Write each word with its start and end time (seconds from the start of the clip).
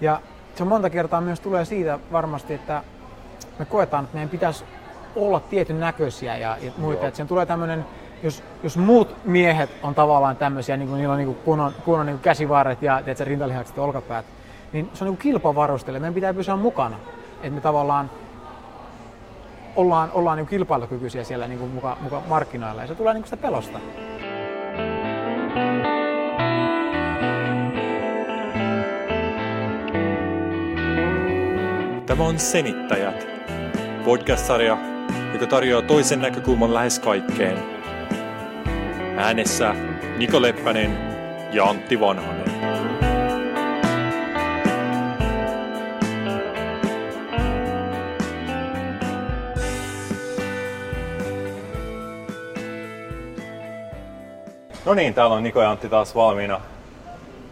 Ja 0.00 0.20
se 0.54 0.64
monta 0.64 0.90
kertaa 0.90 1.20
myös 1.20 1.40
tulee 1.40 1.64
siitä 1.64 1.98
varmasti, 2.12 2.54
että 2.54 2.82
me 3.58 3.64
koetaan, 3.64 4.04
että 4.04 4.14
meidän 4.14 4.28
pitäisi 4.28 4.64
olla 5.16 5.40
tietyn 5.40 5.80
näköisiä 5.80 6.36
ja, 6.36 6.56
ja 6.60 6.72
muita. 6.76 7.00
Joo. 7.00 7.08
Että 7.08 7.16
sen 7.16 7.26
tulee 7.26 7.46
tämmöinen, 7.46 7.84
jos, 8.22 8.42
jos 8.62 8.76
muut 8.76 9.16
miehet 9.24 9.70
on 9.82 9.94
tavallaan 9.94 10.36
tämmöisiä, 10.36 10.76
niin 10.76 10.88
kuin 10.88 10.98
niillä 10.98 11.12
on 11.12 11.18
niin 11.18 11.26
kuin 11.26 11.38
kunnon, 11.44 11.72
kunnon 11.84 12.06
niin 12.06 12.16
kuin 12.16 12.22
käsivarret 12.22 12.82
ja 12.82 13.02
tiedätkö, 13.04 13.24
rintalihakset 13.24 13.76
ja 13.76 13.82
olkapäät, 13.82 14.26
niin 14.72 14.90
se 14.94 15.04
on 15.04 15.10
niin 15.10 15.18
kilpavarustelu. 15.18 16.00
Meidän 16.00 16.14
pitää 16.14 16.34
pysyä 16.34 16.56
mukana. 16.56 16.96
Että 17.42 17.54
me 17.54 17.60
tavallaan 17.60 18.10
ollaan, 19.76 20.10
ollaan 20.12 20.38
niin 20.38 20.46
kilpailukykyisiä 20.46 21.24
siellä 21.24 21.48
niin 21.48 21.58
kuin 21.58 21.70
muka, 21.70 21.96
muka 22.00 22.22
markkinoilla 22.28 22.82
ja 22.82 22.88
se 22.88 22.94
tulee 22.94 23.14
niin 23.14 23.24
sitä 23.24 23.36
pelosta. 23.36 23.78
Tämä 32.14 32.26
on 32.28 32.38
Senittäjät, 32.38 33.26
podcast-sarja, 34.04 34.78
joka 35.32 35.46
tarjoaa 35.46 35.82
toisen 35.82 36.20
näkökulman 36.20 36.74
lähes 36.74 36.98
kaikkeen. 36.98 37.58
Äänessä 39.16 39.74
Niko 40.16 40.42
Leppänen 40.42 40.98
ja 41.52 41.64
Antti 41.64 42.00
Vanhanen. 42.00 42.44
No 54.84 54.94
niin, 54.94 55.14
täällä 55.14 55.36
on 55.36 55.42
Niko 55.42 55.62
ja 55.62 55.70
Antti 55.70 55.88
taas 55.88 56.14
valmiina 56.14 56.60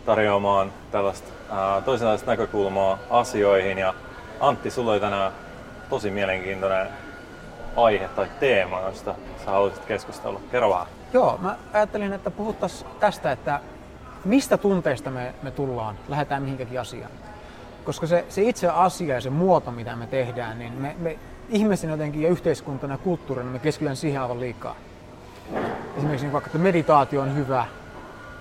tarjoamaan 0.06 0.72
tällaista 0.90 1.32
toisenlaista 1.84 2.30
näkökulmaa 2.30 2.98
asioihin 3.10 3.78
ja 3.78 3.94
Antti, 4.42 4.70
sulla 4.70 4.92
oli 4.92 5.00
tänään 5.00 5.32
tosi 5.90 6.10
mielenkiintoinen 6.10 6.86
aihe 7.76 8.08
tai 8.08 8.26
teema, 8.40 8.80
josta 8.80 9.14
sä 9.44 9.50
haluaisit 9.50 9.84
keskustella. 9.84 10.40
Kerro 10.50 10.70
vähän. 10.70 10.86
Joo, 11.12 11.38
mä 11.42 11.56
ajattelin, 11.72 12.12
että 12.12 12.30
puhuttaisiin 12.30 12.90
tästä, 13.00 13.32
että 13.32 13.60
mistä 14.24 14.56
tunteista 14.56 15.10
me, 15.10 15.34
me 15.42 15.50
tullaan, 15.50 15.96
lähdetään 16.08 16.42
mihinkäkin 16.42 16.80
asiaan. 16.80 17.10
Koska 17.84 18.06
se, 18.06 18.24
se 18.28 18.42
itse 18.42 18.68
asia 18.68 19.14
ja 19.14 19.20
se 19.20 19.30
muoto, 19.30 19.70
mitä 19.70 19.96
me 19.96 20.06
tehdään, 20.06 20.58
niin 20.58 20.72
me, 20.72 20.96
me 20.98 21.18
ihmisen 21.48 21.90
jotenkin 21.90 22.22
ja 22.22 22.28
yhteiskuntana 22.28 22.94
ja 22.94 22.98
kulttuurina 22.98 23.50
me 23.50 23.58
keskitytään 23.58 23.96
siihen 23.96 24.22
aivan 24.22 24.40
liikaa. 24.40 24.76
Esimerkiksi 25.96 26.26
niin 26.26 26.32
vaikka, 26.32 26.48
että 26.48 26.58
meditaatio 26.58 27.20
on 27.20 27.36
hyvä 27.36 27.66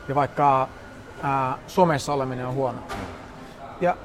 ja 0.08 0.16
vaikka 0.16 0.68
ää, 1.24 1.58
somessa 1.68 2.14
oleminen 2.14 2.48
on 2.48 2.54
huono. 2.54 2.80
Ja 3.82 3.98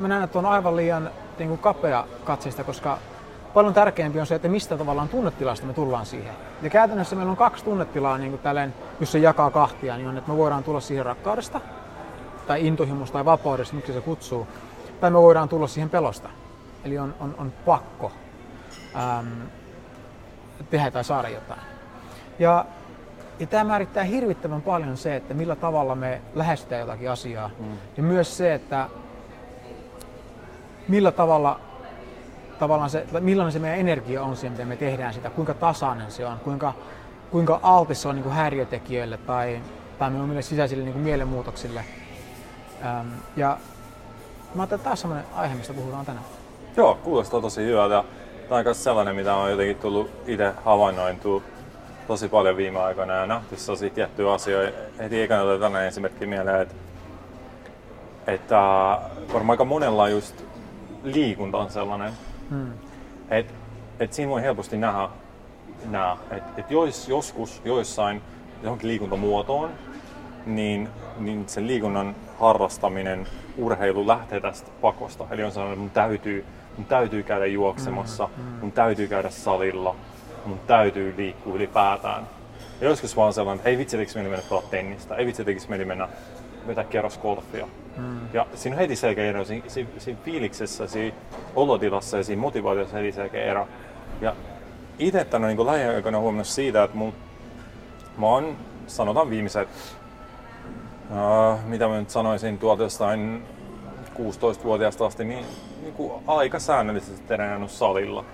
mä 0.00 0.08
näen, 0.08 0.24
että 0.24 0.38
on 0.38 0.46
aivan 0.46 0.76
liian 0.76 1.10
niin 1.38 1.48
kuin 1.48 1.58
kapea 1.58 2.06
katsista, 2.24 2.64
koska 2.64 2.98
paljon 3.54 3.74
tärkeämpi 3.74 4.20
on 4.20 4.26
se, 4.26 4.34
että 4.34 4.48
mistä 4.48 4.78
tavallaan 4.78 5.08
tunnetilasta 5.08 5.66
me 5.66 5.72
tullaan 5.72 6.06
siihen. 6.06 6.34
Ja 6.62 6.70
käytännössä 6.70 7.16
meillä 7.16 7.30
on 7.30 7.36
kaksi 7.36 7.64
tunnetilaa, 7.64 8.18
niin 8.18 8.30
kuin 8.30 8.42
tälleen, 8.42 8.74
jos 9.00 9.12
se 9.12 9.18
jakaa 9.18 9.50
kahtia, 9.50 9.96
niin 9.96 10.08
on, 10.08 10.18
että 10.18 10.30
me 10.30 10.36
voidaan 10.36 10.64
tulla 10.64 10.80
siihen 10.80 11.06
rakkaudesta, 11.06 11.60
tai 12.46 12.66
intohimosta 12.66 13.12
tai 13.12 13.24
vapaudesta, 13.24 13.76
miksi 13.76 13.92
se 13.92 14.00
kutsuu, 14.00 14.46
tai 15.00 15.10
me 15.10 15.18
voidaan 15.22 15.48
tulla 15.48 15.66
siihen 15.66 15.90
pelosta. 15.90 16.28
Eli 16.84 16.98
on, 16.98 17.14
on, 17.20 17.34
on 17.38 17.52
pakko 17.66 18.12
äm, 19.18 19.26
tehdä 20.70 20.90
tai 20.90 21.04
saada 21.04 21.28
jotain. 21.28 21.60
Ja, 22.38 22.64
ja 23.38 23.46
tämä 23.46 23.64
määrittää 23.64 24.04
hirvittävän 24.04 24.62
paljon 24.62 24.96
se, 24.96 25.16
että 25.16 25.34
millä 25.34 25.56
tavalla 25.56 25.94
me 25.94 26.20
lähestytään 26.34 26.80
jotakin 26.80 27.10
asiaa. 27.10 27.50
Mm. 27.58 27.66
Ja 27.96 28.02
myös 28.02 28.36
se, 28.36 28.54
että 28.54 28.88
millä 30.90 31.12
tavalla 31.12 31.60
tavallaan 32.58 32.90
se, 32.90 33.06
millainen 33.20 33.52
se 33.52 33.58
meidän 33.58 33.78
energia 33.78 34.22
on 34.22 34.36
siihen, 34.36 34.52
miten 34.52 34.68
me 34.68 34.76
tehdään 34.76 35.14
sitä, 35.14 35.30
kuinka 35.30 35.54
tasainen 35.54 36.10
se 36.10 36.26
on, 36.26 36.38
kuinka, 36.38 36.74
kuinka 37.30 37.60
altis 37.62 38.02
se 38.02 38.08
on 38.08 38.14
niin 38.14 38.22
kuin 38.22 38.34
häiriötekijöille 38.34 39.16
tai, 39.16 39.60
tai 39.98 40.10
meille 40.10 40.42
sisäisille 40.42 40.84
niin 40.84 40.92
kuin 40.92 41.02
mielenmuutoksille. 41.02 41.84
Ähm, 42.84 43.08
ja 43.36 43.56
mä 44.54 44.62
ajattelin, 44.62 44.80
että 44.80 44.88
taas 44.88 45.00
sellainen 45.00 45.26
aihe, 45.34 45.54
mistä 45.54 45.74
puhutaan 45.74 46.06
tänään. 46.06 46.24
Joo, 46.76 46.98
kuulostaa 47.04 47.40
tosi 47.40 47.64
hyvältä. 47.64 48.04
Tämä 48.48 48.58
on 48.58 48.64
myös 48.64 48.84
sellainen, 48.84 49.16
mitä 49.16 49.34
on 49.34 49.50
jotenkin 49.50 49.76
tullut 49.76 50.10
itse 50.26 50.52
havainnointua 50.64 51.42
tosi 52.06 52.28
paljon 52.28 52.56
viime 52.56 52.78
aikoina 52.78 53.14
ja 53.14 53.26
nähty 53.26 53.56
tosi 53.66 53.90
tiettyjä 53.90 54.32
asioita. 54.32 54.78
Heti 54.98 55.22
ekana 55.22 55.42
tällainen 55.42 55.88
esimerkki 55.88 56.26
mieleen, 56.26 56.62
että, 56.62 56.74
että 58.26 58.58
varmaan 59.32 59.50
aika 59.50 59.64
monella 59.64 60.08
just 60.08 60.49
liikunta 61.02 61.58
on 61.58 61.70
sellainen, 61.70 62.12
hmm. 62.50 62.72
että 63.30 63.52
et 64.00 64.12
siinä 64.12 64.30
voi 64.30 64.42
helposti 64.42 64.76
nähdä, 64.76 65.08
nähdä 65.84 66.16
että 66.30 66.50
et 66.56 66.70
jos, 66.70 67.08
joskus 67.08 67.62
joissain 67.64 68.22
johonkin 68.62 68.88
liikuntamuotoon, 68.88 69.70
niin, 70.46 70.88
niin 71.18 71.48
sen 71.48 71.66
liikunnan 71.66 72.16
harrastaminen, 72.40 73.26
urheilu 73.56 74.06
lähtee 74.06 74.40
tästä 74.40 74.70
pakosta. 74.80 75.26
Eli 75.30 75.44
on 75.44 75.52
sellainen, 75.52 75.72
että 75.72 75.82
mun 75.82 75.90
täytyy, 75.90 76.44
mun 76.76 76.86
täytyy 76.86 77.22
käydä 77.22 77.46
juoksemassa, 77.46 78.26
hmm. 78.26 78.44
hmm. 78.44 78.60
mun 78.60 78.72
täytyy 78.72 79.08
käydä 79.08 79.30
salilla, 79.30 79.96
mun 80.44 80.60
täytyy 80.66 81.14
liikkua 81.16 81.54
ylipäätään. 81.54 82.28
Ja 82.80 82.88
joskus 82.88 83.16
vaan 83.16 83.32
sellainen, 83.32 83.58
että 83.58 83.70
ei 83.70 83.78
vitsi, 83.78 83.96
tekisi 83.96 84.18
mennä 84.18 84.42
pelaa 84.48 84.62
tennistä, 84.70 85.14
ei 85.14 85.26
vitsi, 85.26 85.44
tekisi 85.44 85.68
mennä 85.70 86.08
vetää 86.66 86.84
kerros 86.84 87.18
golfia. 87.18 87.68
Mm. 87.96 88.20
Ja 88.32 88.46
siinä 88.54 88.76
on 88.76 88.80
heti 88.80 88.96
selkeä 88.96 89.24
ero, 89.24 89.44
siinä, 89.44 89.64
siinä, 89.68 89.90
siinä 89.98 90.20
fiiliksessä, 90.24 90.86
siinä 90.86 91.16
olotilassa 91.56 92.16
ja 92.16 92.24
siinä 92.24 92.42
motivaatiossa 92.42 92.96
heti 92.96 93.12
selkeä 93.12 93.44
ero. 93.44 93.68
Ja 94.20 94.34
itse 94.98 95.24
tänne 95.24 95.54
niin 95.54 95.66
lähiaikoina 95.66 96.18
huomannut 96.18 96.46
siitä, 96.46 96.82
että 96.82 96.96
mun, 96.96 97.12
mä 98.18 98.26
oon, 98.26 98.56
sanotaan 98.86 99.30
viimeiset, 99.30 99.68
uh, 101.10 101.64
mitä 101.64 101.88
mä 101.88 101.98
nyt 101.98 102.10
sanoisin, 102.10 102.58
tuolta 102.58 102.82
jostain 102.82 103.42
16-vuotiaasta 104.14 105.06
asti, 105.06 105.24
niin, 105.24 105.46
niin 105.82 105.94
kuin 105.94 106.22
aika 106.26 106.58
säännöllisesti 106.58 107.22
treenannut 107.26 107.70
salilla. 107.70 108.24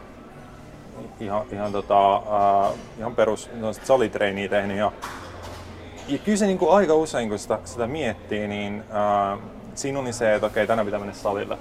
Ihan, 1.20 1.42
ihan, 1.52 1.72
tota, 1.72 2.16
uh, 2.18 2.78
ihan 2.98 3.14
perus 3.14 3.50
no, 3.54 3.72
salitreeniä 3.72 4.48
tehnyt 4.48 4.76
ja 4.76 4.92
ja 6.08 6.18
kyllä 6.18 6.38
se 6.38 6.46
niin 6.46 6.58
kuin 6.58 6.72
aika 6.72 6.94
usein, 6.94 7.28
kun 7.28 7.38
sitä, 7.38 7.58
sitä 7.64 7.86
miettii, 7.86 8.48
niin 8.48 8.84
äh, 9.32 9.38
siinä 9.74 9.98
oli 9.98 10.12
se, 10.12 10.34
että 10.34 10.46
okei, 10.46 10.66
tänään 10.66 10.86
pitää 10.86 11.00
mennä 11.00 11.14
salille. 11.14 11.58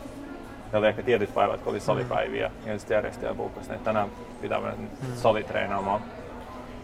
Ja 0.73 0.79
oli 0.79 0.87
ehkä 0.87 1.03
tietyt 1.03 1.33
päivät, 1.33 1.61
kun 1.61 1.71
oli 1.71 1.79
salipäiviä, 1.79 2.47
mm. 2.47 2.71
ja 2.71 2.79
sitten 2.79 2.95
järjestäjä 2.95 3.33
puhukkasi, 3.33 3.73
että 3.73 3.85
tänään 3.85 4.09
pitää 4.41 4.59
mennä 4.59 4.77
mm. 4.77 5.15
salitreenaamaan. 5.15 6.01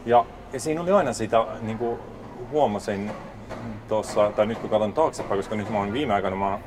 Ja, 0.05 0.25
ja 0.53 0.59
siinä 0.59 0.81
oli 0.81 0.91
aina 0.91 1.13
sitä, 1.13 1.45
niin 1.61 1.77
kuin 1.77 1.99
huomasin 2.51 3.11
tuossa, 3.87 4.31
tai 4.35 4.45
nyt 4.45 4.57
kun 4.57 4.69
katson 4.69 4.93
taaksepäin, 4.93 5.39
koska 5.39 5.55
nyt 5.55 5.69
mä 5.69 5.77
oon 5.77 5.93
viime 5.93 6.13
aikoina, 6.13 6.35
mä, 6.35 6.59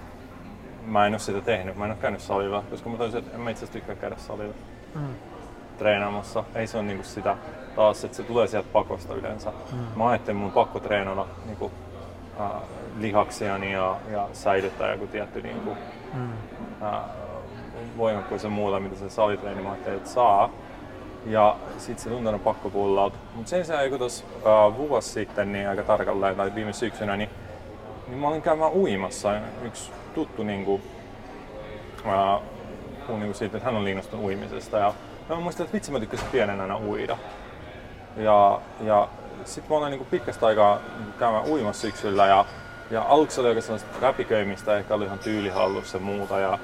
mä 0.87 1.06
en 1.06 1.12
ole 1.12 1.19
sitä 1.19 1.41
tehnyt, 1.41 1.77
mä 1.77 1.84
en 1.84 1.91
ole 1.91 1.99
käynyt 2.00 2.21
salilla, 2.21 2.65
koska 2.71 2.91
mä 2.91 2.97
toisin, 2.97 3.19
että 3.19 3.34
en 3.34 3.41
mä 3.41 3.50
itse 3.50 3.65
asiassa 3.65 3.72
tykkää 3.78 3.97
käydä 3.97 4.16
salilla 4.19 4.54
mm. 4.94 5.34
Treenaamassa. 5.78 6.44
Ei 6.54 6.66
se 6.66 6.76
ole 6.78 6.86
niin 6.86 6.96
kuin 6.96 7.06
sitä 7.06 7.36
taas, 7.76 8.04
että 8.04 8.16
se 8.16 8.22
tulee 8.22 8.46
sieltä 8.46 8.68
pakosta 8.72 9.14
yleensä. 9.14 9.52
Mm. 9.72 9.78
Mä 9.96 10.08
ajattelin, 10.08 10.36
mun 10.36 10.52
pakko 10.52 10.80
treenata 10.80 11.26
niin 11.46 11.56
kuin, 11.56 11.72
äh, 12.40 12.50
lihaksiani 12.98 13.72
ja, 13.72 13.96
ja 14.10 14.28
säilyttää 14.32 14.92
joku 14.92 15.06
tietty 15.06 15.42
niin 15.42 15.60
kuin, 15.60 15.76
mm. 16.14 16.32
äh, 16.82 17.00
voimakkuus 17.98 18.44
ja 18.44 18.50
muuta, 18.50 18.80
mitä 18.80 18.96
se 18.96 19.10
salitreeni 19.10 19.62
mä 19.62 19.70
ajattelin, 19.70 19.98
että 19.98 20.10
saa. 20.10 20.50
Ja 21.26 21.56
sit 21.78 21.98
se 21.98 22.10
tuntunut 22.10 22.44
pakko 22.44 22.70
pullalta. 22.70 23.16
Mutta 23.34 23.50
sen 23.50 23.64
sijaan, 23.64 23.91
kun 23.91 23.98
tuossa 23.98 24.24
äh, 24.36 24.76
vuosi 24.76 25.08
sitten, 25.08 25.52
niin 25.52 25.68
aika 25.68 25.82
tarkalleen, 25.82 26.36
tai 26.36 26.54
viime 26.54 26.72
syksynä, 26.72 27.16
niin, 27.16 27.30
niin 28.08 28.18
mä 28.18 28.28
olin 28.28 28.42
käymään 28.42 28.72
uimassa. 28.72 29.32
Yksi 29.62 29.92
tuttu 30.14 30.42
niin 30.42 30.64
kuin, 30.64 30.82
äh, 32.06 32.41
puhui 33.06 33.20
niin 33.20 33.34
siitä, 33.34 33.56
että 33.56 33.65
hän 33.68 33.77
on 33.77 33.84
liinnostunut 33.84 34.24
uimisesta. 34.24 34.78
Ja 34.78 34.94
mä 35.28 35.41
muistan, 35.41 35.65
että 35.65 35.74
vitsi 35.74 35.92
mä 35.92 36.00
tykkäsin 36.00 36.28
pienenä 36.32 36.62
aina 36.62 36.78
uida. 36.78 37.18
Ja, 38.16 38.60
ja 38.80 39.09
sitten 39.44 39.71
mä 39.71 39.78
olen 39.78 39.91
niin 39.91 40.06
pitkästä 40.06 40.47
aikaa 40.47 40.80
käymään 41.18 41.44
uimassa 41.44 41.82
syksyllä 41.82 42.26
ja, 42.26 42.44
ja 42.91 43.03
aluksi 43.03 43.41
oli 43.41 43.48
oikeastaan 43.48 43.80
räpiköimistä, 44.00 44.78
ehkä 44.78 44.94
oli 44.94 45.04
ihan 45.04 45.18
tyylihallussa 45.18 45.98
ja 45.98 46.04
muuta 46.04 46.38
ja, 46.38 46.59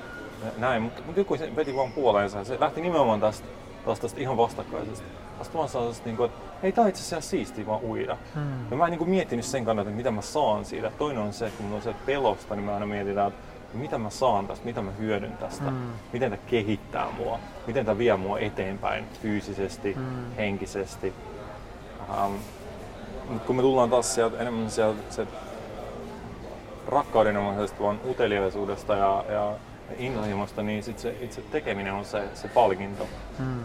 ja 0.44 0.50
näin, 0.58 0.82
mutta 0.82 1.02
mut 1.06 1.16
joku 1.16 1.36
se 1.36 1.56
veti 1.56 1.76
vaan 1.76 1.92
puoleensa 1.92 2.44
se 2.44 2.60
lähti 2.60 2.80
nimenomaan 2.80 3.20
tästä, 3.20 3.46
tästä, 3.86 4.02
tästä 4.02 4.20
ihan 4.20 4.36
vastakkaisesta. 4.36 5.04
Tästä 5.38 5.54
vaan 5.54 5.68
sellaisesta, 5.68 6.06
niin 6.06 6.16
kuin, 6.16 6.30
että 6.30 6.40
hei, 6.62 6.72
tää 6.72 6.84
on 6.84 6.90
itse 6.90 7.02
asiassa 7.02 7.30
siistiä 7.30 7.66
vaan 7.66 7.80
uida. 7.84 8.16
Hmm. 8.34 8.70
Ja 8.70 8.76
mä 8.76 8.84
en 8.84 8.90
niin 8.90 8.98
kuin, 8.98 9.10
miettinyt 9.10 9.44
sen 9.44 9.64
kannalta, 9.64 9.90
että 9.90 9.96
mitä 9.96 10.10
mä 10.10 10.22
saan 10.22 10.64
siitä. 10.64 10.92
Toinen 10.98 11.22
on 11.22 11.32
se, 11.32 11.46
että 11.46 11.56
kun 11.56 11.66
mulla 11.66 11.76
on 11.76 11.82
se 11.82 11.94
pelosta, 12.06 12.54
niin 12.54 12.64
mä 12.64 12.74
aina 12.74 12.86
mietitään, 12.86 13.28
että 13.28 13.50
mitä 13.75 13.99
mä 13.99 14.11
saan 14.11 14.46
tästä, 14.46 14.64
mitä 14.64 14.82
mä 14.82 14.90
hyödyn 14.90 15.32
tästä, 15.32 15.70
mm. 15.70 15.76
miten 16.12 16.31
tämä 16.31 16.43
kehittää 16.46 17.08
mua, 17.19 17.38
miten 17.67 17.87
tämä 17.87 17.99
vie 17.99 18.17
mua 18.17 18.38
eteenpäin 18.38 19.05
fyysisesti, 19.22 19.94
mm. 19.94 20.37
henkisesti, 20.37 21.14
Um, 22.11 22.38
mutta 23.28 23.46
kun 23.46 23.56
me 23.56 23.62
tullaan 23.62 23.90
taas 23.90 24.14
sieltä 24.14 24.38
enemmän 24.38 24.70
sieltä, 24.70 25.02
sieltä 25.11 25.32
rakkaudenomaisesta, 26.88 27.82
vaan 27.82 28.00
uteliaisuudesta 28.11 28.96
ja, 28.96 29.25
ja 29.28 29.52
intohimosta, 29.99 30.62
niin 30.62 30.82
sit 30.82 30.99
se 30.99 31.16
itse 31.20 31.43
tekeminen 31.50 31.93
on 31.93 32.05
se, 32.05 32.23
se 32.34 32.49
palkinto. 32.49 33.08
Hmm. 33.38 33.64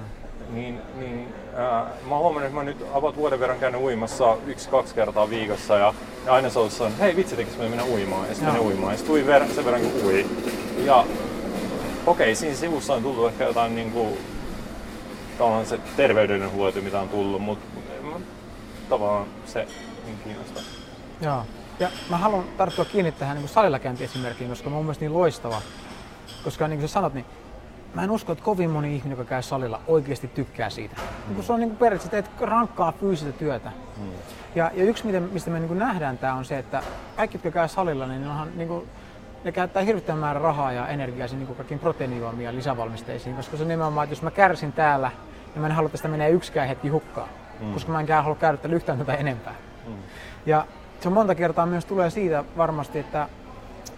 Niin, 0.49 0.81
niin 0.99 1.33
äh, 1.53 1.85
mä 2.09 2.17
huomannut, 2.17 2.43
että 2.43 2.55
mä 2.55 2.63
nyt 2.63 2.85
about 2.93 3.17
vuoden 3.17 3.39
verran 3.39 3.59
käynyt 3.59 3.81
uimassa 3.81 4.37
yksi-kaksi 4.47 4.95
kertaa 4.95 5.29
viikossa 5.29 5.77
ja, 5.77 5.93
ja 6.25 6.33
aina 6.33 6.49
se 6.49 6.59
on 6.59 6.91
hei 6.99 7.15
vitsi 7.15 7.35
tekis 7.35 7.57
mennä 7.57 7.83
uimaan 7.85 8.27
ja 8.27 8.35
sitten 8.35 8.53
menen 8.53 8.67
uimaan 8.67 8.93
ja 8.93 8.97
sitten 8.97 9.25
ver- 9.25 9.53
sen 9.55 9.65
verran 9.65 9.81
kun 9.81 10.05
ui. 10.05 10.25
Ja 10.85 10.99
okei, 10.99 11.07
okay, 12.05 12.35
siinä 12.35 12.55
sivussa 12.55 12.93
on 12.93 13.03
tullut 13.03 13.27
ehkä 13.27 13.43
jotain 13.43 13.75
niin 13.75 13.91
kuin, 13.91 14.17
se 15.63 15.79
terveydenhuolto, 15.95 16.81
mitä 16.81 16.99
on 16.99 17.09
tullut, 17.09 17.41
mutta 17.41 17.65
tavallaan 18.89 19.27
se 19.45 19.67
niin 20.05 20.17
kiinnostaa. 20.23 20.63
Joo. 21.21 21.43
Ja 21.79 21.89
mä 22.09 22.17
haluan 22.17 22.43
tarttua 22.57 22.85
kiinni 22.85 23.11
tähän 23.11 23.37
niin 23.37 23.47
salilla 23.47 23.79
esimerkkiin, 23.99 24.49
koska 24.49 24.69
mä 24.69 24.75
mun 24.75 24.85
mielestä 24.85 25.05
niin 25.05 25.13
loistava. 25.13 25.61
Koska 26.43 26.67
niin 26.67 26.79
kuin 26.79 26.89
sä 26.89 26.93
sanot, 26.93 27.13
niin 27.13 27.25
mä 27.95 28.03
en 28.03 28.11
usko, 28.11 28.31
että 28.31 28.43
kovin 28.43 28.69
moni 28.69 28.95
ihminen, 28.95 29.17
joka 29.17 29.29
käy 29.29 29.41
salilla, 29.41 29.81
oikeasti 29.87 30.27
tykkää 30.27 30.69
siitä. 30.69 30.95
Mm. 31.27 31.43
se 31.43 31.53
on 31.53 31.59
niin 31.59 31.75
periaatteessa 31.75 32.11
teet 32.11 32.49
rankkaa 32.49 32.91
fyysistä 32.91 33.31
työtä. 33.31 33.71
Mm. 33.97 34.09
Ja, 34.55 34.71
ja 34.73 34.83
yksi, 34.83 35.03
mistä 35.31 35.51
me 35.51 35.59
niin 35.59 35.79
nähdään 35.79 36.17
tämä 36.17 36.33
on 36.33 36.45
se, 36.45 36.57
että 36.57 36.83
kaikki, 37.15 37.35
jotka 37.37 37.51
käy 37.51 37.67
salilla, 37.67 38.07
niin, 38.07 38.27
onhan, 38.27 38.47
niin 38.55 38.67
kuin, 38.67 38.85
ne 39.43 39.51
käyttää 39.51 39.83
hirvittävän 39.83 40.19
määrän 40.19 40.41
rahaa 40.41 40.71
ja 40.71 40.87
energiaa 40.87 41.27
niin 41.31 41.55
kaikkiin 41.55 41.79
proteiinijuomia 41.79 42.49
ja 42.49 42.55
lisävalmisteisiin, 42.55 43.35
koska 43.35 43.57
se 43.57 43.63
on 43.63 43.69
nimenomaan, 43.69 44.05
että 44.05 44.11
jos 44.11 44.21
mä 44.21 44.31
kärsin 44.31 44.71
täällä, 44.71 45.11
niin 45.53 45.61
mä 45.61 45.67
en 45.67 45.73
halua, 45.73 45.87
että 45.87 45.97
sitä 45.97 46.07
menee 46.07 46.29
yksikään 46.29 46.67
hetki 46.67 46.87
hukkaan, 46.87 47.29
mm. 47.59 47.73
koska 47.73 47.91
mä 47.91 47.99
en 47.99 48.07
halua 48.07 48.35
käydä 48.35 48.59
yhtään 48.69 48.97
tätä 48.97 49.13
enempää. 49.13 49.55
Mm. 49.87 49.93
Ja 50.45 50.65
se 50.99 51.09
monta 51.09 51.35
kertaa 51.35 51.65
myös 51.65 51.85
tulee 51.85 52.09
siitä 52.09 52.43
varmasti, 52.57 52.99
että 52.99 53.29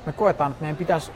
me 0.05 0.13
koetaan, 0.13 0.51
että 0.51 0.63
meidän 0.63 0.77
pitäisi 0.77 1.11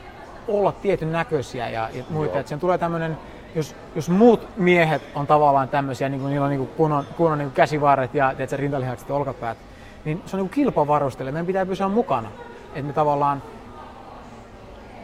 olla 0.48 0.72
tietyn 0.72 1.12
näköisiä 1.12 1.68
ja, 1.68 1.88
ja 1.92 2.04
muita. 2.10 2.38
Että 2.38 2.50
sen 2.50 2.60
tulee 2.60 2.78
tämmöinen, 2.78 3.18
jos, 3.54 3.76
jos 3.94 4.10
muut 4.10 4.48
miehet 4.56 5.02
on 5.14 5.26
tavallaan 5.26 5.68
tämmöisiä, 5.68 6.08
niin 6.08 6.20
kuin 6.20 6.30
niillä 6.30 6.44
on 6.44 6.50
niin 6.50 6.66
kunnon, 6.66 7.04
kunnon 7.16 7.38
niin 7.38 7.50
käsivarret 7.50 8.14
ja 8.14 8.28
tiedätkö, 8.36 8.56
rintalihakset 8.56 9.08
ja 9.08 9.14
olkapäät, 9.14 9.58
niin 10.04 10.22
se 10.26 10.36
on 10.36 10.42
niin 10.42 10.50
kilpavarustele. 10.50 11.32
Meidän 11.32 11.46
pitää 11.46 11.66
pysyä 11.66 11.88
mukana. 11.88 12.28
Että 12.74 12.82
me 12.82 12.92
tavallaan 12.92 13.42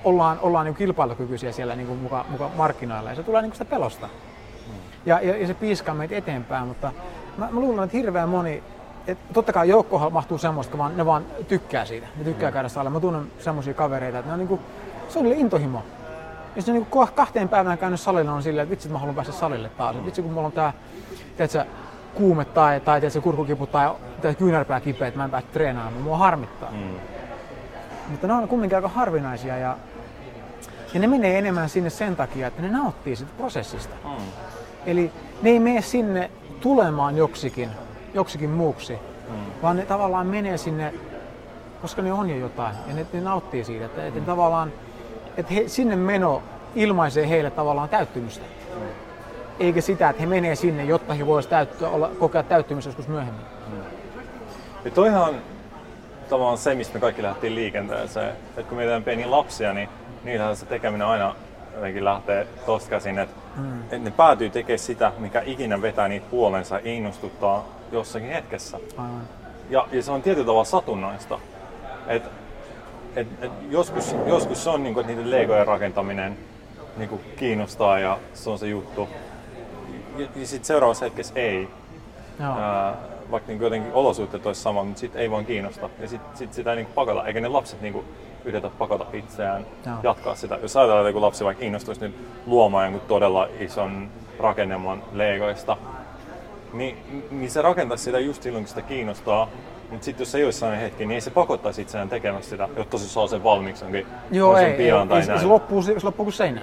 ollaan, 0.05 0.39
ollaan 0.43 0.67
niin 0.67 0.75
kilpailukykyisiä 0.75 1.53
siellä 1.53 1.77
niin 1.77 1.87
kuin 1.87 1.99
muka, 1.99 2.25
muka 2.29 2.51
markkinoilla 2.57 3.11
ja 3.11 3.17
se 3.17 3.23
tulee 3.23 3.43
niin 3.43 3.53
sitä 3.53 3.65
pelosta. 3.65 4.07
Hmm. 4.67 4.75
Ja, 5.07 5.21
ja, 5.21 5.37
ja 5.37 5.47
se 5.47 5.55
piiskaa 5.55 5.95
meitä 5.95 6.17
eteenpäin, 6.17 6.67
mutta 6.69 6.93
mä, 7.37 7.49
mä 7.51 7.61
luulen, 7.61 7.85
että 7.85 7.97
hirveän 7.97 8.29
moni 8.29 8.63
et 9.09 9.19
totta 9.33 9.53
kai 9.53 9.69
joukkoon 9.69 10.13
mahtuu 10.13 10.39
semmoista, 10.39 10.79
vaan 10.79 10.97
ne 10.97 11.07
vaan 11.07 11.25
tykkää 11.49 11.85
siitä. 11.85 12.07
Ne 12.17 12.25
tykkää 12.25 12.51
mm. 12.51 12.53
käydä 12.53 12.69
salilla. 12.69 12.91
Mä 12.91 13.01
tunnen 13.01 13.33
semmoisia 13.39 13.75
kavereita, 13.75 14.19
että 14.19 14.29
ne 14.29 14.33
on 14.33 14.39
niinku, 14.39 14.61
se 15.09 15.23
niille 15.23 15.41
intohimo. 15.41 15.83
Ja 16.57 16.63
se 16.63 16.73
niinku 16.73 17.07
kahteen 17.15 17.49
päivään 17.49 17.79
käynyt 17.79 18.01
salilla 18.01 18.33
on 18.33 18.43
silleen, 18.43 18.63
että 18.63 18.71
vitsi, 18.71 18.89
että 18.89 18.93
mä 18.93 18.99
haluan 18.99 19.15
päästä 19.15 19.33
salille 19.33 19.69
taas. 19.69 19.97
Mm. 19.97 20.07
Vitsi, 20.07 20.23
kun 20.23 20.33
mulla 20.33 20.47
on 20.47 20.53
tää, 20.53 20.73
tiedätkö, 21.37 21.65
kuume 22.15 22.45
tai, 22.45 22.81
tai 22.81 23.01
tiedätkö, 23.01 23.21
kurkukipu 23.21 23.67
tai, 23.67 23.91
tai 24.23 24.35
kyynärpää 24.35 24.81
kipeä, 24.81 25.09
että 25.09 25.19
mä 25.19 25.25
en 25.25 25.31
pääse 25.31 25.47
treenaamaan. 25.53 26.03
Mua 26.03 26.19
harmittaa. 26.19 26.71
Mm. 26.71 26.95
Mutta 28.09 28.27
ne 28.27 28.33
on 28.33 28.49
kumminkin 28.49 28.77
aika 28.77 28.89
harvinaisia 28.89 29.57
ja, 29.57 29.77
ja 30.95 31.01
ne 31.01 31.07
menee 31.07 31.39
enemmän 31.39 31.69
sinne 31.69 31.91
sen 31.91 32.17
takia, 32.17 32.47
että 32.47 32.63
ne 32.63 32.69
nauttii 32.69 33.17
siitä 33.17 33.33
prosessista. 33.37 33.95
Mm. 34.05 34.25
Eli 34.87 35.13
ne 35.43 35.51
ei 35.51 35.61
mene 35.61 35.81
sinne 35.81 36.31
tulemaan 36.61 37.17
joksikin, 37.17 37.71
joksikin 38.15 38.51
muuksi, 38.51 38.93
mm. 39.29 39.35
vaan 39.63 39.77
ne 39.77 39.87
tavallaan 39.87 40.27
menee 40.27 40.57
sinne, 40.57 40.95
koska 41.83 42.03
ne 42.03 42.13
on 42.13 42.31
jo 42.31 42.37
jotain 42.37 42.77
ja 42.87 42.95
ne, 42.95 43.07
ne 43.13 43.21
nauttii 43.21 43.65
siitä. 43.65 43.85
Että, 43.85 44.01
mm. 44.01 44.09
että 44.09 44.21
tavallaan, 44.21 44.73
että 45.39 45.55
he, 45.55 45.65
sinne 45.67 45.97
meno 45.97 46.43
ilmaisee 46.75 47.29
heille 47.29 47.51
tavallaan 47.51 47.89
täyttymystä. 47.89 48.45
Mm. 48.75 48.83
Eikä 49.61 49.81
sitä, 49.81 50.11
että 50.11 50.23
he 50.23 50.27
menee 50.27 50.55
sinne, 50.55 50.85
jotta 50.85 51.15
he 51.15 51.27
voisivat 51.27 51.51
täyttyä, 51.51 51.89
olla, 51.89 52.11
kokea 52.19 52.43
täyttymistä 52.43 52.89
joskus 52.89 53.09
myöhemmin. 53.09 53.45
Mm. 53.73 53.83
Ja 54.85 54.91
toihan 54.91 55.23
on 55.23 55.35
tavallaan 56.29 56.59
se, 56.59 56.75
mistä 56.75 56.95
me 56.95 57.01
kaikki 57.01 57.23
lähtiin 57.23 57.55
liikenteeseen. 57.55 58.29
Että 58.29 58.63
kun 58.63 58.77
mietitään 58.77 59.05
pieniä 59.05 59.31
lapsia, 59.31 59.73
niin 59.73 59.89
niillähän 60.25 60.57
se 60.57 60.67
tekeminen 60.67 61.07
aina 61.07 61.35
jotenkin 61.75 62.05
lähtee 62.05 62.47
tosta 62.67 62.91
käsin, 62.91 63.19
että, 63.19 63.41
mm. 63.57 63.81
että 63.81 63.99
ne 63.99 64.11
päätyy 64.11 64.51
tekemään 64.51 64.79
sitä, 64.79 65.13
mikä 65.19 65.43
ikinä 65.47 65.83
vetää 65.83 66.09
niitä 66.09 66.27
puolensa 66.31 66.75
ja 66.75 66.81
innostuttaa 66.85 67.65
jossakin 67.93 68.29
hetkessä. 68.29 68.79
Aivan. 68.97 69.23
Ja, 69.71 69.89
ja 69.93 70.03
se 70.03 70.13
on 70.13 70.23
tietyllä 70.23 70.47
tavalla 70.47 70.65
satunnaista. 70.65 71.39
Et, 72.07 72.23
et, 73.21 73.27
et 73.43 73.53
joskus, 73.71 74.15
joskus 74.27 74.65
se 74.65 74.71
on 74.71 74.83
niin 74.83 74.95
kuin, 74.95 75.03
että 75.03 75.17
niiden 75.17 75.31
legojen 75.31 75.67
rakentaminen 75.67 76.39
niin 76.97 77.09
kuin 77.09 77.21
kiinnostaa 77.37 77.99
ja 77.99 78.19
se 78.35 78.51
on 78.51 78.59
se 78.59 78.69
juttu. 78.69 79.09
Ja, 80.17 80.27
ja 80.37 80.47
sitten 80.47 80.67
seuraavassa 80.67 81.05
hetkessä 81.05 81.35
ei. 81.37 81.69
Ää, 82.41 82.95
vaikka 83.31 83.53
niin 83.53 83.63
jotenkin 83.63 83.93
olosuhteet 83.93 84.47
olisi 84.47 84.63
sama, 84.63 84.85
mutta 84.85 85.01
sitten 85.01 85.23
ei 85.23 85.31
vaan 85.31 85.47
kiinnosta. 85.47 85.91
Ja 86.01 86.09
sitten 86.09 86.37
sit 86.37 86.53
sitä 86.53 86.71
ei 86.71 86.77
niin 86.77 86.87
pakota, 86.95 87.27
eikä 87.27 87.41
ne 87.41 87.49
lapset 87.49 87.81
niin 87.81 87.93
kuin, 87.93 88.05
yritä 88.45 88.71
pakota 88.79 89.07
itseään 89.13 89.67
Joo. 89.87 89.97
jatkaa 90.03 90.35
sitä. 90.35 90.59
Jos 90.63 90.77
ajatellaan, 90.77 91.03
että 91.03 91.09
joku 91.09 91.21
lapsi 91.21 91.45
vaikka 91.45 91.65
innostuisi 91.65 92.01
nyt 92.01 92.15
luomaan 92.47 92.85
jonkun 92.85 93.09
todella 93.09 93.49
ison 93.61 94.09
rakennelman 94.39 95.03
legoista, 95.13 95.77
niin, 96.73 97.25
niin 97.31 97.51
se 97.51 97.63
rakentaisi 97.63 98.05
sitä 98.05 98.19
just 98.19 98.43
silloin, 98.43 98.65
kun 98.65 98.69
sitä 98.69 98.83
kiinnostaa. 98.83 99.49
Mutta 99.91 100.05
sitten 100.05 100.23
jos 100.25 100.33
se 100.33 100.39
ei 100.39 100.45
olisi 100.45 100.59
sellainen 100.59 100.85
hetki, 100.85 101.07
niin 101.07 101.15
ei 101.15 101.21
se 101.21 101.31
pakottaisi 101.31 101.83
itseään 101.83 102.09
tekemässä 102.09 102.51
sitä, 102.51 102.69
jotta 102.77 102.99
se 102.99 103.09
saa 103.09 103.27
sen 103.27 103.45
valmiiksi 103.45 103.85
onkin 103.85 104.07
Joo, 104.31 104.57
ei, 104.57 104.73
pian 104.73 105.03
ei, 105.03 105.09
tai 105.09 105.21
ei, 105.21 105.27
näin. 105.27 105.41
Se 105.41 105.47
loppuu, 105.47 105.83
se 105.83 105.95
loppuu 106.03 106.25
kuin 106.25 106.33
seinä. 106.33 106.61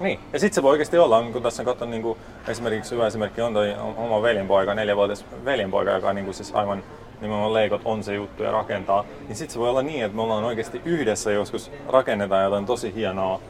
Niin, 0.00 0.20
ja 0.32 0.40
sitten 0.40 0.54
se 0.54 0.62
voi 0.62 0.70
oikeasti 0.70 0.98
olla, 0.98 1.22
kun 1.32 1.42
tässä 1.42 1.62
on 1.62 1.66
katsonut 1.66 1.90
niin 1.90 2.16
esimerkiksi 2.48 2.94
hyvä 2.94 3.06
esimerkki 3.06 3.40
on 3.40 3.52
toi 3.52 3.74
oma 3.96 4.22
veljenpoika, 4.22 4.74
neljävuotias 4.74 5.24
veljenpoika, 5.44 5.90
joka 5.90 6.08
on 6.08 6.14
niin 6.14 6.24
kuin 6.24 6.34
siis 6.34 6.54
aivan 6.54 6.82
nimenomaan 7.20 7.54
leikot 7.54 7.80
on 7.84 8.04
se 8.04 8.14
juttu 8.14 8.42
ja 8.42 8.50
rakentaa, 8.52 9.04
niin 9.28 9.36
sitten 9.36 9.52
se 9.52 9.58
voi 9.58 9.68
olla 9.68 9.82
niin, 9.82 10.04
että 10.04 10.16
me 10.16 10.22
ollaan 10.22 10.44
oikeasti 10.44 10.80
yhdessä 10.84 11.32
joskus 11.32 11.70
rakennetaan 11.88 12.44
jotain 12.44 12.66
tosi 12.66 12.94
hienoa 12.94 13.40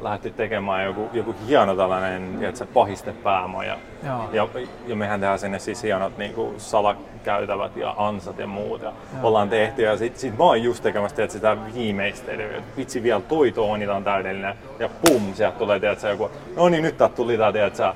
lähti 0.00 0.30
tekemään 0.30 0.84
joku, 0.84 1.08
joku 1.12 1.34
hieno 1.48 1.76
tällainen 1.76 2.36
tiedätkö, 2.38 2.66
pahistepäämaja. 2.74 3.76
Ja, 4.02 4.28
ja, 4.32 4.48
ja 4.86 4.96
mehän 4.96 5.20
tehdään 5.20 5.38
sinne 5.38 5.58
siis 5.58 5.82
hienot 5.82 6.18
niin 6.18 6.32
kuin 6.34 6.60
salakäytävät 6.60 7.76
ja 7.76 7.94
ansat 7.98 8.38
ja 8.38 8.46
muut. 8.46 8.82
Ja 8.82 8.92
ollaan 9.22 9.48
tehty 9.48 9.82
ja 9.82 9.96
sit, 9.96 10.16
sit 10.16 10.38
mä 10.38 10.44
oon 10.44 10.62
just 10.62 10.82
tekemässä 10.82 11.16
tiedätkö, 11.16 11.32
sitä 11.32 11.56
viimeistelyä. 11.74 12.62
Vitsi 12.76 13.02
vielä 13.02 13.20
toi 13.20 13.52
toonita 13.52 13.94
on 13.94 14.04
täydellinen. 14.04 14.54
Ja 14.78 14.88
pum, 15.06 15.34
sieltä 15.34 15.58
tulee 15.58 15.80
tiedätkö, 15.80 16.08
joku, 16.08 16.30
no 16.56 16.68
niin 16.68 16.82
nyt 16.82 16.96
täältä 16.96 17.16
tuli 17.16 17.38
tää, 17.38 17.52
tiedätkö, 17.52 17.92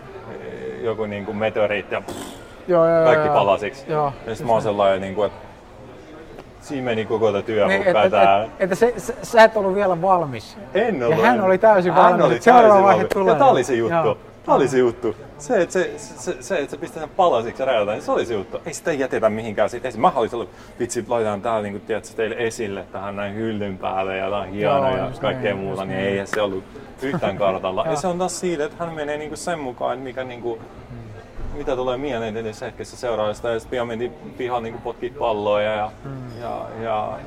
joku 0.83 1.07
niin 1.07 1.25
kuin 1.25 1.37
meteoriitti 1.37 1.95
ja 1.95 2.03
joo, 2.69 2.89
joo, 2.89 3.05
kaikki 3.05 3.27
joo, 3.27 3.37
palasiksi. 3.37 3.85
Joo, 3.89 4.13
ja 4.27 4.35
sitten 4.35 4.47
mä 4.47 4.53
oon 4.53 4.63
sellainen, 4.63 5.01
niin 5.01 5.15
kuin, 5.15 5.27
että 5.27 5.50
Siinä 6.61 6.85
meni 6.85 7.05
koko 7.05 7.33
tämä 7.33 7.43
työ 7.43 7.67
niin, 7.67 7.83
että, 7.83 8.03
että, 8.03 8.49
että 8.59 8.75
se, 8.75 8.95
se, 8.97 9.17
sä 9.23 9.45
et 9.45 9.57
ollut 9.57 9.75
vielä 9.75 10.03
valmis. 10.03 10.59
En 10.75 11.03
ollut. 11.03 11.19
Ja 11.19 11.27
hän 11.27 11.41
oli 11.41 11.59
täysin 11.59 11.93
hän 11.93 12.03
valmis. 12.03 12.27
Oli 12.27 12.41
Seuraava 12.41 12.83
vaihe 12.83 13.05
tulee. 13.05 13.33
Ja 13.33 13.39
tämä 13.39 13.51
oli 13.51 13.65
se 13.65 13.75
juttu. 13.75 13.95
Joo. 13.95 14.19
Tämä 14.47 14.57
oli 14.57 14.69
se 14.69 14.79
juttu. 14.79 15.17
Se, 15.39 15.63
että 15.63 15.73
se, 15.73 15.93
se, 15.97 16.37
se, 16.41 16.59
että 16.59 16.71
se 16.71 16.77
pistää 16.77 17.01
sen 17.01 17.11
palasiksi 17.17 17.63
ja 17.63 17.67
räjäytään, 17.67 17.97
niin 17.97 18.05
se 18.05 18.13
oli 18.13 18.27
se 18.27 18.35
juttu. 18.35 18.61
Ei 18.67 18.75
sitä 18.75 18.93
jätetä 18.93 19.31
mihinkään 19.31 19.71
siitä 19.71 19.89
esiin. 19.89 20.01
Mä 20.01 20.13
olisin 20.17 20.37
ollut, 20.37 20.51
vitsi, 20.79 21.05
laitetaan 21.09 21.43
täällä 21.43 21.63
niin 21.63 21.81
tiedätkö, 21.81 22.15
teille 22.17 22.37
esille 22.39 22.85
tähän 22.93 23.17
näin 23.17 23.35
hyllyn 23.35 23.79
päälle 23.79 24.17
ja 24.17 24.25
jotain 24.25 24.51
hienoa 24.51 24.91
ja 24.91 25.11
kaikkea 25.21 25.55
näin, 25.55 25.65
muuta, 25.65 25.85
niin 25.85 26.01
ei 26.01 26.27
se 26.27 26.43
ollut 26.43 26.65
yhtään 27.03 27.39
kartalla. 27.39 27.87
ja 27.91 27.97
se 27.97 28.07
on 28.07 28.19
taas 28.19 28.41
siitä, 28.41 28.65
että 28.65 28.85
hän 28.85 28.95
menee 28.95 29.17
niin 29.17 29.31
kuin 29.31 29.39
sen 29.39 29.59
mukaan, 29.59 29.99
mikä 29.99 30.25
niin 30.25 30.43
kuin, 30.43 30.61
mitä 31.55 31.77
tulee 31.77 31.97
mieleen 31.97 32.37
edes 32.37 32.61
hetkessä 32.61 32.97
seuraavasta. 32.97 33.49
Ja 33.49 33.61
sitten 33.61 33.71
pian 33.71 33.87
mentiin 33.87 34.13
pihaan 34.39 34.63
niin 34.63 34.79
potkit 34.79 35.19
palloa 35.19 35.63
ja, 35.63 35.93
mm. 36.05 36.41
ja, 36.41 36.67
ja, 36.83 37.19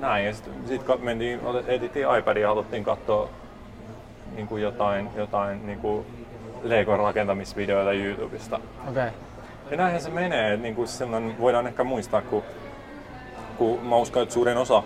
näin. 0.00 0.26
Ja 0.26 0.34
sitten 0.34 0.54
sit 0.66 0.82
mentiin, 1.02 1.40
etittiin 1.66 2.06
iPadia 2.18 2.42
ja 2.42 2.48
haluttiin 2.48 2.84
katsoa 2.84 3.28
niin 4.34 4.46
kuin 4.46 4.62
jotain, 4.62 5.10
jotain 5.16 5.66
niin 5.66 5.78
kuin 5.78 6.06
Lego 6.62 6.96
rakentamisvideoita 6.96 7.92
YouTubesta. 7.92 8.60
Okay. 8.90 9.10
Ja 9.70 9.76
näinhän 9.76 10.00
se 10.00 10.10
menee, 10.10 10.52
että 10.52 10.62
niin 10.62 10.74
kuin 10.74 10.88
silloin 10.88 11.34
voidaan 11.40 11.66
ehkä 11.66 11.84
muistaa, 11.84 12.22
kun, 12.22 12.42
kun 13.58 13.86
mä 13.86 13.96
uskon, 13.96 14.22
että 14.22 14.32
suurin 14.32 14.56
osa, 14.56 14.82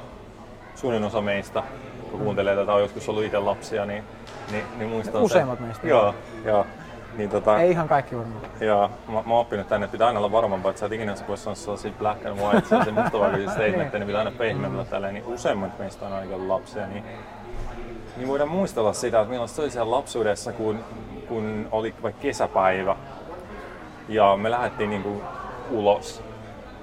suurin 0.74 1.04
osa 1.04 1.20
meistä, 1.20 1.62
kun 2.10 2.20
kuuntelee 2.20 2.56
tätä, 2.56 2.72
on 2.72 2.80
joskus 2.80 3.08
ollut 3.08 3.24
itse 3.24 3.38
lapsia, 3.38 3.86
niin, 3.86 4.04
niin, 4.50 4.64
niin 4.78 4.90
muistaa 4.90 5.20
Useimmat 5.20 5.58
se. 5.58 5.64
meistä. 5.64 5.88
Joo, 5.88 6.14
joo. 6.44 6.66
Niin 7.16 7.30
tota, 7.30 7.60
Ei 7.60 7.70
ihan 7.70 7.88
kaikki 7.88 8.16
varmaan. 8.16 8.42
Joo, 8.60 8.90
mä, 9.08 9.12
mä 9.12 9.20
oon 9.34 9.40
oppinut 9.40 9.68
tänne, 9.68 9.84
että 9.84 9.92
pitää 9.92 10.06
aina 10.06 10.18
olla 10.18 10.32
varmampaa, 10.32 10.70
että 10.70 10.80
sä 10.80 10.86
et 10.86 10.92
ikinä 10.92 11.14
voi 11.28 11.36
sanoa 11.36 11.54
sellaisia 11.54 11.92
black 11.98 12.26
and 12.26 12.38
white, 12.38 12.68
sellaisia 12.68 12.94
mustavalkoisia 12.94 13.50
statementteja, 13.50 13.98
niin 13.98 14.06
pitää 14.06 14.18
aina 14.18 14.30
pehmeämmillä 14.38 14.84
tälleen, 14.84 15.14
niin 15.14 15.26
useimmat 15.26 15.78
meistä 15.78 16.06
on 16.06 16.12
aika 16.12 16.48
lapsia, 16.48 16.86
niin, 16.86 17.04
niin 18.16 18.28
voidaan 18.28 18.50
muistella 18.50 18.92
sitä, 18.92 19.20
että 19.20 19.30
millaista 19.32 19.62
oli 19.62 19.70
siellä 19.70 19.90
lapsuudessa, 19.90 20.52
kun, 20.52 20.84
kun 21.28 21.68
oli 21.72 21.94
vaikka 22.02 22.22
kesäpäivä 22.22 22.96
ja 24.08 24.36
me 24.36 24.50
lähdettiin 24.50 24.90
niinku 24.90 25.22
ulos 25.70 26.23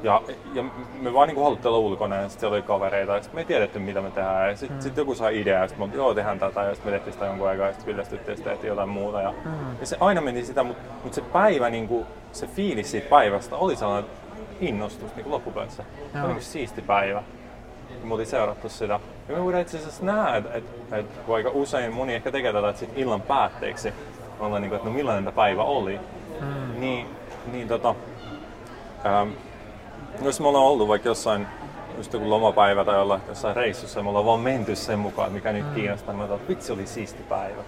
Ja, 0.04 0.22
ja 0.54 0.64
me 1.02 1.14
vaan 1.14 1.28
niinku 1.28 1.44
haluttiin 1.44 1.68
olla 1.68 1.80
ulkona 1.80 2.16
ja 2.16 2.22
sitten 2.22 2.40
siellä 2.40 2.56
oli 2.56 2.62
kavereita 2.62 3.16
ja 3.16 3.22
sitten 3.22 3.36
me 3.36 3.42
ei 3.42 3.46
tiedetty 3.46 3.80
mitä 3.80 4.02
me 4.02 4.12
tehdään. 4.12 4.50
Ja 4.50 4.56
sitten 4.56 4.78
mm. 4.78 4.82
sit 4.82 4.98
joku 4.98 5.16
sai 5.16 5.42
idea 5.42 5.62
ja 5.62 5.68
sitten 5.68 5.90
me 5.90 5.96
joo 5.96 6.14
tehdään 6.14 6.40
tätä 6.40 6.64
ja 6.64 6.76
sitten 6.76 6.92
me 6.92 6.98
tehtiin 6.98 7.14
sitä 7.14 7.26
jonkun 7.26 7.48
aikaa 7.48 7.66
ja 7.68 7.74
sitten 7.74 7.86
kyllästyttiin 7.86 8.32
ja 8.32 8.36
sitten 8.36 8.68
jotain 8.68 8.90
muuta. 8.90 9.22
Ja, 9.22 9.34
mm. 9.46 9.52
ja, 9.80 9.86
se 9.86 9.98
aina 10.00 10.22
meni 10.22 10.46
sitä, 10.46 10.64
mutta 10.64 10.94
mut 11.04 11.14
se 11.14 11.22
päivä, 11.22 11.70
niinku, 11.70 12.06
se 12.32 12.48
fiilis 12.48 12.92
siitä 12.92 13.10
päivästä 13.10 13.56
oli 13.56 13.76
sellainen 13.76 14.12
innostus 14.62 15.16
niinku 15.16 15.32
loppupeleissä. 15.32 15.84
Se 16.12 16.20
oli 16.20 16.28
niinku 16.28 16.44
siisti 16.44 16.82
päivä. 16.82 17.24
Ja 17.90 18.08
me 18.08 18.14
oltiin 18.14 18.28
seurattu 18.28 18.70
sitä. 18.70 19.00
Ja 19.30 19.36
me 19.36 19.44
voidaan 19.44 19.62
itse 19.62 19.78
asiassa 19.78 20.06
nähdä, 20.06 20.38
että 20.38 20.58
et, 20.58 20.64
et, 20.92 21.30
aika 21.30 21.50
usein 21.54 21.94
moni 21.94 22.14
ehkä 22.14 22.32
tekee 22.32 22.54
tätä, 22.54 22.70
että 22.70 22.80
sit 22.80 22.98
illan 22.98 23.22
päätteeksi 23.22 23.94
ollaan 24.40 24.62
niinku, 24.62 24.76
että 24.76 24.88
no 24.88 24.94
millainen 24.94 25.24
tämä 25.24 25.36
päivä 25.36 25.64
oli. 25.64 26.00
Mm. 26.42 26.80
Niin, 26.80 27.08
niin 27.52 27.68
tota, 27.68 27.96
ähm, 29.06 29.30
jos 30.22 30.40
me 30.40 30.48
ollaan 30.48 30.66
ollut 30.66 30.88
vaikka 30.88 31.10
jossain 31.10 31.48
just 31.98 32.14
joku 32.14 32.30
lomapäivä 32.30 32.86
tai 32.86 33.02
olla 33.02 33.20
jossain 33.28 33.56
reissussa 33.56 34.00
ja 34.00 34.04
me 34.04 34.10
ollaan 34.10 34.26
vaan 34.26 34.40
menty 34.40 34.76
sen 34.76 35.00
mukaan, 35.00 35.32
mikä 35.32 35.52
nyt 35.52 35.66
mm. 35.66 35.74
kiinnostaa, 35.76 36.16
niin 36.16 36.32
että 36.32 36.48
vitsi 36.48 36.72
oli 36.72 36.88
siisti 36.88 37.24
päivä. 37.24 37.62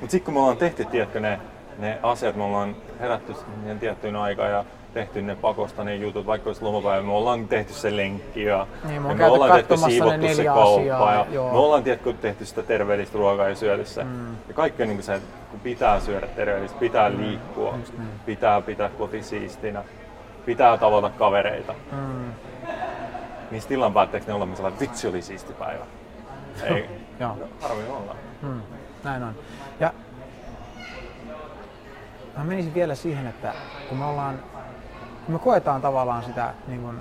Mutta 0.00 0.10
sitten 0.10 0.24
kun 0.24 0.34
me 0.34 0.40
ollaan 0.40 0.56
tehty, 0.56 0.84
tiedätkö, 0.84 1.20
ne, 1.20 1.40
ne 1.78 1.98
asiat, 2.02 2.36
me 2.36 2.44
ollaan 2.44 2.76
herätty 3.00 3.34
siihen 3.34 3.78
tiettyyn 3.78 4.16
aikaan 4.16 4.50
ja 4.50 4.64
tehty 4.94 5.22
ne 5.22 5.36
pakosta 5.36 5.84
ne 5.84 5.96
jutut, 5.96 6.26
vaikka 6.26 6.50
olisi 6.50 6.62
lomapäivä, 6.62 7.02
me 7.02 7.12
ollaan 7.12 7.48
tehty 7.48 7.72
se 7.72 7.96
lenkki 7.96 8.44
ja, 8.44 8.66
niin, 8.84 8.94
ja 8.94 9.14
me 9.14 9.26
ollaan 9.26 9.52
tehty 9.52 9.76
siivottu 9.76 10.34
se 10.34 10.44
kauppa 10.44 11.12
ja 11.12 11.26
joo. 11.30 11.52
me 11.52 11.58
ollaan 11.58 11.84
tiedätkö, 11.84 12.12
tehty 12.12 12.44
sitä 12.44 12.62
terveellistä 12.62 13.18
ruokaa 13.18 13.48
ja 13.48 13.54
syöty 13.54 13.84
se. 13.84 14.04
Mm. 14.04 14.36
Ja 14.48 14.54
kaikki 14.54 14.82
on 14.82 14.88
niin 14.88 15.02
se, 15.02 15.14
että 15.14 15.28
kun 15.50 15.60
pitää 15.60 16.00
syödä 16.00 16.26
terveellistä, 16.26 16.78
pitää 16.78 17.10
mm. 17.10 17.20
liikkua, 17.20 17.72
niin. 17.72 18.08
pitää 18.26 18.60
pitää 18.60 18.88
koti 18.88 19.22
siistinä 19.22 19.84
pitää 20.46 20.78
tavata 20.78 21.10
kavereita. 21.10 21.74
Mm. 21.92 22.32
Niin 23.50 23.62
tillan 23.68 23.92
päätteeksi 23.92 24.28
ne 24.28 24.34
olemme 24.34 24.56
sellainen, 24.56 24.80
vitsi 24.80 25.08
oli 25.08 25.22
siisti 25.22 25.52
päivä. 25.52 25.84
Ei, 26.62 26.90
Joo. 27.20 27.36
harmi 27.60 27.82
olla. 27.88 28.16
Mm. 28.42 28.62
Näin 29.04 29.22
on. 29.22 29.34
Ja 29.80 29.92
mä 32.36 32.44
menisin 32.44 32.74
vielä 32.74 32.94
siihen, 32.94 33.26
että 33.26 33.54
kun 33.88 33.98
me 33.98 34.04
ollaan, 34.04 34.38
kun 35.26 35.34
me 35.34 35.38
koetaan 35.38 35.82
tavallaan 35.82 36.24
sitä 36.24 36.54
niin 36.66 36.82
kun, 36.82 37.00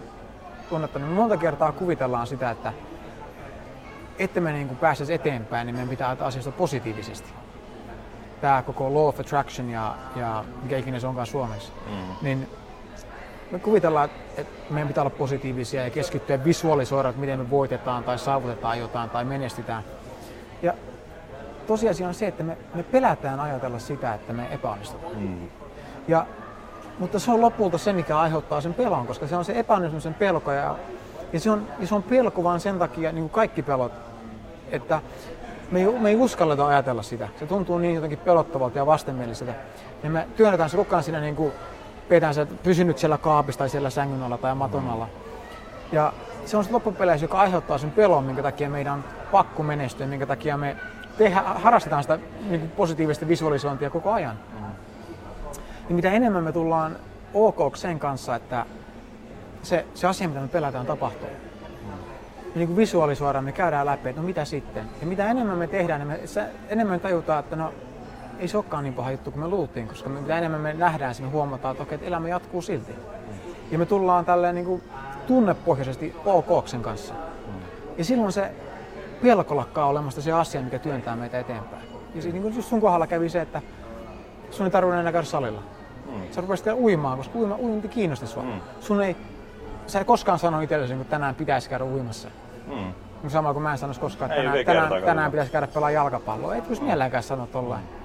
tunnetta, 0.69 0.99
niin 0.99 1.09
me 1.09 1.15
monta 1.15 1.37
kertaa 1.37 1.71
kuvitellaan 1.71 2.27
sitä, 2.27 2.51
että 2.51 2.73
että 4.19 4.41
me 4.41 4.51
niin 4.51 4.75
pääsisi 4.75 5.13
eteenpäin, 5.13 5.65
niin 5.65 5.75
meidän 5.75 5.89
pitää 5.89 6.07
ajatella 6.07 6.27
asiasta 6.27 6.51
positiivisesti. 6.51 7.29
Tämä 8.41 8.61
koko 8.61 8.93
law 8.93 9.07
of 9.07 9.19
attraction 9.19 9.69
ja, 9.69 9.95
ja 10.15 10.43
mikä 10.63 10.77
ikinä 10.77 10.99
se 10.99 11.07
onkaan 11.07 11.27
suomeksi, 11.27 11.71
mm. 11.89 12.15
niin 12.21 12.49
me 13.51 13.59
kuvitellaan, 13.59 14.09
että 14.37 14.73
meidän 14.73 14.87
pitää 14.87 15.01
olla 15.01 15.15
positiivisia 15.17 15.83
ja 15.83 15.89
keskittyä 15.89 16.43
visualisoida, 16.43 17.09
että 17.09 17.21
miten 17.21 17.39
me 17.39 17.49
voitetaan 17.49 18.03
tai 18.03 18.19
saavutetaan 18.19 18.79
jotain 18.79 19.09
tai 19.09 19.25
menestytään. 19.25 19.83
Ja 20.61 20.73
tosiasia 21.67 22.07
on 22.07 22.13
se, 22.13 22.27
että 22.27 22.43
me, 22.43 22.57
me 22.73 22.83
pelätään 22.83 23.39
ajatella 23.39 23.79
sitä, 23.79 24.13
että 24.13 24.33
me 24.33 24.47
epäonnistutaan. 24.51 25.15
Mm. 25.15 25.49
Ja, 26.07 26.25
mutta 26.99 27.19
se 27.19 27.31
on 27.31 27.41
lopulta 27.41 27.77
se, 27.77 27.93
mikä 27.93 28.19
aiheuttaa 28.19 28.61
sen 28.61 28.73
pelon, 28.73 29.07
koska 29.07 29.27
se 29.27 29.35
on 29.35 29.45
se 29.45 29.59
epäonnistumisen 29.59 30.13
pelko. 30.13 30.51
Ja, 30.51 30.75
ja, 31.33 31.39
se, 31.39 31.51
on, 31.51 31.67
ja 31.79 31.87
se 31.87 31.95
on 31.95 32.03
pelko 32.03 32.43
vaan 32.43 32.59
sen 32.59 32.79
takia, 32.79 33.11
niin 33.11 33.23
kuin 33.23 33.31
kaikki 33.31 33.61
pelot, 33.61 33.91
että 34.71 35.01
me 35.71 35.79
ei, 35.79 35.99
me 35.99 36.09
ei 36.09 36.15
uskalleta 36.15 36.67
ajatella 36.67 37.03
sitä. 37.03 37.27
Se 37.39 37.45
tuntuu 37.45 37.77
niin 37.77 37.95
jotenkin 37.95 38.19
pelottavalta 38.19 38.77
ja 38.77 38.85
vastenmieliseltä. 38.85 39.53
Ja 40.03 40.09
me 40.09 40.27
työnnetään 40.37 40.69
se 40.69 40.77
rukaan 40.77 41.03
siinä 41.03 41.19
niin 41.19 41.35
kuin 41.35 41.53
pidetään 42.09 42.33
se 42.33 42.45
pysynyt 42.45 42.97
siellä 42.97 43.17
kaapissa 43.17 43.59
tai 43.59 43.69
siellä 43.69 43.89
sängyn 43.89 44.23
alla 44.23 44.37
tai 44.37 44.55
maton 44.55 44.83
mm. 44.83 44.89
alla. 44.89 45.07
Ja 45.91 46.13
se 46.45 46.57
on 46.57 46.63
se 46.63 46.71
loppupeleissä, 46.71 47.23
joka 47.23 47.39
aiheuttaa 47.39 47.77
sen 47.77 47.91
pelon, 47.91 48.23
minkä 48.23 48.43
takia 48.43 48.69
meidän 48.69 48.93
on 48.93 49.03
pakko 49.31 49.63
menestyä, 49.63 50.07
minkä 50.07 50.25
takia 50.25 50.57
me 50.57 50.75
tehdä, 51.17 51.41
harrastetaan 51.41 52.03
sitä 52.03 52.19
niin 52.49 52.59
kuin 52.59 52.71
positiivista 52.71 53.27
visualisointia 53.27 53.89
koko 53.89 54.11
ajan. 54.11 54.35
Mm. 54.53 54.65
Niin 55.87 55.95
mitä 55.95 56.11
enemmän 56.11 56.43
me 56.43 56.51
tullaan 56.51 56.95
ok 57.33 57.75
sen 57.75 57.99
kanssa, 57.99 58.35
että 58.35 58.65
se, 59.63 59.85
se 59.93 60.07
asia, 60.07 60.27
mitä 60.27 60.41
me 60.41 60.47
pelätään, 60.47 60.85
tapahtuu. 60.85 61.29
Mm. 61.29 61.89
Ja 62.37 62.55
niin 62.55 62.67
kuin 62.67 62.77
visualisoidaan, 62.77 63.43
me 63.43 63.51
käydään 63.51 63.85
läpi, 63.85 64.09
että 64.09 64.21
no 64.21 64.27
mitä 64.27 64.45
sitten. 64.45 64.85
Ja 65.01 65.07
mitä 65.07 65.31
enemmän 65.31 65.57
me 65.57 65.67
tehdään, 65.67 65.99
niin 65.99 66.07
me, 66.07 66.19
enemmän 66.69 66.95
me 66.95 66.99
tajutaan, 66.99 67.39
että 67.39 67.55
no 67.55 67.73
ei 68.39 68.47
se 68.47 68.57
olekaan 68.57 68.83
niin 68.83 68.93
paha 68.93 69.11
juttu 69.11 69.31
kuin 69.31 69.43
me 69.43 69.47
luultiin, 69.47 69.87
koska 69.87 70.09
me, 70.09 70.21
mitä 70.21 70.37
enemmän 70.37 70.61
me 70.61 70.73
nähdään, 70.73 71.15
me 71.19 71.27
huomataan, 71.27 71.71
että, 71.71 71.83
okei, 71.83 71.95
että 71.95 72.07
elämä 72.07 72.27
jatkuu 72.29 72.61
silti. 72.61 72.95
Ja 73.71 73.77
me 73.77 73.85
tullaan 73.85 74.25
tälleen 74.25 74.55
niin 74.55 74.65
kuin 74.65 74.83
tunnepohjaisesti 75.27 76.15
ok 76.25 76.67
sen 76.67 76.81
kanssa. 76.81 77.13
Ja 77.97 78.05
silloin 78.05 78.31
se 78.31 78.51
pelko 79.21 79.55
lakkaa 79.55 79.85
olemasta 79.85 80.21
se 80.21 80.31
asia, 80.31 80.61
mikä 80.61 80.79
työntää 80.79 81.15
meitä 81.15 81.39
eteenpäin. 81.39 81.83
Ja 82.15 82.21
siis, 82.21 82.33
niin 82.33 82.43
kuin 82.43 82.55
just 82.55 82.69
sun 82.69 82.81
kohdalla 82.81 83.07
kävi 83.07 83.29
se, 83.29 83.41
että 83.41 83.61
sun 84.51 84.65
ei 84.65 84.71
tarvinnut 84.71 84.99
enää 84.99 85.11
käydä 85.11 85.25
salilla. 85.25 85.61
Mm. 86.05 86.21
Sä 86.31 86.41
rupesit 86.41 86.67
uimaan, 86.67 87.17
koska 87.17 87.39
uima, 87.39 87.55
uinti 87.55 87.87
kiinnosti 87.87 88.27
sua. 88.27 88.43
Mm. 88.43 88.61
Sun 88.79 89.01
ei, 89.01 89.15
sä 89.87 89.99
ei 89.99 90.05
koskaan 90.05 90.39
sano 90.39 90.61
itsellesi, 90.61 90.93
että 90.93 91.03
tänään 91.03 91.35
pitäisi 91.35 91.69
käydä 91.69 91.85
uimassa. 91.85 92.29
Mm. 92.67 92.93
Sama 93.29 93.53
kuin 93.53 93.63
mä 93.63 93.71
en 93.71 93.77
sanoisi 93.77 94.01
koskaan, 94.01 94.31
että 94.31 94.43
tänään, 94.43 94.65
tänään, 94.65 95.03
tänään 95.03 95.31
pitäisi 95.31 95.51
käydä 95.51 95.67
pelaa 95.67 95.91
jalkapalloa. 95.91 96.55
Ei 96.55 96.61
tulisi 96.61 96.83
mieleenkään 96.83 97.23
sanoa 97.23 97.47
tollain. 97.47 97.81
Mm. 97.81 97.96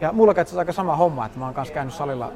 Ja 0.00 0.12
mulla 0.12 0.34
on 0.52 0.58
aika 0.58 0.72
sama 0.72 0.96
homma, 0.96 1.26
että 1.26 1.38
mä 1.38 1.44
oon 1.44 1.54
kanssa 1.54 1.74
käynyt 1.74 1.94
salilla 1.94 2.32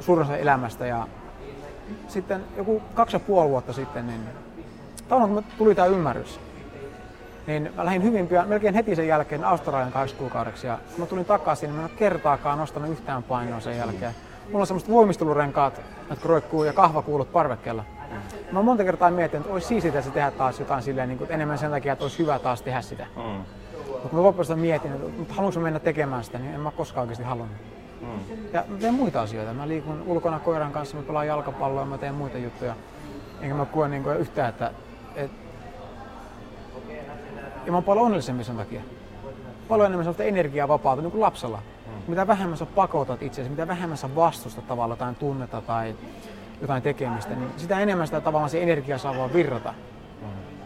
suurin 0.00 0.30
elämästä 0.30 0.86
ja 0.86 1.06
sitten 2.08 2.44
joku 2.56 2.82
kaksi 2.94 3.16
ja 3.16 3.20
puoli 3.20 3.50
vuotta 3.50 3.72
sitten, 3.72 4.06
niin 4.06 4.20
tavallaan 5.08 5.34
kun 5.34 5.44
tuli 5.58 5.74
tämä 5.74 5.86
ymmärrys, 5.86 6.40
niin 7.46 7.72
mä 7.76 7.84
lähdin 7.84 8.02
hyvin 8.02 8.26
pian, 8.26 8.48
melkein 8.48 8.74
heti 8.74 8.96
sen 8.96 9.08
jälkeen 9.08 9.44
Australian 9.44 9.92
kahdeksan 9.92 10.18
kuukaudeksi 10.18 10.66
ja 10.66 10.78
kun 10.90 11.00
mä 11.00 11.06
tulin 11.06 11.24
takaisin, 11.24 11.66
niin 11.66 11.76
mä 11.76 11.82
en 11.82 11.90
ole 11.90 11.98
kertaakaan 11.98 12.58
nostanut 12.58 12.90
yhtään 12.90 13.22
painoa 13.22 13.60
sen 13.60 13.78
jälkeen. 13.78 14.14
Mulla 14.46 14.60
on 14.60 14.66
semmoista 14.66 14.92
voimistelurenkaat, 14.92 15.80
jotka 16.10 16.28
roikkuu 16.28 16.64
ja 16.64 16.72
kahvakuulut 16.72 17.32
parvekkeella. 17.32 17.84
Mä 18.52 18.62
monta 18.62 18.84
kertaa 18.84 19.10
mietin, 19.10 19.40
että 19.40 19.52
olisi 19.52 19.66
siistiä 19.66 20.02
se 20.02 20.10
tehdä 20.10 20.30
taas 20.30 20.60
jotain 20.60 20.82
silleen, 20.82 21.08
niin 21.08 21.18
kuin, 21.18 21.32
enemmän 21.32 21.58
sen 21.58 21.70
takia, 21.70 21.92
että 21.92 22.04
olisi 22.04 22.18
hyvä 22.18 22.38
taas 22.38 22.62
tehdä 22.62 22.80
sitä. 22.80 23.06
Mm. 23.16 23.44
Mutta 23.98 24.08
kun 24.08 24.18
mä 24.18 24.22
loppujen 24.22 24.58
mietin, 24.58 24.92
että 24.92 25.34
haluanko 25.34 25.60
mennä 25.60 25.78
tekemään 25.78 26.24
sitä, 26.24 26.38
niin 26.38 26.54
en 26.54 26.60
mä 26.60 26.70
koskaan 26.70 27.02
oikeasti 27.02 27.24
halunnut. 27.24 27.56
Mm. 28.00 28.06
Ja 28.52 28.64
mä 28.68 28.78
teen 28.78 28.94
muita 28.94 29.22
asioita. 29.22 29.54
Mä 29.54 29.68
liikun 29.68 30.02
ulkona 30.06 30.38
koiran 30.38 30.72
kanssa, 30.72 30.96
mä 30.96 31.02
pelaan 31.02 31.26
jalkapalloa, 31.26 31.84
mä 31.84 31.98
teen 31.98 32.14
muita 32.14 32.38
juttuja. 32.38 32.74
Enkä 33.40 33.54
mä 33.54 33.64
koe 33.64 33.88
niin 33.88 34.04
yhtään, 34.18 34.48
että... 34.48 34.70
Et... 35.14 35.30
Ja 37.66 37.72
mä 37.72 37.76
oon 37.76 37.84
paljon 37.84 38.04
onnellisempi 38.04 38.44
sen 38.44 38.56
takia. 38.56 38.80
Paljon 39.68 39.86
enemmän 39.86 40.04
sellaista 40.04 40.24
energiaa 40.24 40.68
vapaata, 40.68 41.02
niin 41.02 41.10
kuin 41.10 41.20
lapsella. 41.20 41.58
Mm. 41.86 41.92
Mitä 42.08 42.26
vähemmän 42.26 42.58
sä 42.58 42.66
pakotat 42.66 43.22
itseäsi, 43.22 43.50
mitä 43.50 43.68
vähemmän 43.68 43.98
sä 43.98 44.14
vastustat 44.14 44.68
tavallaan 44.68 44.98
jotain 44.98 45.14
tunnetta 45.14 45.60
tai 45.60 45.94
jotain 46.60 46.82
tekemistä, 46.82 47.34
niin 47.34 47.50
sitä 47.56 47.80
enemmän 47.80 48.06
sitä 48.06 48.20
tavallaan 48.20 48.50
se 48.50 48.62
energia 48.62 48.98
saa 48.98 49.16
vaan 49.16 49.32
virrata. 49.32 49.74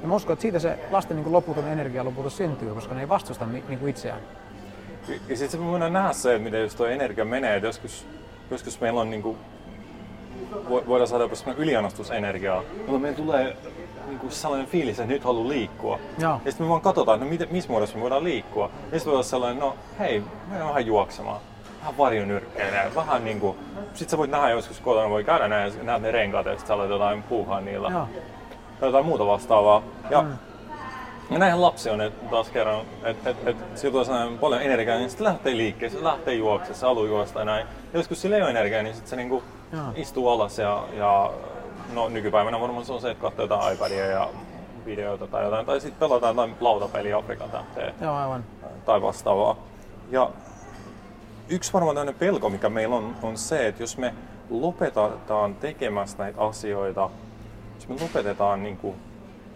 Ja 0.02 0.08
mä 0.08 0.14
uskon, 0.14 0.32
että 0.32 0.42
siitä 0.42 0.58
se 0.58 0.78
lasten 0.90 1.16
niin 1.16 1.32
loputon 1.32 1.68
energia 1.68 2.04
lopulta 2.04 2.30
syntyy, 2.30 2.74
koska 2.74 2.94
ne 2.94 3.00
ei 3.00 3.08
vastusta 3.08 3.46
niin 3.46 3.78
kuin 3.78 3.90
itseään. 3.90 4.20
Ja 5.28 5.36
sitten 5.36 5.60
me 5.60 5.70
voidaan 5.70 5.92
nähdä 5.92 6.12
se, 6.12 6.34
että 6.34 6.44
miten 6.44 6.60
jos 6.60 6.74
tuo 6.74 6.86
energia 6.86 7.24
menee, 7.24 7.56
että 7.56 7.66
joskus, 7.66 8.06
joskus 8.50 8.80
meillä 8.80 9.00
on 9.00 9.10
niin 9.10 9.22
kuin, 9.22 9.36
voidaan 10.68 11.08
saada 11.08 11.24
jopa 11.24 11.36
yliannostusenergiaa, 11.56 12.62
mutta 12.76 12.98
meillä 12.98 13.16
tulee 13.16 13.56
niin 14.06 14.18
kuin 14.18 14.32
sellainen 14.32 14.66
fiilis, 14.66 15.00
että 15.00 15.12
nyt 15.12 15.24
haluaa 15.24 15.48
liikkua. 15.48 15.98
Joo. 16.18 16.40
Ja 16.44 16.50
sitten 16.50 16.66
me 16.66 16.70
vaan 16.70 16.80
katsotaan, 16.80 17.16
että 17.16 17.24
no 17.24 17.30
miten, 17.30 17.48
missä 17.50 17.70
muodossa 17.70 17.96
me 17.96 18.02
voidaan 18.02 18.24
liikkua. 18.24 18.64
Ja 18.64 18.98
sitten 18.98 19.06
voidaan 19.06 19.24
sellainen, 19.24 19.60
no 19.60 19.76
hei, 19.98 20.22
me 20.50 20.58
vähän 20.58 20.86
juoksemaan, 20.86 21.40
vähän 21.80 21.98
varjonyrkkeilee, 21.98 22.94
vähän 22.94 23.24
niin 23.24 23.40
kuin, 23.40 23.58
sit 23.94 24.08
sä 24.08 24.18
voit 24.18 24.30
nähdä 24.30 24.50
joskus 24.50 24.80
kotona, 24.80 25.10
voi 25.10 25.24
käydä 25.24 25.48
näin 25.48 25.72
ja 25.78 25.84
näet 25.84 26.02
ne 26.02 26.10
renkaat 26.10 26.46
ja 26.46 26.52
sitten 26.52 26.66
sä 26.66 26.74
aloit 26.74 26.90
jotain 26.90 27.22
puuhaa 27.22 27.60
niillä. 27.60 27.90
Joo 27.90 28.08
tai 28.82 28.88
jotain 28.88 29.06
muuta 29.06 29.26
vastaavaa. 29.26 29.82
Ja, 30.10 30.22
mm. 30.22 30.32
ja 31.30 31.38
näinhän 31.38 31.62
lapsi 31.62 31.90
on 31.90 32.00
et, 32.00 32.30
taas 32.30 32.50
kerran, 32.50 32.80
että 33.04 33.30
et, 33.30 33.36
et, 33.46 33.48
et, 33.48 33.78
sillä 33.78 34.04
tulee 34.04 34.38
paljon 34.40 34.62
energiaa, 34.62 34.98
niin 34.98 35.10
sitten 35.10 35.24
lähtee 35.24 35.56
liikkeelle, 35.56 35.98
se 35.98 36.04
lähtee 36.04 36.34
juoksemaan, 36.34 36.74
se 36.74 36.86
haluaa 36.86 37.06
juosta 37.06 37.38
ja 37.38 37.44
näin. 37.44 37.66
Ja 37.92 37.98
joskus 37.98 38.22
sillä 38.22 38.36
ei 38.36 38.42
ole 38.42 38.50
energiaa, 38.50 38.82
niin 38.82 38.94
sitten 38.94 39.10
se 39.10 39.16
niinku 39.16 39.42
istuu 39.94 40.28
alas 40.28 40.58
ja, 40.58 40.84
ja 40.92 41.30
no, 41.92 42.08
nykypäivänä 42.08 42.60
varmaan 42.60 42.84
se 42.84 42.92
on 42.92 43.00
se, 43.00 43.10
että 43.10 43.22
katsoo 43.22 43.44
jotain 43.44 43.74
iPadia 43.74 44.06
ja 44.06 44.28
videoita 44.86 45.26
tai 45.26 45.44
jotain, 45.44 45.66
tai 45.66 45.80
sitten 45.80 46.08
pelataan 46.08 46.36
jotain 46.36 46.56
lautapeliä 46.60 47.16
Afrikan 47.16 47.50
tähteen 47.50 47.94
Joo, 48.00 48.14
aivan. 48.14 48.44
tai 48.84 49.02
vastaavaa. 49.02 49.56
Ja 50.10 50.30
yksi 51.48 51.72
varmaan 51.72 51.96
tämmöinen 51.96 52.18
pelko, 52.18 52.48
mikä 52.48 52.68
meillä 52.68 52.96
on, 52.96 53.16
on 53.22 53.36
se, 53.36 53.66
että 53.66 53.82
jos 53.82 53.98
me 53.98 54.14
lopetetaan 54.50 55.54
tekemästä 55.54 56.22
näitä 56.22 56.40
asioita 56.40 57.10
jos 57.82 57.88
me 57.88 58.04
lopetetaan 58.04 58.62
niin 58.62 58.76
kuin, 58.76 58.96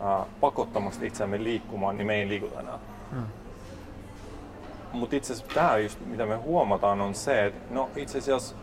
ää, 0.00 0.25
pakottamasta 0.40 1.04
itseämme 1.04 1.45
liikkumaan, 1.45 1.97
niin 1.97 2.06
me 2.06 2.14
ei 2.14 2.28
liikuta 2.28 2.61
enää. 2.61 2.78
Hmm. 3.11 3.23
Mutta 4.92 5.16
itse 5.16 5.33
asiassa 5.33 5.54
tämä, 5.54 5.78
just, 5.78 5.99
mitä 6.06 6.26
me 6.26 6.37
huomataan, 6.37 7.00
on 7.00 7.14
se, 7.14 7.47
että 7.47 7.75
no 7.75 7.90
itse 7.97 8.18
asiassa 8.18 8.56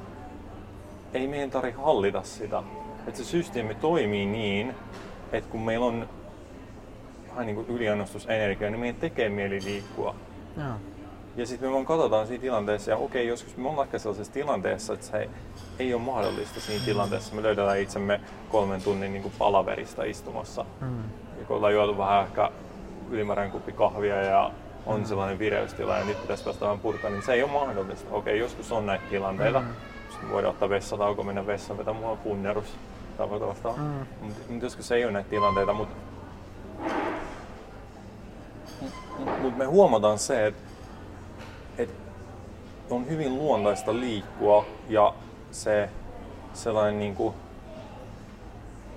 ei 1.13 1.27
meidän 1.27 1.51
tarvitse 1.51 1.81
hallita 1.81 2.23
sitä. 2.23 2.63
Että 3.07 3.17
se 3.17 3.23
systeemi 3.23 3.75
toimii 3.75 4.25
niin, 4.25 4.75
että 5.31 5.49
kun 5.49 5.61
meillä 5.61 5.85
on 5.85 6.09
vähän 7.29 7.45
niin 7.45 7.55
kuin 7.55 7.67
niin 8.71 8.79
meidän 8.79 9.01
tekee 9.01 9.29
mieli 9.29 9.63
liikkua. 9.63 10.15
Joo. 10.57 10.92
Ja 11.35 11.45
sitten 11.45 11.69
me 11.69 11.73
vaan 11.73 11.85
katsotaan 11.85 12.27
siinä 12.27 12.41
tilanteessa, 12.41 12.91
ja 12.91 12.97
okei, 12.97 13.27
joskus 13.27 13.57
me 13.57 13.69
ollaan 13.69 13.87
ehkä 13.87 13.99
sellaisessa 13.99 14.33
tilanteessa, 14.33 14.93
että 14.93 15.05
se 15.05 15.29
ei 15.79 15.93
ole 15.93 16.01
mahdollista 16.01 16.59
siinä 16.59 16.85
tilanteessa. 16.85 17.35
Me 17.35 17.43
löydetään 17.43 17.79
itsemme 17.79 18.21
kolmen 18.49 18.81
tunnin 18.81 19.13
niin 19.13 19.21
kuin 19.21 19.33
palaverista 19.37 20.03
istumassa. 20.03 20.65
Mm. 20.81 21.03
Ja 21.39 21.45
kun 21.47 21.57
ollaan 21.57 21.73
juotu 21.73 21.97
vähän 21.97 22.23
ehkä 22.23 22.49
ylimääräinen 23.09 23.51
kuppi 23.51 23.71
kahvia 23.71 24.15
ja 24.15 24.51
on 24.85 24.99
mm. 24.99 25.05
sellainen 25.05 25.39
vireystila 25.39 25.97
ja 25.97 26.05
nyt 26.05 26.21
pitäisi 26.21 26.43
päästä 26.43 26.65
vähän 26.65 26.79
purkaa, 26.79 27.09
niin 27.09 27.23
se 27.23 27.33
ei 27.33 27.43
ole 27.43 27.51
mahdollista. 27.51 28.15
Okei, 28.15 28.39
joskus 28.39 28.71
on 28.71 28.85
näitä 28.85 29.03
tilanteita. 29.09 29.59
Mm. 29.59 29.67
Sitten 30.09 30.31
voidaan 30.31 30.53
ottaa 30.53 30.69
vessatauko, 30.69 31.23
mennä 31.23 31.47
vessaan, 31.47 31.77
vetää 31.77 31.93
mua 31.93 32.15
punnerus 32.15 32.75
tai. 33.17 33.27
Mm. 33.77 34.05
Mutta 34.21 34.41
mut 34.49 34.63
joskus 34.63 34.91
ei 34.91 35.03
ole 35.03 35.11
näitä 35.11 35.29
tilanteita, 35.29 35.73
mutta 35.73 35.95
mut 39.41 39.57
me 39.57 39.65
huomataan 39.65 40.19
se, 40.19 40.47
että 40.47 40.61
et 40.63 40.72
on 42.89 43.09
hyvin 43.09 43.37
luontaista 43.37 43.93
liikkua 43.93 44.65
ja 44.89 45.13
se 45.51 45.89
sellainen 46.53 46.99
niinku, 46.99 47.35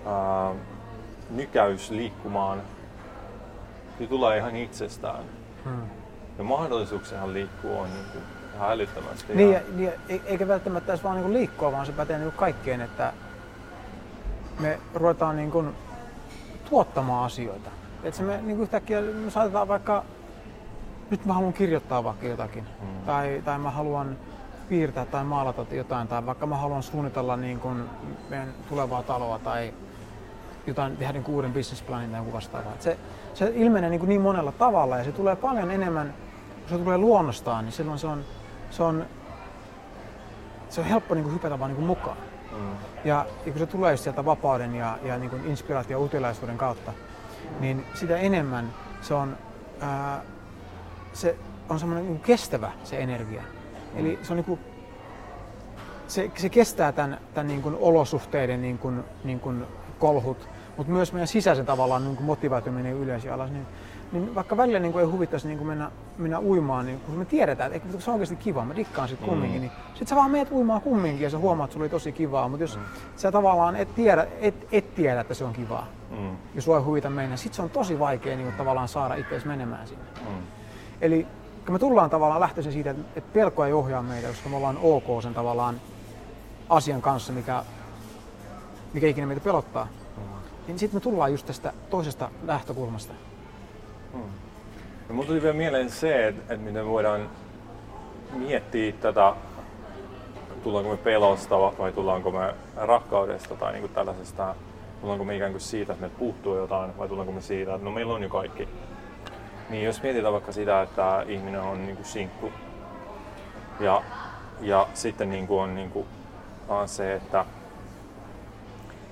ää, 0.06 0.54
nykäys 1.30 1.90
liikkumaan 1.90 2.62
niin 3.98 4.08
tulee 4.08 4.38
ihan 4.38 4.56
itsestään. 4.56 5.24
Hmm. 5.64 5.82
Ja 6.38 6.44
mahdollisuuksiahan 6.44 7.32
liikkuu 7.32 7.78
on 7.78 7.88
niin 7.94 8.06
kuin 8.12 8.24
ihan 8.54 8.72
älyttömästi. 8.72 9.34
Niin, 9.34 9.52
ja, 9.52 9.60
ja, 9.78 9.92
e- 10.08 10.20
eikä 10.24 10.48
välttämättä 10.48 10.92
edes 10.92 11.04
vaan 11.04 11.16
niin 11.16 11.32
liikkua, 11.32 11.72
vaan 11.72 11.86
se 11.86 11.92
pätee 11.92 12.18
niin 12.18 12.32
kaikkeen, 12.32 12.80
että 12.80 13.12
me 14.60 14.78
ruvetaan 14.94 15.36
niin 15.36 15.50
kuin 15.50 15.74
tuottamaan 16.70 17.24
asioita. 17.24 17.70
Että 18.02 18.22
me 18.22 18.32
niin 18.32 18.56
kuin 18.56 18.62
yhtäkkiä 18.62 19.00
me 19.00 19.30
saatetaan 19.30 19.68
vaikka, 19.68 20.04
nyt 21.10 21.24
mä 21.24 21.32
haluan 21.32 21.52
kirjoittaa 21.52 22.04
vaikka 22.04 22.26
jotakin, 22.26 22.64
hmm. 22.80 23.04
tai, 23.06 23.42
tai 23.44 23.58
mä 23.58 23.70
haluan 23.70 24.16
piirtää 24.68 25.04
tai 25.04 25.24
maalata 25.24 25.74
jotain, 25.74 26.08
tai 26.08 26.26
vaikka 26.26 26.46
mä 26.46 26.56
haluan 26.56 26.82
suunnitella 26.82 27.36
niin 27.36 27.60
kuin 27.60 27.84
meidän 28.28 28.48
tulevaa 28.68 29.02
taloa 29.02 29.38
tai 29.38 29.74
jotain, 30.66 30.96
tehdä 30.96 31.12
niin 31.12 31.24
uuden 31.28 31.52
bisnesplanin 31.52 32.10
tai 32.10 32.20
joku 32.20 32.32
vastaavaa. 32.32 32.72
Se, 32.78 32.98
se 33.34 33.52
ilmenee 33.54 33.90
niin, 33.90 34.00
kuin 34.00 34.08
niin 34.08 34.20
monella 34.20 34.52
tavalla 34.52 34.98
ja 34.98 35.04
se 35.04 35.12
tulee 35.12 35.36
paljon 35.36 35.70
enemmän, 35.70 36.14
kun 36.60 36.78
se 36.78 36.84
tulee 36.84 36.98
luonnostaan, 36.98 37.64
niin 37.64 37.72
silloin 37.72 37.98
se 37.98 38.06
on, 38.06 38.24
se 38.70 38.82
on, 38.82 39.06
se 40.68 40.80
on 40.80 40.86
helppo 40.86 41.14
niin 41.14 41.24
kuin 41.24 41.34
hypätä 41.34 41.58
vaan 41.58 41.68
niin 41.70 41.76
kuin 41.76 41.86
mukaan. 41.86 42.16
Mm. 42.52 42.70
Ja, 43.04 43.26
ja 43.46 43.52
kun 43.52 43.58
se 43.58 43.66
tulee 43.66 43.96
sieltä 43.96 44.24
vapauden 44.24 44.74
ja, 44.74 44.98
ja 45.02 45.18
niin 45.18 45.30
kuin 45.30 45.46
inspiraatio 45.46 45.98
ja 45.98 46.04
uteliaisuuden 46.04 46.58
kautta, 46.58 46.92
niin 47.60 47.86
sitä 47.94 48.16
enemmän 48.16 48.70
se 49.02 49.14
on, 49.14 49.36
ää, 49.80 50.22
se 51.16 51.36
on 51.68 51.78
semmoinen 51.78 52.06
niin 52.06 52.20
kestävä 52.20 52.72
se 52.84 52.98
energia. 52.98 53.42
Mm. 53.42 54.00
Eli 54.00 54.18
se 54.22 54.32
on 54.32 54.36
niin 54.36 54.44
kuin, 54.44 54.60
se, 56.06 56.30
se 56.36 56.48
kestää 56.48 56.92
tämän, 56.92 57.20
tämän 57.34 57.46
niin 57.46 57.62
kuin 57.62 57.76
olosuhteiden 57.80 58.62
niin 58.62 58.78
kuin, 58.78 59.04
niin 59.24 59.40
kuin 59.40 59.64
kolhut 59.98 60.48
mutta 60.76 60.92
myös 60.92 61.12
meidän 61.12 61.28
sisäisen 61.28 61.66
tavallaan 61.66 62.04
niin 62.04 62.16
kuin 62.16 62.26
motivaatio 62.26 62.72
ylös 62.72 63.24
ja 63.24 63.34
alas, 63.34 63.50
niin, 63.50 63.66
niin 64.12 64.34
vaikka 64.34 64.56
välillä 64.56 64.78
niin 64.78 64.92
kuin 64.92 65.04
ei 65.04 65.10
huvittaisi 65.10 65.48
niin 65.48 65.58
kuin 65.58 65.68
mennä, 65.68 65.90
mennä 66.18 66.40
uimaan, 66.40 66.86
niin 66.86 67.00
kun 67.00 67.14
me 67.14 67.24
tiedetään, 67.24 67.72
että 67.72 68.00
se 68.00 68.10
on 68.10 68.14
oikeasti 68.14 68.36
kiva, 68.36 68.64
mä 68.64 68.76
dikkaan 68.76 69.08
sit 69.08 69.20
kumminkin, 69.20 69.60
mm. 69.60 69.60
niin 69.60 69.72
sit 69.94 70.08
sä 70.08 70.16
vaan 70.16 70.30
meet 70.30 70.52
uimaan 70.52 70.80
kumminkin 70.80 71.24
ja 71.24 71.30
sä 71.30 71.38
huomaat, 71.38 71.68
että 71.68 71.72
sulla 71.72 71.84
oli 71.84 71.90
tosi 71.90 72.12
kivaa, 72.12 72.48
mutta 72.48 72.64
jos 72.64 72.76
mm. 72.76 72.82
sä 73.16 73.32
tavallaan 73.32 73.76
et 73.76 73.94
tiedä, 73.94 74.26
et, 74.40 74.66
et 74.72 74.94
tiedä, 74.94 75.20
että 75.20 75.34
se 75.34 75.44
on 75.44 75.52
kivaa, 75.52 75.86
mm. 76.10 76.36
ja 76.54 76.62
sua 76.62 76.76
ei 76.76 76.82
huvita 76.82 77.10
mennä, 77.10 77.36
sit 77.36 77.54
se 77.54 77.62
on 77.62 77.70
tosi 77.70 77.98
vaikea 77.98 78.36
niin 78.36 78.46
kuin, 78.46 78.56
tavallaan 78.56 78.88
saada 78.88 79.14
itseäsi 79.14 79.46
menemään 79.46 79.86
sinne. 79.88 80.04
Mm. 80.20 80.55
Eli 81.00 81.26
me 81.70 81.78
tullaan 81.78 82.10
tavallaan 82.10 82.40
lähtöisin 82.40 82.72
siitä, 82.72 82.90
että 82.90 83.32
pelko 83.32 83.64
ei 83.64 83.72
ohjaa 83.72 84.02
meitä, 84.02 84.28
koska 84.28 84.48
me 84.48 84.56
ollaan 84.56 84.78
ok 84.82 85.22
sen 85.22 85.34
tavallaan 85.34 85.80
asian 86.68 87.02
kanssa, 87.02 87.32
mikä, 87.32 87.64
mikä 88.92 89.06
ikinä 89.06 89.26
meitä 89.26 89.44
pelottaa, 89.44 89.88
niin 90.66 90.78
sitten 90.78 90.96
me 90.96 91.00
tullaan 91.00 91.30
just 91.30 91.46
tästä 91.46 91.72
toisesta 91.90 92.30
lähtökulmasta. 92.46 93.14
Hmm. 94.12 94.22
No, 95.08 95.14
mulla 95.14 95.26
tuli 95.26 95.42
vielä 95.42 95.54
mieleen 95.54 95.90
se, 95.90 96.26
että, 96.28 96.54
että 96.54 96.66
miten 96.66 96.86
voidaan 96.86 97.30
miettiä 98.32 98.92
tätä, 98.92 99.34
tullaanko 100.62 100.90
me 100.90 100.96
pelosta 100.96 101.58
vai 101.58 101.92
tullaanko 101.92 102.30
me 102.30 102.54
rakkaudesta 102.76 103.54
tai 103.54 103.72
niin 103.72 103.80
kuin 103.80 103.92
tällaisesta, 103.92 104.54
tullaanko 105.00 105.24
me 105.24 105.36
ikään 105.36 105.52
kuin 105.52 105.60
siitä, 105.60 105.92
että 105.92 106.06
me 106.06 106.10
puuttuu 106.18 106.56
jotain 106.56 106.98
vai 106.98 107.08
tullaanko 107.08 107.32
me 107.32 107.40
siitä, 107.40 107.74
että 107.74 107.84
no 107.84 107.90
meillä 107.90 108.14
on 108.14 108.22
jo 108.22 108.28
kaikki. 108.28 108.68
Niin 109.70 109.84
jos 109.84 110.02
mietitään 110.02 110.32
vaikka 110.32 110.52
sitä, 110.52 110.82
että 110.82 111.24
ihminen 111.28 111.60
on 111.60 111.86
niin 111.86 111.96
kuin 111.96 112.06
sinkku 112.06 112.52
ja, 113.80 114.02
ja 114.60 114.88
sitten 114.94 115.30
niin 115.30 115.46
kuin 115.46 115.60
on 115.60 115.74
niin 115.74 115.90
kuin, 115.90 116.06
se, 116.86 117.14
että, 117.14 117.44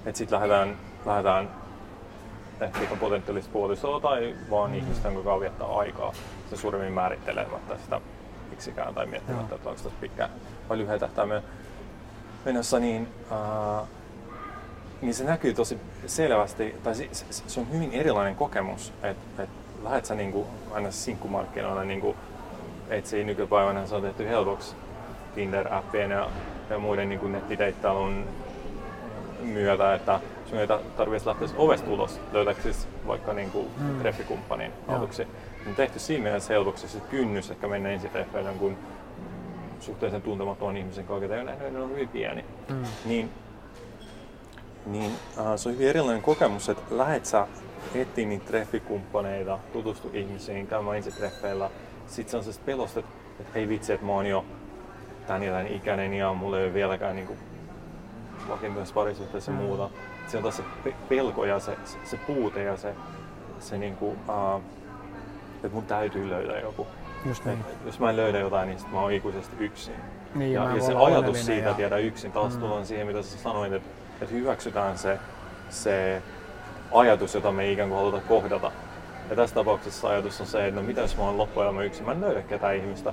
että 0.06 0.18
sitten 0.18 0.36
lähdetään 0.36 0.76
lähdetään 1.06 1.50
ehkä 2.60 2.96
potentiaalista 2.96 3.52
puolisoa 3.52 4.00
tai 4.00 4.34
vaan 4.50 4.70
mm. 4.70 4.76
ihmistä, 4.76 5.08
jonka 5.08 5.22
kanssa 5.22 5.40
viettää 5.40 5.66
aikaa. 5.66 6.12
Se 6.50 6.56
suuremmin 6.56 6.92
määrittelemättä 6.92 7.78
sitä 7.78 8.00
miksikään 8.50 8.94
tai 8.94 9.06
miettimättä, 9.06 9.54
että 9.54 9.68
onko 9.68 9.82
tässä 9.82 10.00
pitkä 10.00 10.28
vai 10.68 10.78
lyhyen 10.78 11.00
tähtäimen 11.00 11.42
menossa, 12.44 12.78
niin, 12.78 13.08
äh, 13.32 13.88
niin 15.02 15.14
se 15.14 15.24
näkyy 15.24 15.54
tosi 15.54 15.80
selvästi, 16.06 16.74
tai 16.82 16.94
se, 16.94 17.08
se, 17.12 17.24
se 17.46 17.60
on 17.60 17.72
hyvin 17.72 17.92
erilainen 17.92 18.36
kokemus, 18.36 18.92
että 19.02 19.42
et 19.42 19.63
lähdet 19.84 20.04
sä 20.04 20.14
niinku, 20.14 20.46
aina 20.72 20.90
sinkkumarkkinoilla 20.90 21.84
niinku, 21.84 22.16
etsii 22.88 23.24
nykypäivänä, 23.24 23.86
se 23.86 23.94
on 23.94 24.02
tehty 24.02 24.28
helpoksi 24.28 24.74
Tinder-appien 25.34 26.10
ja, 26.10 26.28
ja 26.70 26.78
muiden 26.78 27.08
niinku 27.08 27.28
nettideittailun 27.28 28.24
myötä, 29.42 29.94
että 29.94 30.20
sun 30.46 30.58
ei 30.58 30.66
tarvitsisi 30.66 31.28
lähteä 31.28 31.48
ovesta 31.56 31.90
ulos 31.90 32.20
löytääksesi 32.32 32.88
vaikka 33.06 33.32
niin 33.32 33.50
kuin 33.50 33.68
mm. 33.78 34.00
treffikumppanin 34.00 34.72
aluksi. 34.88 35.26
On 35.66 35.74
tehty 35.74 35.98
siinä 35.98 36.22
mielessä 36.22 36.52
helpoksi 36.52 36.88
se 36.88 37.00
kynnys 37.00 37.50
ehkä 37.50 37.68
mennä 37.68 37.88
ensitreffeille 37.88 38.50
jonkun 38.50 38.76
suhteellisen 39.80 40.22
tuntemattoman 40.22 40.76
ihmisen 40.76 41.06
kanssa, 41.06 41.28
ketä 41.28 41.70
ne 41.70 41.80
on 41.80 41.90
hyvin 41.90 42.08
pieni. 42.08 42.44
Mm. 42.68 42.84
Niin, 43.04 43.30
niin 44.86 45.12
äh, 45.38 45.44
se 45.56 45.68
on 45.68 45.74
hyvin 45.74 45.88
erilainen 45.88 46.22
kokemus, 46.22 46.68
että 46.68 46.82
lähet 46.90 47.26
sä 47.26 47.46
etsiä 47.94 48.26
niitä 48.26 48.46
treffikumppaneita, 48.46 49.58
tutustu 49.72 50.10
ihmisiin, 50.12 50.66
käymään 50.66 50.96
ensitreffeillä. 50.96 51.70
Sitten 52.06 52.30
se 52.30 52.36
on 52.36 52.54
se 52.54 52.60
pelosta, 52.66 53.00
että, 53.00 53.12
että 53.40 53.58
ei 53.58 53.68
vitsi, 53.68 53.92
että 53.92 54.06
mä 54.06 54.12
oon 54.12 54.26
jo 54.26 54.44
tän 55.26 55.42
ja 55.42 55.52
tän 55.52 55.66
ikäinen 55.66 56.14
ja 56.14 56.34
mulla 56.34 56.58
ei 56.58 56.64
ole 56.64 56.74
vieläkään 56.74 57.16
niin 57.16 57.28
vakituisessa 58.48 58.94
parisuhteessa 58.94 59.52
mm. 59.52 59.56
muuta 59.56 59.90
se 60.26 60.36
on 60.36 60.42
taas 60.42 60.56
se 60.56 60.62
pelko 61.08 61.44
ja 61.44 61.60
se, 61.60 61.76
se, 61.84 61.98
se 62.04 62.16
puute 62.16 62.62
ja 62.62 62.76
se, 62.76 62.94
se 63.58 63.78
niinku, 63.78 64.08
uh, 64.08 64.62
että 65.54 65.68
mun 65.74 65.86
täytyy 65.86 66.30
löytää 66.30 66.60
joku. 66.60 66.86
Just 67.26 67.44
niin. 67.44 67.60
Et, 67.60 67.86
jos 67.86 68.00
mä 68.00 68.10
en 68.10 68.16
löydä 68.16 68.38
jotain, 68.38 68.68
niin 68.68 68.78
sit 68.78 68.92
mä 68.92 69.00
oon 69.00 69.12
ikuisesti 69.12 69.56
yksin. 69.60 69.94
Niin, 70.34 70.52
ja, 70.52 70.64
ja, 70.64 70.76
ja 70.76 70.82
se 70.82 70.94
ajatus 70.94 71.46
siitä, 71.46 71.68
ja... 71.68 71.74
tiedä 71.74 71.96
yksin, 71.96 72.32
taas 72.32 72.54
mm. 72.54 72.60
tullaan 72.60 72.86
siihen, 72.86 73.06
mitä 73.06 73.22
sä 73.22 73.38
sanoit, 73.38 73.72
että, 73.72 73.88
että 74.20 74.34
hyväksytään 74.34 74.98
se, 74.98 75.18
se 75.70 76.22
ajatus, 76.94 77.34
jota 77.34 77.52
me 77.52 77.64
ei 77.64 77.72
ikään 77.72 77.88
kuin 77.88 77.98
haluta 77.98 78.20
kohdata. 78.28 78.72
Ja 79.30 79.36
tässä 79.36 79.54
tapauksessa 79.54 80.08
ajatus 80.08 80.40
on 80.40 80.46
se, 80.46 80.66
että 80.66 80.80
no 80.80 80.86
mitä 80.86 81.00
jos 81.00 81.16
mä 81.16 81.22
oon 81.22 81.38
loppuelämä 81.38 81.82
yksin, 81.82 82.06
mä 82.06 82.12
en 82.12 82.20
löydä 82.20 82.42
ketään 82.42 82.76
ihmistä, 82.76 83.12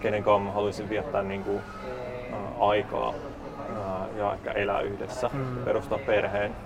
kenen 0.00 0.22
kanssa 0.22 0.44
mä 0.44 0.52
haluaisin 0.52 0.88
viettää 0.88 1.22
niin 1.22 1.44
kuin, 1.44 1.56
uh, 1.56 2.68
aikaa 2.68 3.14
ja 4.16 4.34
ehkä 4.34 4.52
elää 4.52 4.80
yhdessä, 4.80 5.30
mm. 5.32 5.64
perustaa 5.64 5.98
perheen. 5.98 6.56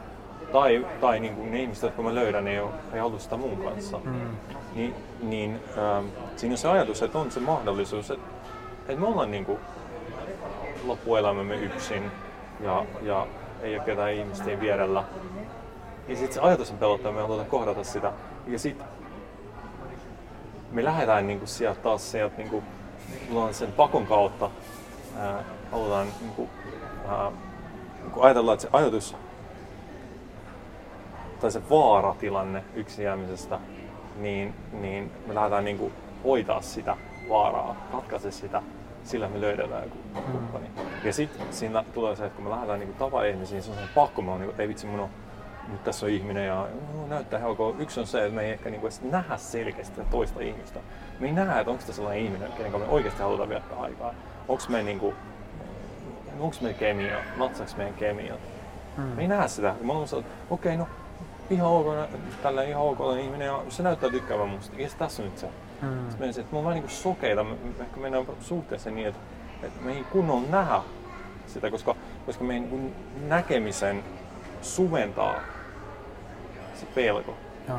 Tai, 0.53 0.87
tai 1.01 1.21
niin 1.21 1.35
kuin 1.35 1.51
ne 1.51 1.63
ihmiset, 1.63 1.83
jotka 1.83 2.03
mä 2.03 2.15
löydän, 2.15 2.49
ei, 2.49 2.61
ole, 2.61 2.71
ei 2.93 3.01
halua 3.01 3.19
sitä 3.19 3.37
mun 3.37 3.57
kanssa. 3.65 4.01
Mm. 4.05 4.37
Ni, 4.75 4.95
niin 5.23 5.61
ähm, 5.79 6.07
siinä 6.37 6.53
on 6.53 6.59
se 6.59 6.69
ajatus, 6.69 7.03
että 7.03 7.19
on 7.19 7.31
se 7.31 7.41
mahdollisuus, 7.41 8.11
että, 8.11 8.25
että 8.89 9.01
me 9.01 9.07
ollaan 9.07 9.31
niin 9.31 9.45
kuin 9.45 9.59
loppuelämämme 10.87 11.57
yksin 11.57 12.11
ja, 12.61 12.85
ja 13.03 13.27
ei 13.63 13.77
ole 13.77 13.85
ketään 13.85 14.13
ihmistä 14.13 14.61
vierellä. 14.61 15.05
Ja 16.11 16.17
sitten 16.17 16.35
se 16.35 16.41
ajatus 16.41 16.71
on 16.71 16.79
pelottaa, 16.79 17.13
me 17.13 17.21
halutaan 17.21 17.49
kohdata 17.49 17.85
sitä. 17.85 18.13
Ja 18.47 18.59
sitten 18.59 18.87
me 20.71 20.85
lähdetään 20.85 21.27
niin 21.27 21.39
kuin 21.39 21.49
sieltä 21.49 21.81
taas 21.81 22.11
sieltä 22.11 22.37
niin 22.37 22.49
kuin, 22.51 22.65
sen 23.55 23.73
pakon 23.73 24.07
kautta 24.07 24.51
ää, 25.19 25.45
halutaan 25.71 26.07
niin 26.21 26.33
kuin, 26.37 26.51
äh, 27.09 27.33
kun 28.13 28.25
ajatellaan, 28.25 28.55
että 28.55 28.63
se 28.63 28.69
ajatus 28.73 29.17
tai 31.41 31.51
se 31.51 31.63
vaaratilanne 31.71 32.65
yksin 32.75 33.05
jäämisestä, 33.05 33.59
niin, 34.17 34.55
niin 34.73 35.13
me 35.27 35.35
lähdetään 35.35 35.65
niin 35.65 35.79
kuin 35.79 35.93
hoitaa 36.25 36.63
sitä 36.63 36.97
vaaraa, 37.29 37.77
ratkaise 37.93 38.31
sitä, 38.31 38.63
sillä 39.05 39.29
me 39.29 39.41
löydetään 39.41 39.83
joku 39.83 39.99
kumppani. 40.33 40.67
Ja 41.05 41.13
sitten 41.13 41.47
siinä 41.51 41.85
tulee 41.95 42.17
se, 42.17 42.27
että 42.27 42.37
kun 42.37 42.45
me 42.45 42.51
lähdetään 42.51 42.81
niin 42.81 42.95
tapaa 42.95 43.25
ihmisiä, 43.25 43.55
niin 43.55 43.63
se 43.63 43.71
on 43.71 43.77
se 43.77 43.95
pakko, 43.95 44.23
mä 44.23 44.31
oon 44.31 44.41
niin 44.41 44.51
kuin, 44.51 44.61
ei 44.61 44.69
vitsi, 44.69 44.87
mun 44.87 45.01
on 45.01 45.11
nyt 45.73 45.85
tässä 45.85 46.07
on 46.07 46.13
ihminen 46.13 46.47
ja 46.47 46.67
no, 46.95 47.07
näyttää 47.07 47.41
helppoa. 47.41 47.75
Yksi 47.79 48.01
on 48.01 48.07
se, 48.07 48.25
että 48.25 48.35
me 48.35 48.43
ei 48.43 48.53
ehkä 48.53 48.71
niinku 48.71 48.87
edes 48.87 49.03
nähdä 49.03 49.37
selkeästi 49.37 49.97
sitä 49.97 50.11
toista 50.11 50.41
ihmistä. 50.41 50.81
Me 51.21 51.27
ei 51.27 51.33
nähdä, 51.33 51.61
että 51.61 51.71
onko 51.71 51.83
tämä 51.83 51.95
sellainen 51.95 52.25
ihminen, 52.25 52.53
kenen 52.53 52.73
me 52.73 52.87
oikeasti 52.89 53.23
halutaan 53.23 53.49
viettää 53.49 53.79
aikaa. 53.79 54.15
Onko 54.49 54.63
me 54.69 54.83
niinku, 54.83 55.15
onko 56.41 56.57
me 56.61 56.75
kemia, 56.75 57.19
natsaako 57.37 57.73
meidän 57.77 57.95
kemia. 57.95 58.35
Hmm. 58.97 59.05
Me 59.05 59.23
ei 59.23 59.29
nähdä 59.29 59.49
sitä. 59.49 59.75
Mä 59.83 59.93
että 60.03 60.17
okei, 60.51 60.75
okay, 60.75 60.77
no 60.77 60.87
ihan 61.51 61.69
ok, 61.69 61.87
tällä 62.43 62.63
ihan 62.63 62.83
ok 62.83 62.99
ihminen 63.21 63.47
ja 63.47 63.63
se 63.69 63.83
näyttää 63.83 64.11
tykkäävän 64.11 64.49
musta. 64.49 64.77
Ja 64.81 64.89
tässä 64.99 65.23
on 65.23 65.29
nyt 65.29 65.39
se. 65.39 65.49
Hmm. 65.81 66.11
Sitten 66.11 66.29
että 66.31 66.53
me 66.53 66.59
on 66.59 66.65
vähän 66.65 66.75
niinku 66.75 66.91
sokeita, 66.91 67.45
me, 67.45 67.55
ehkä 67.81 68.01
mennään 68.01 68.27
suhteessa 68.41 68.91
niin, 68.91 69.09
että, 69.09 69.21
että 69.63 69.81
me 69.81 69.93
ei 69.93 70.05
kunnolla 70.05 70.49
nähdä 70.51 70.81
sitä, 71.47 71.71
koska, 71.71 71.97
koska 72.27 72.45
meidän 72.45 72.71
niin 72.71 72.95
näkemisen 73.29 74.05
suventaa 74.63 75.35
se 76.81 76.87
pelko. 76.95 77.35
Joo. 77.69 77.79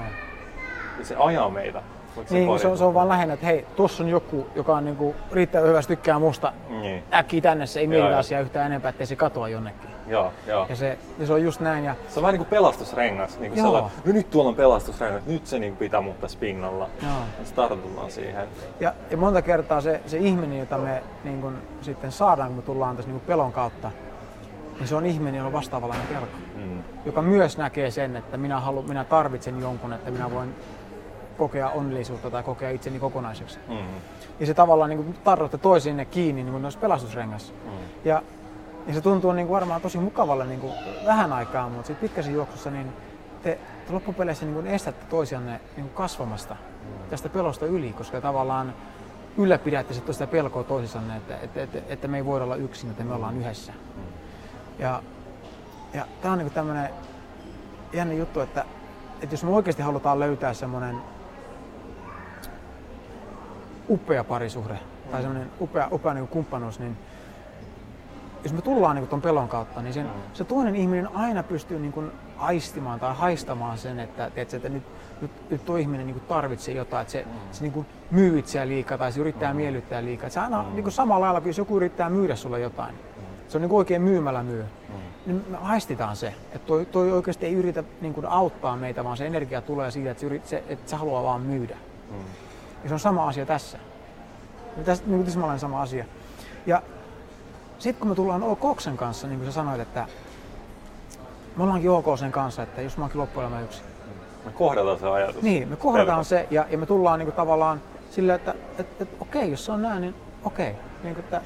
Ja 1.00 1.06
se 1.06 1.16
ajaa 1.16 1.50
meitä. 1.50 1.82
Niin, 2.30 2.60
se, 2.60 2.68
on, 2.68 2.78
se 2.78 2.84
on 2.84 2.94
vaan 2.94 3.10
lähinnä, 3.10 3.34
että 3.34 3.46
hei, 3.46 3.66
tuossa 3.76 4.04
on 4.04 4.10
joku, 4.10 4.48
joka 4.56 4.76
on 4.76 4.86
niinku 4.86 5.16
riittävän 5.32 5.68
hyvästi 5.68 5.96
tykkää 5.96 6.20
musta. 6.20 6.54
Niin. 6.70 7.04
Äkkiä 7.14 7.42
tänne, 7.42 7.66
se 7.66 7.80
ei 7.80 7.88
mieti 7.88 8.14
asiaa 8.14 8.42
yhtään 8.42 8.66
enempää, 8.66 8.90
ettei 8.90 9.08
se 9.08 9.16
katoa 9.16 9.50
jonnekin. 9.50 9.90
Joo, 10.08 10.34
joo. 10.48 10.66
Ja 10.70 10.76
se, 10.76 10.98
ja 11.20 11.28
se 11.28 11.34
on 11.34 11.44
just 11.44 11.60
näin. 11.60 11.84
Ja... 11.86 11.96
Se 12.08 12.20
on 12.20 12.22
vähän 12.22 12.34
niin 12.34 12.40
kuin 12.40 12.50
pelastusrengas. 12.50 13.40
Niin 13.40 13.52
kuin 13.52 13.62
sellainen, 13.62 13.92
no 14.06 14.14
nyt 14.14 14.30
tuolla 14.30 14.50
on 14.50 14.56
pelastusrengas, 14.56 15.26
nyt 15.26 15.48
se 15.48 15.60
niin 15.60 15.78
pitää 15.78 16.02
mut 16.02 16.22
tässä 16.22 16.40
pinnalla. 16.40 16.90
Joo. 17.02 17.12
Ja 17.12 17.46
tartutaan 17.56 18.12
siihen. 18.12 18.48
Ja, 18.80 18.94
ja 19.12 19.18
monta 19.18 19.42
kertaa 19.42 19.82
se, 19.82 20.02
se 20.06 20.18
ihminen, 20.18 20.60
jota 20.60 20.78
me 20.78 21.04
niin 21.24 21.42
kuin, 21.42 21.56
sitten 21.82 22.12
saadaan, 22.12 22.48
kun 22.48 22.58
me 22.58 22.62
tullaan 22.62 22.96
tässä 22.96 23.12
niin 23.12 23.20
kuin 23.20 23.28
pelon 23.28 23.52
kautta, 23.52 23.92
niin 24.82 24.88
se 24.88 24.96
on 24.96 25.06
ihminen, 25.06 25.36
jolla 25.36 25.48
on 25.48 25.54
vastaavallainen 25.54 26.08
pelko. 26.08 26.38
Mm. 26.56 26.84
Joka 27.06 27.22
myös 27.22 27.58
näkee 27.58 27.92
sen, 27.92 28.16
että 28.16 28.38
minä, 28.38 28.60
halu, 28.60 28.84
minä 28.84 29.04
tarvitsen 29.04 29.60
jonkun, 29.60 29.94
että 29.94 30.12
minä 30.12 30.32
voin 30.32 30.56
kokea 31.38 31.70
onnellisuutta 31.70 32.30
tai 32.32 32.44
kokea 32.44 32.70
itseni 32.70 33.00
kokonaiseksi. 33.00 33.60
Mm-hmm. 33.68 34.02
Ja 34.40 34.46
se 34.46 34.54
tavallaan 34.54 34.90
niin 34.90 35.16
tarrotte 35.24 35.58
toisiinne 35.58 36.06
kiinni 36.06 36.44
niin 36.44 36.52
kuin 36.52 36.64
olisi 36.64 36.78
pelastusrengas. 36.78 37.54
Mm. 37.66 37.72
Ja, 38.06 38.24
ja 38.88 38.94
se 38.94 39.02
tuntuu 39.02 39.32
niin 39.32 39.48
kuin 39.48 39.56
varmaan 39.56 39.82
tosi 39.82 39.98
mukavalle 39.98 40.46
niin 40.46 40.60
kuin 40.60 40.74
vähän 41.06 41.34
aikaa, 41.34 41.70
mutta 41.70 41.88
sitten 41.88 42.10
pitkässä 42.10 42.32
juoksussa 42.32 42.72
niin 42.72 42.94
te, 43.44 43.60
te 43.88 43.94
loppupeleissä 43.94 44.46
niin 44.46 44.56
kuin 44.56 44.68
estätte 44.68 45.06
toisianne 45.10 45.52
niin 45.52 45.86
kuin 45.86 45.96
kasvamasta 45.96 46.54
mm. 46.54 47.10
tästä 47.10 47.30
pelosta 47.30 47.66
yli, 47.66 47.94
koska 47.94 48.22
tavallaan 48.22 48.74
ylläpidätte 49.38 49.94
sitä 49.94 50.28
pelkoa 50.28 50.64
toisissanne, 50.64 51.18
että, 51.18 51.38
että, 51.38 51.64
että, 51.64 51.80
että 51.90 52.08
me 52.08 52.18
ei 52.18 52.26
voida 52.26 52.46
olla 52.46 52.56
yksin, 52.56 52.92
että 52.92 53.04
me 53.04 53.14
ollaan 53.14 53.38
yhdessä. 53.38 53.72
Mm. 53.72 54.04
Ja, 54.82 55.04
ja 55.94 56.06
tämä 56.22 56.32
on 56.32 56.38
niin 56.38 56.52
tämmöinen 56.52 56.90
jännä 57.94 58.14
juttu, 58.14 58.40
että, 58.40 58.66
että 59.22 59.34
jos 59.34 59.44
me 59.44 59.50
oikeasti 59.50 59.82
halutaan 59.82 60.20
löytää 60.20 60.54
semmoinen 60.54 60.98
upea 63.90 64.24
parisuhde 64.24 64.74
mm. 64.74 65.12
tai 65.12 65.22
semmoinen 65.22 65.52
upea, 65.62 65.88
upea 65.92 66.14
niin 66.14 66.28
kumppanuus, 66.28 66.80
niin 66.80 66.98
jos 68.44 68.54
me 68.54 68.62
tullaan 68.62 68.96
niin 68.96 69.08
tuon 69.08 69.22
pelon 69.22 69.48
kautta, 69.48 69.82
niin 69.82 69.94
sen, 69.94 70.06
mm. 70.06 70.12
se 70.34 70.44
toinen 70.44 70.76
ihminen 70.76 71.16
aina 71.16 71.44
pystyy 71.44 71.80
niin 71.80 71.94
kuin 71.94 72.12
aistimaan 72.38 73.00
tai 73.00 73.16
haistamaan 73.16 73.78
sen, 73.78 74.00
että, 74.00 74.30
tiedätkö, 74.30 74.56
että 74.56 74.70
nyt, 74.70 74.84
nyt, 75.22 75.32
nyt 75.50 75.66
tuo 75.66 75.78
ihminen 75.78 76.08
niin 76.08 76.22
tarvitsee 76.28 76.76
jotain, 76.76 77.02
että 77.02 77.12
se, 77.12 77.26
mm. 77.26 77.32
se 77.52 77.64
niin 77.64 77.86
myy 78.12 78.40
itseään 78.40 78.70
liikaa 78.70 78.98
tai 78.98 79.12
se 79.12 79.20
yrittää 79.20 79.54
mm. 79.54 79.58
miellyttää 79.58 80.04
liikaa. 80.04 80.30
Se 80.30 80.40
aina 80.40 80.64
mm. 80.64 80.74
niin 80.74 80.84
kuin 80.84 80.94
samalla 80.94 81.26
lailla, 81.26 81.48
jos 81.48 81.58
joku 81.58 81.78
yrittää 81.78 82.10
myydä 82.10 82.36
sulle 82.36 82.60
jotain. 82.60 82.96
Se 83.52 83.58
on 83.58 83.62
niin 83.62 83.70
kuin 83.70 83.78
oikein 83.78 84.02
myymällä 84.02 84.44
myy. 84.44 84.64
Mm. 84.64 84.96
Niin 85.26 85.46
me 85.48 85.58
haistitaan 85.58 86.16
se, 86.16 86.28
että 86.28 86.68
toi, 86.68 86.86
toi 86.86 87.12
oikeasti 87.12 87.46
ei 87.46 87.54
yritä 87.54 87.84
niin 88.02 88.14
kuin 88.14 88.26
auttaa 88.26 88.76
meitä, 88.76 89.04
vaan 89.04 89.18
se 89.18 89.26
energia 89.26 89.62
tulee 89.62 89.92
siitä, 89.92 90.12
että 90.12 90.22
se, 90.22 90.26
yrit, 90.26 90.48
se, 90.48 90.64
että 90.68 90.90
se 90.90 90.96
haluaa 90.96 91.24
vaan 91.24 91.42
myydä. 91.42 91.78
Mm. 92.12 92.18
Ja 92.84 92.90
se 92.90 92.94
on 92.94 93.00
sama 93.00 93.28
asia 93.28 93.46
tässä. 93.46 93.78
Tässä 94.86 95.04
niin 95.08 95.26
tismalleen 95.26 95.60
sama 95.60 95.82
asia. 95.82 96.06
Ja 96.66 96.82
sitten 97.80 98.00
kun 98.00 98.10
me 98.10 98.16
tullaan 98.16 98.44
OKoksen 98.44 98.98
kanssa, 98.98 99.28
niin 99.28 99.40
kuin 99.40 99.50
sä 99.50 99.54
sanoit, 99.54 99.82
että 99.82 100.08
me 101.56 101.64
ollaankin 101.64 101.92
OK 101.92 102.06
sen 102.20 102.32
kanssa, 102.32 102.64
että 102.64 102.82
jos 102.82 102.98
mä 102.98 103.04
oonkin 103.04 103.22
loppuelämä 103.22 103.62
yksin. 103.62 103.86
Me 104.46 104.52
kohdataan 104.52 105.00
se 105.00 105.10
ajatus. 105.10 105.42
Niin, 105.42 105.68
me 105.68 105.76
kohdataan 105.76 106.26
se 106.26 106.48
ja, 106.52 106.66
ja 106.70 106.78
me 106.78 106.86
tullaan 106.86 107.20
niin 107.20 107.28
kuin 107.28 107.36
tavallaan 107.36 107.82
sillä, 108.12 108.36
että 108.36 108.56
et, 108.78 109.02
et, 109.02 109.10
okei, 109.20 109.52
jos 109.52 109.66
se 109.66 109.72
on 109.72 109.82
näin, 109.82 110.02
niin 110.02 110.16
okei. 110.44 110.76
Niin 111.04 111.16
kuin, 111.16 111.26
että, 111.26 111.42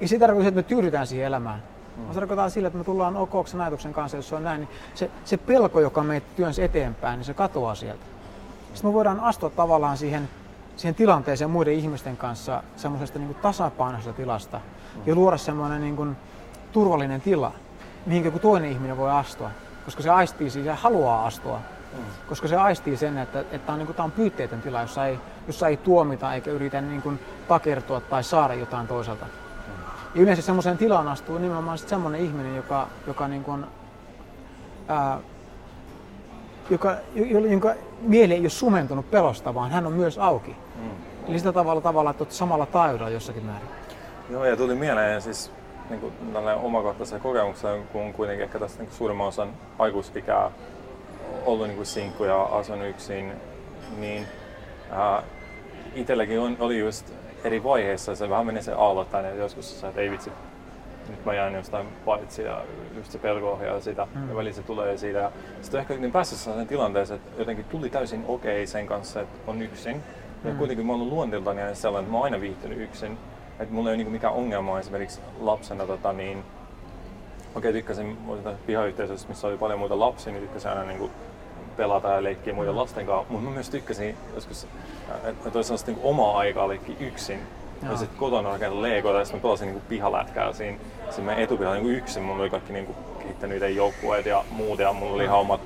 ja 0.00 0.08
sitä 0.08 0.26
tarkoittaa, 0.26 0.48
että 0.48 0.58
me 0.58 0.62
tyydytään 0.62 1.06
siihen 1.06 1.26
elämään. 1.26 1.62
Mm. 1.96 2.08
Se 2.08 2.14
tarkoittaa 2.14 2.48
sillä, 2.48 2.66
että 2.66 2.78
me 2.78 2.84
tullaan 2.84 3.16
OKoksen 3.16 3.60
ajatuksen 3.60 3.92
kanssa, 3.92 4.16
jos 4.16 4.28
se 4.28 4.34
on 4.34 4.44
näin, 4.44 4.60
niin 4.60 4.68
se, 4.94 5.10
se 5.24 5.36
pelko, 5.36 5.80
joka 5.80 6.02
meitä 6.02 6.26
työnsi 6.36 6.62
eteenpäin, 6.62 7.18
niin 7.18 7.24
se 7.24 7.34
katoaa 7.34 7.74
sieltä. 7.74 8.04
Sitten 8.74 8.90
me 8.90 8.94
voidaan 8.94 9.20
astua 9.20 9.50
tavallaan 9.50 9.96
siihen, 9.96 10.28
siihen 10.76 10.94
tilanteeseen 10.94 11.50
muiden 11.50 11.74
ihmisten 11.74 12.16
kanssa 12.16 12.62
semmoisesta 12.76 13.18
niin 13.18 13.34
tasapainoisesta 13.34 14.12
tilasta 14.12 14.58
mm. 14.58 15.02
ja 15.06 15.14
luoda 15.14 15.36
semmoinen 15.36 15.80
niin 15.80 15.96
kuin, 15.96 16.16
turvallinen 16.72 17.20
tila, 17.20 17.52
mihin 18.06 18.24
joku 18.24 18.38
toinen 18.38 18.70
ihminen 18.70 18.96
voi 18.96 19.10
astua, 19.10 19.50
koska 19.84 20.02
se 20.02 20.10
aistii 20.10 20.50
siis 20.50 20.66
ja 20.66 20.74
haluaa 20.74 21.26
astua. 21.26 21.60
Mm. 21.92 22.04
Koska 22.28 22.48
se 22.48 22.56
aistii 22.56 22.96
sen, 22.96 23.18
että, 23.18 23.40
että 23.40 23.58
tämä 23.58 23.72
on, 23.72 23.78
niin 23.78 23.86
kuin, 23.86 23.96
tämä 23.96 24.04
on 24.04 24.12
pyytteetön 24.12 24.62
tila, 24.62 24.80
jossa 24.80 25.06
ei, 25.06 25.18
jossa 25.46 25.68
ei 25.68 25.76
tuomita 25.76 26.34
eikä 26.34 26.50
yritä 26.50 26.80
niin 26.80 27.02
kuin, 27.02 27.20
takertua 27.48 28.00
tai 28.00 28.24
saada 28.24 28.54
jotain 28.54 28.86
toiselta. 28.86 29.24
Mm. 29.24 29.45
Ja 30.14 30.22
yleensä 30.22 30.42
semmoiseen 30.42 30.78
tilaan 30.78 31.08
astuu 31.08 31.38
nimenomaan 31.38 31.78
semmoinen 31.78 32.20
ihminen, 32.20 32.56
joka, 32.56 32.88
joka 33.06 33.28
niin 33.28 33.44
kuin, 33.44 33.66
ää, 34.88 35.18
joka, 36.70 36.96
jonka 37.50 37.74
mieli 38.00 38.34
ei 38.34 38.40
ole 38.40 38.48
sumentunut 38.48 39.10
pelosta, 39.10 39.54
vaan 39.54 39.70
hän 39.70 39.86
on 39.86 39.92
myös 39.92 40.18
auki. 40.18 40.56
Mm. 40.76 40.90
Eli 41.28 41.38
sitä 41.38 41.52
tavalla, 41.52 41.80
tavalla 41.80 42.10
että 42.10 42.24
olet 42.24 42.32
samalla 42.32 42.66
taajuudella 42.66 43.10
jossakin 43.10 43.44
määrin. 43.44 43.68
Joo, 44.30 44.44
ja 44.44 44.56
tuli 44.56 44.74
mieleen 44.74 45.22
siis 45.22 45.52
niin 45.90 46.00
kuin 46.00 46.12
omakohtaisen 46.62 47.20
kokemuksen, 47.20 47.82
kun 47.92 48.12
kuitenkin 48.12 48.44
ehkä 48.44 48.58
tässä 48.58 48.82
niin 48.82 48.92
suurimman 48.92 49.26
osan 49.26 49.52
aikuisikää 49.78 50.50
ollut 51.44 51.66
niin 51.66 51.76
kuin 51.76 51.86
sinkku 51.86 52.24
ja 52.24 52.42
asunut 52.42 52.88
yksin, 52.88 53.32
niin 53.98 54.26
ää, 54.90 55.22
itselläkin 55.94 56.40
on, 56.40 56.56
oli 56.60 56.78
just 56.78 57.12
eri 57.44 57.64
vaiheissa, 57.64 58.16
se 58.16 58.30
vähän 58.30 58.46
meni 58.46 58.62
se 58.62 58.72
aallottainen, 58.72 59.38
joskus 59.38 59.80
sä, 59.80 59.88
että 59.88 60.00
ei 60.00 60.10
vitsi, 60.10 60.32
nyt 61.08 61.24
mä 61.24 61.34
jään 61.34 61.54
jostain 61.54 61.86
paitsi 62.04 62.42
ja 62.42 62.62
just 62.96 63.12
se 63.12 63.18
pelko 63.18 63.52
ohjaa 63.52 63.80
sitä 63.80 64.06
mm. 64.14 64.28
ja 64.28 64.36
väliin 64.36 64.54
se 64.54 64.62
tulee 64.62 64.98
siitä. 64.98 65.18
Ja 65.18 65.32
sitten 65.62 65.80
ehkä 65.80 65.94
niin 65.94 66.12
päässyt 66.12 66.38
sellaisen 66.38 66.68
tilanteeseen, 66.68 67.20
että 67.20 67.40
jotenkin 67.40 67.64
tuli 67.64 67.90
täysin 67.90 68.24
okei 68.28 68.56
okay 68.56 68.66
sen 68.66 68.86
kanssa, 68.86 69.20
että 69.20 69.38
on 69.50 69.62
yksin. 69.62 70.02
Ja 70.44 70.50
mm. 70.50 70.58
kuitenkin 70.58 70.86
mä 70.86 70.92
oon 70.92 71.10
luonteeltani 71.10 71.60
sellainen, 71.74 72.04
että 72.04 72.12
mä 72.12 72.18
oon 72.18 72.24
aina 72.24 72.40
viihtynyt 72.40 72.80
yksin. 72.80 73.18
Että 73.60 73.74
mulla 73.74 73.88
ei 73.88 73.92
ole 73.92 73.96
niinku 73.96 74.12
mikään 74.12 74.34
ongelma 74.34 74.78
esimerkiksi 74.78 75.20
lapsena 75.40 75.86
tota, 75.86 76.12
niin 76.12 76.38
okei, 76.38 77.70
okay, 77.70 77.72
tykkäsin 77.72 78.18
pihayhteisössä, 78.66 79.28
missä 79.28 79.46
oli 79.46 79.56
paljon 79.56 79.78
muita 79.78 79.98
lapsia, 79.98 80.32
niin 80.32 80.42
tykkäsin 80.42 80.70
aina 80.70 80.84
niin 80.84 80.98
kuin 80.98 81.10
pelata 81.76 82.08
ja 82.08 82.22
leikkiä 82.22 82.54
muiden 82.54 82.76
lasten 82.76 83.06
kanssa. 83.06 83.32
Mutta 83.32 83.48
mä 83.48 83.54
myös 83.54 83.70
tykkäsin 83.70 84.16
joskus, 84.34 84.66
että 85.26 85.50
olisi 85.54 85.68
sellaista 85.68 85.90
niin 85.90 86.00
omaa 86.02 86.38
aikaa 86.38 86.68
leikkiä 86.68 86.96
yksin. 87.00 87.40
Ja 87.90 87.96
sitten 87.96 88.18
kotona 88.18 88.50
rakentaa 88.50 88.82
Legoita 88.82 89.18
ja 89.18 89.24
sitten 89.24 89.40
mä 89.40 89.42
pelasin 89.42 89.68
niin 89.68 89.82
pihalätkää 89.88 90.52
siinä, 90.52 90.78
siinä 91.10 91.26
meidän 91.26 91.44
etupihalla 91.44 91.78
niin 91.78 91.96
yksin. 91.96 92.22
Mulla 92.22 92.42
oli 92.42 92.50
kaikki 92.50 92.72
niin 92.72 92.86
kuin, 92.86 92.96
kehittänyt 93.18 93.56
itse 93.56 93.70
joukkueet 93.70 94.26
ja 94.26 94.44
muut 94.50 94.78
ja 94.78 94.92
mulla 94.92 95.14
oli 95.14 95.24
ihan 95.24 95.38
omat 95.38 95.60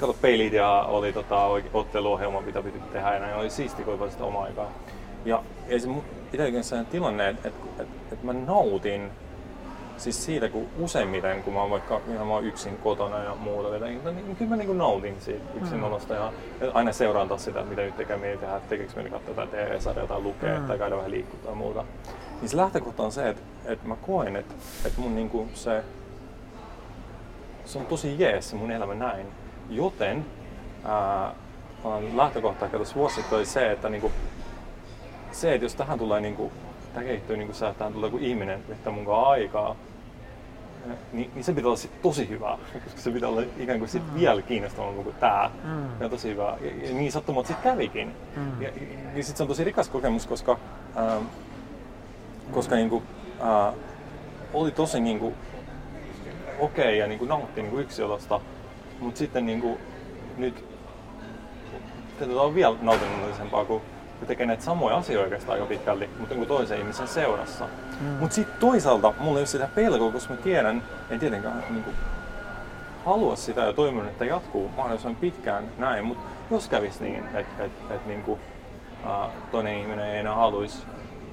kato 0.00 0.12
peilit 0.12 0.52
ja 0.52 0.84
oli 0.88 1.12
tota, 1.12 1.46
otteluohjelma, 1.74 2.40
mitä 2.40 2.62
piti 2.62 2.78
tehdä 2.92 3.14
ja 3.14 3.20
näin. 3.20 3.36
Oli 3.36 3.50
siisti, 3.50 3.82
kun 3.82 4.02
oli 4.02 4.10
sitä 4.10 4.24
omaa 4.24 4.44
aikaa. 4.44 4.70
Ja, 5.24 5.42
ja 5.68 5.80
se 5.80 5.88
itselläkin 6.32 6.64
sellainen 6.64 6.92
tilanne, 6.92 7.28
että, 7.28 7.48
että, 7.48 7.82
että, 7.82 7.94
että 8.12 8.26
mä 8.26 8.32
nautin 8.32 9.10
siis 9.98 10.24
siitä, 10.24 10.48
kun 10.48 10.66
useimmiten, 10.78 11.42
kun 11.42 11.54
mä 11.54 11.60
oon 11.60 11.70
vaikka 11.70 12.00
ihan 12.12 12.28
vaan 12.28 12.44
yksin 12.44 12.76
kotona 12.76 13.18
ja 13.18 13.34
muuta, 13.34 13.68
niin, 13.78 14.00
niin 14.04 14.36
kyllä 14.36 14.48
mä 14.48 14.56
niin 14.56 14.78
nautin 14.78 15.20
siitä 15.20 15.44
yksin 15.54 15.84
olosta 15.84 16.14
ja 16.14 16.32
aina 16.74 16.92
seuraan 16.92 17.28
taas 17.28 17.44
sitä, 17.44 17.62
mitä 17.62 17.82
nyt 17.82 17.96
tekee 17.96 18.16
mieli 18.16 18.38
tehdä, 18.38 18.56
että 18.56 18.68
tekeekö 18.68 18.92
mieli 18.96 19.10
katsoa 19.10 19.30
jotain 19.30 19.48
TV-sarjaa 19.48 20.06
tai 20.06 20.20
lukea 20.20 20.60
mm. 20.60 20.66
tai 20.66 20.78
käydä 20.78 20.96
vähän 20.96 21.10
liikkua 21.10 21.40
tai 21.44 21.54
muuta. 21.54 21.84
Niin 22.40 22.48
se 22.48 22.56
lähtökohta 22.56 23.02
on 23.02 23.12
se, 23.12 23.28
että, 23.28 23.42
että 23.64 23.88
mä 23.88 23.96
koen, 23.96 24.36
että, 24.36 24.54
että 24.84 25.00
mun 25.00 25.14
niin 25.14 25.30
kuin 25.30 25.50
se, 25.54 25.84
se 27.64 27.78
on 27.78 27.86
tosi 27.86 28.14
jees 28.18 28.50
se 28.50 28.56
mun 28.56 28.70
elämä 28.70 28.94
näin. 28.94 29.26
Joten 29.70 30.24
ää, 30.84 31.34
lähtökohta 32.14 32.64
ehkä 32.64 32.76
tuossa 32.76 32.94
vuosi 32.94 33.24
oli 33.32 33.46
se, 33.46 33.72
että 33.72 33.88
niin 33.88 34.00
kuin, 34.00 34.12
se, 35.32 35.54
että 35.54 35.64
jos 35.64 35.74
tähän 35.74 35.98
tulee 35.98 36.20
niin 36.20 36.36
kuin, 36.36 36.52
tämä 36.94 37.06
kehittyy 37.06 37.36
niin 37.36 37.46
kuin 37.46 37.56
se, 37.56 37.66
että 37.66 37.78
tähän 37.78 37.92
tulee 37.92 38.06
joku 38.06 38.18
ihminen 38.24 38.62
että 38.68 38.90
mun 38.90 39.06
aikaa, 39.26 39.76
niin, 41.12 41.30
niin 41.34 41.44
se 41.44 41.52
pitää 41.52 41.68
olla 41.68 41.76
sit 41.76 42.02
tosi 42.02 42.28
hyvä, 42.28 42.58
koska 42.84 43.00
se 43.00 43.10
pitää 43.10 43.28
olla 43.28 43.42
ikään 43.58 43.78
kuin 43.78 43.88
sit 43.88 44.02
mm. 44.06 44.20
vielä 44.20 44.42
kiinnostavampi 44.42 45.02
kuin 45.02 45.16
tämä. 45.20 45.50
Mm. 45.64 46.00
Ja 46.00 46.08
tosi 46.08 46.28
hyvä. 46.28 46.56
Ja, 46.60 46.88
ja 46.88 46.94
niin 46.94 47.12
sattumat 47.12 47.46
sitten 47.46 47.72
kävikin. 47.72 48.12
Mm. 48.36 48.62
Ja, 48.62 48.68
ja, 48.68 48.74
ja 49.14 49.24
sitten 49.24 49.36
se 49.36 49.42
on 49.42 49.48
tosi 49.48 49.64
rikas 49.64 49.88
kokemus, 49.88 50.26
koska, 50.26 50.58
ähm, 50.96 51.24
koska 52.50 52.74
niin 52.74 52.90
kuin, 52.90 53.02
äh, 53.40 53.74
oli 54.54 54.70
tosi 54.70 55.00
niin 55.00 55.18
kuin, 55.18 55.34
okei 56.58 56.84
okay, 56.84 56.94
ja 56.94 57.06
niin 57.06 57.18
kuin 57.18 57.28
nautti 57.28 57.62
niin 57.62 57.70
kuin 57.70 57.82
yksilöstä, 57.82 58.40
mutta 59.00 59.18
sitten 59.18 59.46
niin 59.46 59.60
kuin, 59.60 59.78
nyt 60.36 60.64
tätä 62.18 62.40
on 62.40 62.54
vielä 62.54 62.76
nautinnollisempaa, 62.82 63.64
kun, 63.64 63.82
kun 64.18 64.28
tekee 64.28 64.46
näitä 64.46 64.64
samoja 64.64 64.96
asioita 64.96 65.24
oikeastaan 65.24 65.54
aika 65.54 65.66
pitkälti, 65.66 66.10
mutta 66.18 66.34
niin 66.34 66.48
toisen 66.48 66.78
ihmisen 66.78 67.08
seurassa. 67.08 67.64
Mm. 68.00 68.06
Mutta 68.06 68.34
sitten 68.34 68.60
toisaalta 68.60 69.14
mulla 69.18 69.38
ei 69.38 69.40
ole 69.40 69.46
sitä 69.46 69.68
pelkoa, 69.74 70.12
koska 70.12 70.34
mä 70.34 70.40
tiedän, 70.40 70.82
en 71.10 71.18
tietenkään 71.18 71.64
niin 71.70 71.84
kuin, 71.84 71.96
halua 73.04 73.36
sitä 73.36 73.60
ja 73.60 73.72
toivon, 73.72 74.08
että 74.08 74.24
jatkuu 74.24 74.70
mahdollisimman 74.76 75.16
pitkään 75.16 75.64
näin, 75.78 76.04
mutta 76.04 76.24
jos 76.50 76.68
kävisi 76.68 77.04
niin, 77.04 77.24
että 77.34 77.64
et, 77.64 77.72
et, 77.90 78.06
niin 78.06 78.22
kuin, 78.22 78.40
uh, 79.04 79.30
toinen 79.50 79.78
ihminen 79.78 80.06
ei 80.06 80.18
enää 80.18 80.34
haluaisi 80.34 80.78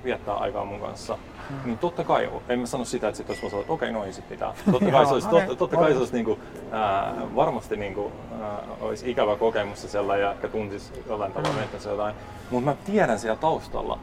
viettää 0.05 0.35
aikaa 0.35 0.65
mun 0.65 0.79
kanssa, 0.79 1.17
hmm. 1.49 1.57
niin 1.65 1.77
totta 1.77 2.03
kai, 2.03 2.29
en 2.49 2.59
mä 2.59 2.65
sano 2.65 2.85
sitä, 2.85 3.07
että 3.07 3.17
sit 3.17 3.29
olisi 3.29 3.45
että 3.45 3.57
okei, 3.57 3.89
okay, 3.89 3.91
no 3.91 4.05
ei 4.05 4.13
sit 4.13 4.29
mitään. 4.29 4.53
Totta 4.71 4.91
kai 4.91 5.05
se 5.05 5.13
olisi, 5.13 5.27
totta, 5.27 5.55
totta 5.55 5.77
kai 5.77 5.91
se 5.91 5.97
olisi 5.97 6.13
niinku, 6.13 6.39
ää, 6.71 7.13
varmasti 7.35 7.77
niinku, 7.77 8.11
ää, 8.41 8.59
olisi 8.81 9.11
ikävä 9.11 9.35
kokemus 9.35 9.81
se 9.81 9.87
sellainen 9.87 10.23
ja 10.23 10.31
ehkä 10.31 10.47
tuntisi 10.47 11.03
jollain 11.09 11.33
tavalla 11.33 11.55
mm. 11.73 11.79
se 11.79 11.89
jotain. 11.89 12.15
Mutta 12.51 12.69
mä 12.69 12.75
tiedän 12.85 13.19
siellä 13.19 13.37
taustalla, 13.37 13.99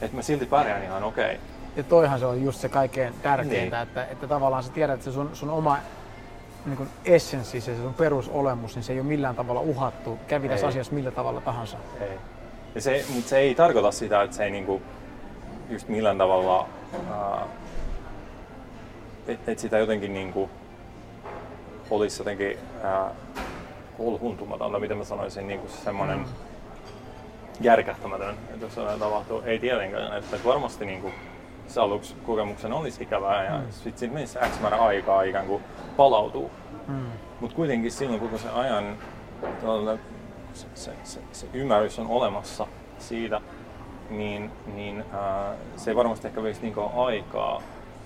että 0.00 0.16
mä 0.16 0.22
silti 0.22 0.46
pärjään 0.46 0.82
ihan 0.82 1.04
okei. 1.04 1.34
Okay. 1.34 1.46
Ja 1.76 1.82
toihan 1.82 2.18
se 2.18 2.26
on 2.26 2.42
just 2.42 2.60
se 2.60 2.68
kaikkein 2.68 3.14
tärkeintä, 3.22 3.76
niin. 3.76 3.88
että, 3.88 4.04
että 4.04 4.26
tavallaan 4.26 4.62
sä 4.62 4.72
tiedät, 4.72 4.94
että 4.94 5.04
se 5.04 5.12
sun, 5.12 5.30
sun 5.32 5.50
oma 5.50 5.78
niin 6.66 6.76
kuin 6.76 6.88
essenssi, 7.04 7.60
se 7.60 7.76
sun 7.76 7.94
perusolemus, 7.94 8.74
niin 8.74 8.82
se 8.82 8.92
ei 8.92 9.00
ole 9.00 9.08
millään 9.08 9.36
tavalla 9.36 9.60
uhattu, 9.60 10.18
kävi 10.28 10.48
tässä 10.48 10.66
asiassa 10.66 10.94
millä 10.94 11.10
tavalla 11.10 11.40
tahansa. 11.40 11.76
Ei. 12.00 12.18
Ja 12.74 12.80
se, 12.80 13.04
mutta 13.14 13.28
se 13.28 13.38
ei 13.38 13.54
tarkoita 13.54 13.92
sitä, 13.92 14.22
että 14.22 14.36
se 14.36 14.44
ei 14.44 14.50
niinku, 14.50 14.82
just 15.70 15.88
millään 15.88 16.18
tavalla, 16.18 16.68
että 19.26 19.52
et 19.52 19.58
sitä 19.58 19.78
jotenkin 19.78 20.14
niinku, 20.14 20.50
olisi 21.90 22.20
jotenkin 22.20 22.58
hulhuntumatonta, 23.98 24.78
mitä 24.78 24.94
mä 24.94 25.04
sanoisin, 25.04 25.46
niinku 25.46 25.68
semmoinen 25.68 26.18
mm. 26.18 26.24
järkähtämätön, 27.60 28.34
että 28.54 28.66
jos 28.66 28.76
jotain 28.76 29.00
tapahtuu. 29.00 29.42
Ei 29.44 29.58
tietenkään, 29.58 30.18
että 30.18 30.36
varmasti 30.44 30.86
niinku, 30.86 31.10
se 31.68 31.80
aluksi 31.80 32.14
kokemuksen 32.26 32.72
olisi 32.72 33.02
ikävää 33.02 33.44
ja 33.44 33.58
mm. 33.58 33.70
sitten 33.70 33.98
sit 33.98 34.12
menisi 34.12 34.38
X 34.38 34.60
määrä 34.60 34.76
aikaa 34.76 35.22
ikään 35.22 35.46
kuin 35.46 35.62
palautuu. 35.96 36.50
Mm. 36.88 37.06
Mutta 37.40 37.56
kuitenkin 37.56 37.92
silloin 37.92 38.20
koko 38.20 38.38
sen 38.38 38.54
ajan 38.54 38.96
se, 40.54 40.66
se, 40.74 40.92
se, 41.04 41.20
se 41.32 41.46
ymmärrys 41.52 41.98
on 41.98 42.06
olemassa 42.06 42.66
siitä, 42.98 43.40
niin, 44.10 44.50
niin 44.74 45.04
ää, 45.12 45.54
se 45.76 45.90
ei 45.90 45.96
varmasti 45.96 46.28
ehkä 46.28 46.42
veisi 46.42 46.62
niin 46.62 46.74
aikaa. 46.96 47.62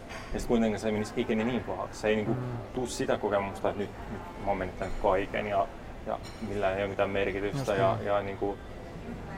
Ja 0.09 0.41
sitten 0.41 0.49
kuitenkin 0.49 0.81
se 0.81 0.93
menisi 0.93 1.13
ikinä 1.17 1.45
niin 1.45 1.65
pahaksi. 1.65 2.01
Se 2.01 2.09
ei 2.09 2.17
niin 2.17 2.27
kuin, 2.27 2.39
mm. 2.39 2.45
tuu 2.75 2.87
sitä 2.87 3.19
kokemusta, 3.19 3.69
että 3.69 3.83
nyt, 3.83 3.91
nyt 4.13 4.21
mä 4.45 4.47
oon 4.47 4.57
menettänyt 4.57 4.95
kaiken 5.03 5.47
ja, 5.47 5.67
ja 6.07 6.19
millään 6.49 6.77
ei 6.77 6.83
ole 6.83 6.91
mitään 6.91 7.11
merkitystä. 7.11 7.75
ja, 7.75 7.99
ja 8.05 8.23
niin 8.23 8.37
kuin, 8.37 8.59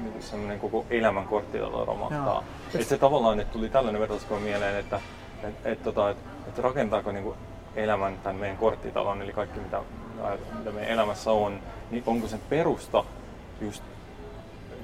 niin 0.01 0.13
kuin 0.13 0.23
semmoinen 0.23 0.61
koko 0.61 0.87
elämän 0.91 1.25
korttitalo 1.25 1.85
romahtaa. 1.85 2.45
Et 2.75 2.87
se 2.87 2.99
tavallaan, 2.99 3.41
että 3.41 3.53
tuli 3.53 3.69
tällainen 3.69 4.01
vertauskuva 4.01 4.41
mieleen, 4.41 4.77
että 4.77 5.01
et, 5.43 5.55
et, 5.65 5.83
tota, 5.83 6.11
et, 6.11 6.17
et 6.49 6.59
rakentaako 6.59 7.13
niin 7.13 7.25
kuin 7.25 7.37
elämän 7.77 8.19
tämän 8.23 8.37
meidän 8.37 8.57
korttitalon, 8.57 9.23
eli 9.23 9.33
kaikki 9.33 9.61
mitä, 9.61 9.81
mitä 10.59 10.71
meidän 10.71 10.91
elämässä 10.91 11.33
on, 11.33 11.61
niin 11.91 12.03
onko 12.07 12.29
sen 12.29 12.41
perusta 12.49 13.05
just, 13.61 13.83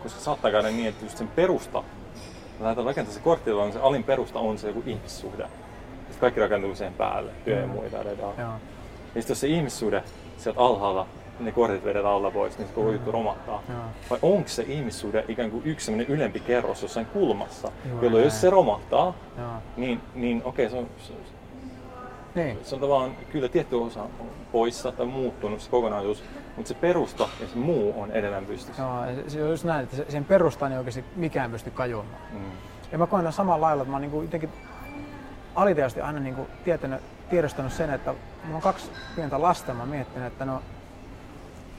koska 0.02 0.20
saattaa 0.20 0.50
käydä 0.50 0.70
niin, 0.70 0.88
että 0.88 1.04
just 1.04 1.18
sen 1.18 1.28
perusta, 1.28 1.82
lähdetään 2.60 2.86
rakentamaan 2.86 3.14
se 3.14 3.24
korttitalon, 3.24 3.64
niin 3.64 3.72
se 3.72 3.80
alin 3.80 4.04
perusta 4.04 4.38
on 4.38 4.58
se 4.58 4.68
joku 4.68 4.82
ihmissuhde. 4.86 5.42
Sitten 5.96 6.20
kaikki 6.20 6.40
rakentuu 6.40 6.74
sen 6.74 6.94
päälle, 6.94 7.30
työ 7.44 7.60
ja 7.60 7.66
mm. 7.66 7.72
muita. 7.72 7.96
Ja 7.96 8.58
sitten 9.14 9.32
jos 9.32 9.40
se 9.40 9.46
ihmissuhde 9.46 10.02
sieltä 10.38 10.60
alhaalla 10.60 11.06
ne 11.40 11.52
kortit 11.52 11.84
vedetään 11.84 12.14
alla 12.14 12.30
pois, 12.30 12.58
niin 12.58 12.68
se 12.68 12.74
koko 12.74 12.92
juttu 12.92 13.12
romahtaa. 13.12 13.62
Joo. 13.68 13.78
Vai 14.10 14.18
onko 14.22 14.48
se 14.48 14.64
ihmissuhde 14.68 15.24
ikään 15.28 15.50
kuin 15.50 15.62
yksi 15.64 15.92
ylempi 16.08 16.40
kerros 16.40 16.82
jossain 16.82 17.06
kulmassa, 17.06 17.68
Joo, 17.68 17.94
jolloin 17.94 18.12
näin. 18.12 18.24
jos 18.24 18.40
se 18.40 18.50
romahtaa, 18.50 19.14
Joo. 19.38 19.48
niin, 19.76 20.00
niin 20.14 20.42
okei, 20.44 20.66
okay, 20.66 20.78
se 20.78 20.84
on, 20.84 20.90
se, 20.98 21.12
niin. 22.34 22.58
se 22.62 22.74
on 22.74 22.80
tavallaan 22.80 23.16
kyllä 23.32 23.48
tietty 23.48 23.76
osa 23.76 24.02
on 24.02 24.26
poissa 24.52 24.92
tai 24.92 25.06
muuttunut 25.06 25.60
se 25.60 25.70
kokonaisuus, 25.70 26.24
mutta 26.56 26.68
se 26.68 26.74
perusta 26.74 27.28
ja 27.40 27.46
se 27.46 27.56
muu 27.56 28.02
on 28.02 28.10
edelleen 28.10 28.46
pystyssä. 28.46 28.82
Joo, 28.82 29.04
se 29.28 29.44
on 29.44 29.50
just 29.50 29.64
näin, 29.64 29.84
että 29.84 30.12
sen 30.12 30.24
perustaan 30.24 30.72
ei 30.72 30.78
oikeasti 30.78 31.04
mikään 31.16 31.50
pysty 31.50 31.70
kajoamaan. 31.70 32.16
Mm. 32.32 32.50
Ja 32.92 32.98
mä 32.98 33.06
koen 33.06 33.32
samalla 33.32 33.66
lailla, 33.66 33.82
että 33.82 33.90
mä 33.90 33.96
oon 33.96 34.02
niin 34.02 34.22
jotenkin 34.22 34.50
aliteasti 35.54 36.00
aina 36.00 36.20
niin 36.20 36.34
kuin 36.34 36.48
tietänyt, 36.64 37.00
tiedostanut 37.30 37.72
sen, 37.72 37.90
että 37.90 38.14
mulla 38.44 38.56
on 38.56 38.62
kaksi 38.62 38.90
pientä 39.16 39.42
lasta 39.42 39.70
ja 39.70 39.74
mä 39.74 39.86
miettinyt, 39.86 40.26
että 40.26 40.44
no 40.44 40.62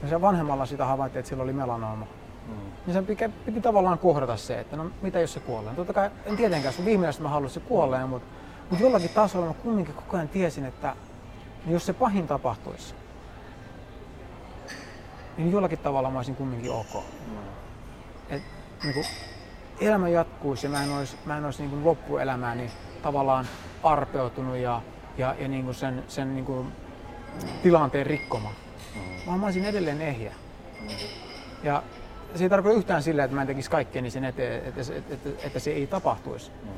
ja 0.02 0.08
se 0.08 0.20
vanhemmalla 0.20 0.66
sitä 0.66 0.84
havaittiin, 0.84 1.20
että 1.20 1.28
sillä 1.28 1.42
oli 1.42 1.52
melanooma. 1.52 2.06
Mm. 2.48 2.54
Niin 2.86 2.94
sen 2.94 3.06
piti, 3.06 3.28
piti 3.44 3.60
tavallaan 3.60 3.98
kohdata 3.98 4.36
se, 4.36 4.60
että 4.60 4.76
no 4.76 4.90
mitä 5.02 5.20
jos 5.20 5.32
se 5.32 5.40
kuolee. 5.40 5.74
Totta 5.74 5.92
kai 5.92 6.10
en 6.26 6.36
tietenkään, 6.36 6.74
sun 6.74 6.84
viimeistä 6.84 7.22
mä 7.22 7.28
haluaisin 7.28 7.62
se 7.62 7.68
kuolee, 7.68 8.06
mutta, 8.06 8.28
mutta 8.70 8.84
jollakin 8.84 9.10
tasolla 9.10 9.46
mä 9.46 9.54
kumminkin 9.54 9.94
koko 9.94 10.16
ajan 10.16 10.28
tiesin, 10.28 10.64
että 10.64 10.96
jos 11.66 11.86
se 11.86 11.92
pahin 11.92 12.26
tapahtuisi, 12.26 12.94
niin 15.36 15.52
jollakin 15.52 15.78
tavalla 15.78 16.10
mä 16.10 16.18
olisin 16.18 16.36
kumminkin 16.36 16.70
ok. 16.70 16.94
Mm. 16.94 17.36
Et, 18.30 18.42
niin 18.82 18.94
kuin, 18.94 19.06
elämä 19.80 20.08
jatkuisi 20.08 20.66
ja 20.66 20.70
mä 20.70 20.82
en 20.82 20.90
olisi, 20.90 21.16
mä 21.26 21.38
en 21.38 21.44
olisi 21.44 21.62
niin 21.62 21.70
kuin 21.70 21.84
loppuelämääni 21.84 22.70
tavallaan 23.02 23.46
arpeutunut 23.82 24.56
ja, 24.56 24.82
ja, 25.18 25.34
ja 25.38 25.48
niin 25.48 25.64
kuin 25.64 25.74
sen, 25.74 26.04
sen 26.08 26.34
niin 26.34 26.44
kuin 26.44 26.72
tilanteen 27.62 28.06
rikkoma 28.06 28.52
vaan 29.26 29.40
mä 29.40 29.46
olisin 29.46 29.64
edelleen 29.64 30.00
ehjä. 30.00 30.32
Ja 31.62 31.82
se 32.34 32.44
ei 32.44 32.50
tarkoita 32.50 32.78
yhtään 32.78 33.02
sillä, 33.02 33.24
että 33.24 33.34
mä 33.34 33.40
en 33.40 33.46
tekisi 33.46 33.70
kaikkeni 33.70 34.10
sen 34.10 34.24
eteen, 34.24 34.66
että, 34.66 34.80
että, 34.80 35.14
että, 35.14 35.46
että 35.46 35.58
se 35.58 35.70
ei 35.70 35.86
tapahtuisi. 35.86 36.50
Mm. 36.62 36.68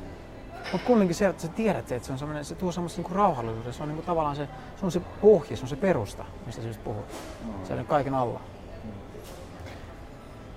Mutta 0.71 0.87
kumminkin 0.87 1.15
se, 1.15 1.25
että 1.25 1.41
sä 1.41 1.47
tiedät, 1.47 1.91
että 1.91 2.17
se, 2.17 2.25
on 2.25 2.45
se 2.45 2.55
tuo 2.55 2.71
semmoista 2.71 3.01
niinku 3.01 3.13
rauhallisuutta, 3.13 3.71
se 3.71 3.83
on 3.83 3.89
niinku 3.89 4.05
tavallaan 4.05 4.35
se, 4.35 4.47
se, 4.79 4.85
on 4.85 4.91
se 4.91 5.01
pohja, 5.21 5.57
se 5.57 5.63
on 5.63 5.69
se 5.69 5.75
perusta, 5.75 6.25
mistä 6.45 6.61
sä 6.61 6.67
just 6.67 6.83
puhut. 6.83 7.05
Mm. 7.45 7.65
Se 7.65 7.73
on 7.73 7.85
kaiken 7.85 8.13
alla. 8.13 8.41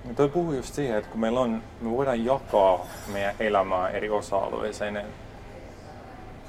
Mm. 0.05 0.15
Toi 0.15 0.29
puhuu 0.29 0.53
just 0.53 0.73
siihen, 0.73 0.97
että 0.97 1.09
kun 1.09 1.19
meillä 1.19 1.39
on, 1.39 1.63
me 1.81 1.91
voidaan 1.91 2.25
jakaa 2.25 2.79
meidän 3.13 3.35
elämää 3.39 3.89
eri 3.89 4.09
osa-alueeseen, 4.09 5.05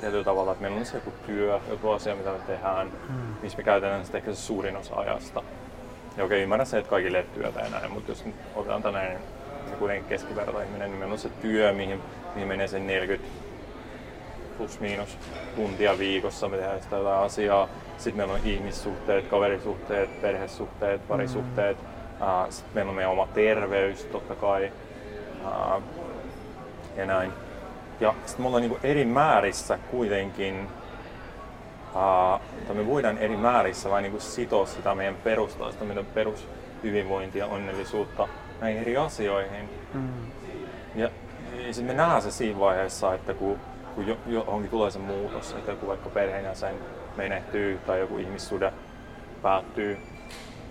tietyllä 0.00 0.24
tavalla, 0.24 0.52
että 0.52 0.62
meillä 0.62 0.78
on 0.78 0.86
se 0.86 0.96
joku 0.96 1.12
työ, 1.26 1.60
joku 1.68 1.90
asia, 1.90 2.14
mitä 2.14 2.30
me 2.30 2.38
tehdään, 2.38 2.92
mm. 3.08 3.14
missä 3.42 3.58
me 3.58 3.64
käytetään 3.64 4.06
sitä 4.06 4.18
ehkä 4.18 4.34
se 4.34 4.40
suurin 4.40 4.76
osa 4.76 4.94
ajasta. 4.94 5.42
Ja 6.16 6.24
okei, 6.24 6.42
ymmärrän 6.42 6.66
se, 6.66 6.78
että 6.78 6.90
kaikille 6.90 7.18
ei 7.18 7.26
työtä 7.34 7.68
näin, 7.70 7.92
mutta 7.92 8.10
jos 8.10 8.24
otetaan 8.54 8.82
tällainen 8.82 9.18
se 9.70 9.76
kuitenkin 9.76 10.08
keskivertoihminen, 10.08 10.90
niin 10.90 10.98
meillä 10.98 11.12
on 11.12 11.18
se 11.18 11.28
työ, 11.28 11.72
mihin, 11.72 12.02
mihin 12.34 12.48
menee 12.48 12.68
se 12.68 12.78
40 12.78 13.28
plus 14.56 14.80
miinus 14.80 15.18
tuntia 15.56 15.98
viikossa, 15.98 16.48
me 16.48 16.56
tehdään 16.56 16.82
sitä 16.82 16.96
jotain 16.96 17.24
asiaa. 17.24 17.68
Sitten 17.98 18.16
meillä 18.16 18.34
on 18.34 18.40
ihmissuhteet, 18.44 19.26
kaverisuhteet, 19.26 20.20
perhesuhteet, 20.20 21.08
parisuhteet. 21.08 21.78
Mm. 21.78 22.52
Sitten 22.52 22.74
meillä 22.74 22.88
on 22.88 22.96
meidän 22.96 23.12
oma 23.12 23.28
terveys 23.34 24.04
totta 24.04 24.34
kai. 24.34 24.72
Ja 26.96 27.06
näin. 27.06 27.32
Ja 28.00 28.14
sitten 28.26 28.42
me 28.42 28.46
ollaan 28.46 28.62
niin 28.62 28.78
eri 28.82 29.04
määrissä 29.04 29.78
kuitenkin, 29.90 30.68
tai 32.66 32.74
me 32.76 32.86
voidaan 32.86 33.18
eri 33.18 33.36
määrissä 33.36 33.90
vain 33.90 34.02
niin 34.02 34.20
sitoa 34.20 34.66
sitä 34.66 34.94
meidän 34.94 35.16
perustaa, 35.24 35.72
sitä 35.72 35.84
meidän 35.84 36.06
perushyvinvointia, 36.06 37.46
onnellisuutta 37.46 38.28
näihin 38.60 38.80
eri 38.82 38.96
asioihin. 38.96 39.68
Mm. 39.94 40.08
Ja, 40.94 41.10
ja 41.66 41.74
sitten 41.74 41.96
me 41.96 42.02
nähdään 42.02 42.22
se 42.22 42.30
siinä 42.30 42.58
vaiheessa, 42.58 43.14
että 43.14 43.34
kun, 43.34 43.58
kun 43.94 44.06
jo, 44.06 44.16
johonkin 44.26 44.70
tulee 44.70 44.90
se 44.90 44.98
muutos, 44.98 45.52
että 45.52 45.70
joku 45.70 45.86
vaikka 45.86 46.10
perheenjäsen 46.10 46.74
menehtyy 47.16 47.78
tai 47.86 48.00
joku 48.00 48.18
ihmissuhde 48.18 48.72
päättyy 49.42 49.98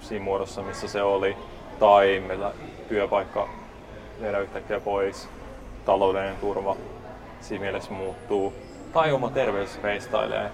siinä 0.01 0.25
muodossa, 0.25 0.61
missä 0.61 0.87
se 0.87 1.01
oli, 1.01 1.37
tai 1.79 2.23
meillä 2.27 2.51
työpaikka 2.89 3.49
viedään 4.21 4.43
yhtäkkiä 4.43 4.79
pois, 4.79 5.29
taloudellinen 5.85 6.37
turva 6.37 6.75
siinä 7.41 7.61
mielessä 7.61 7.91
muuttuu, 7.91 8.53
tai 8.93 9.11
oma 9.11 9.29
terveys 9.29 9.83
reistailee, 9.83 10.51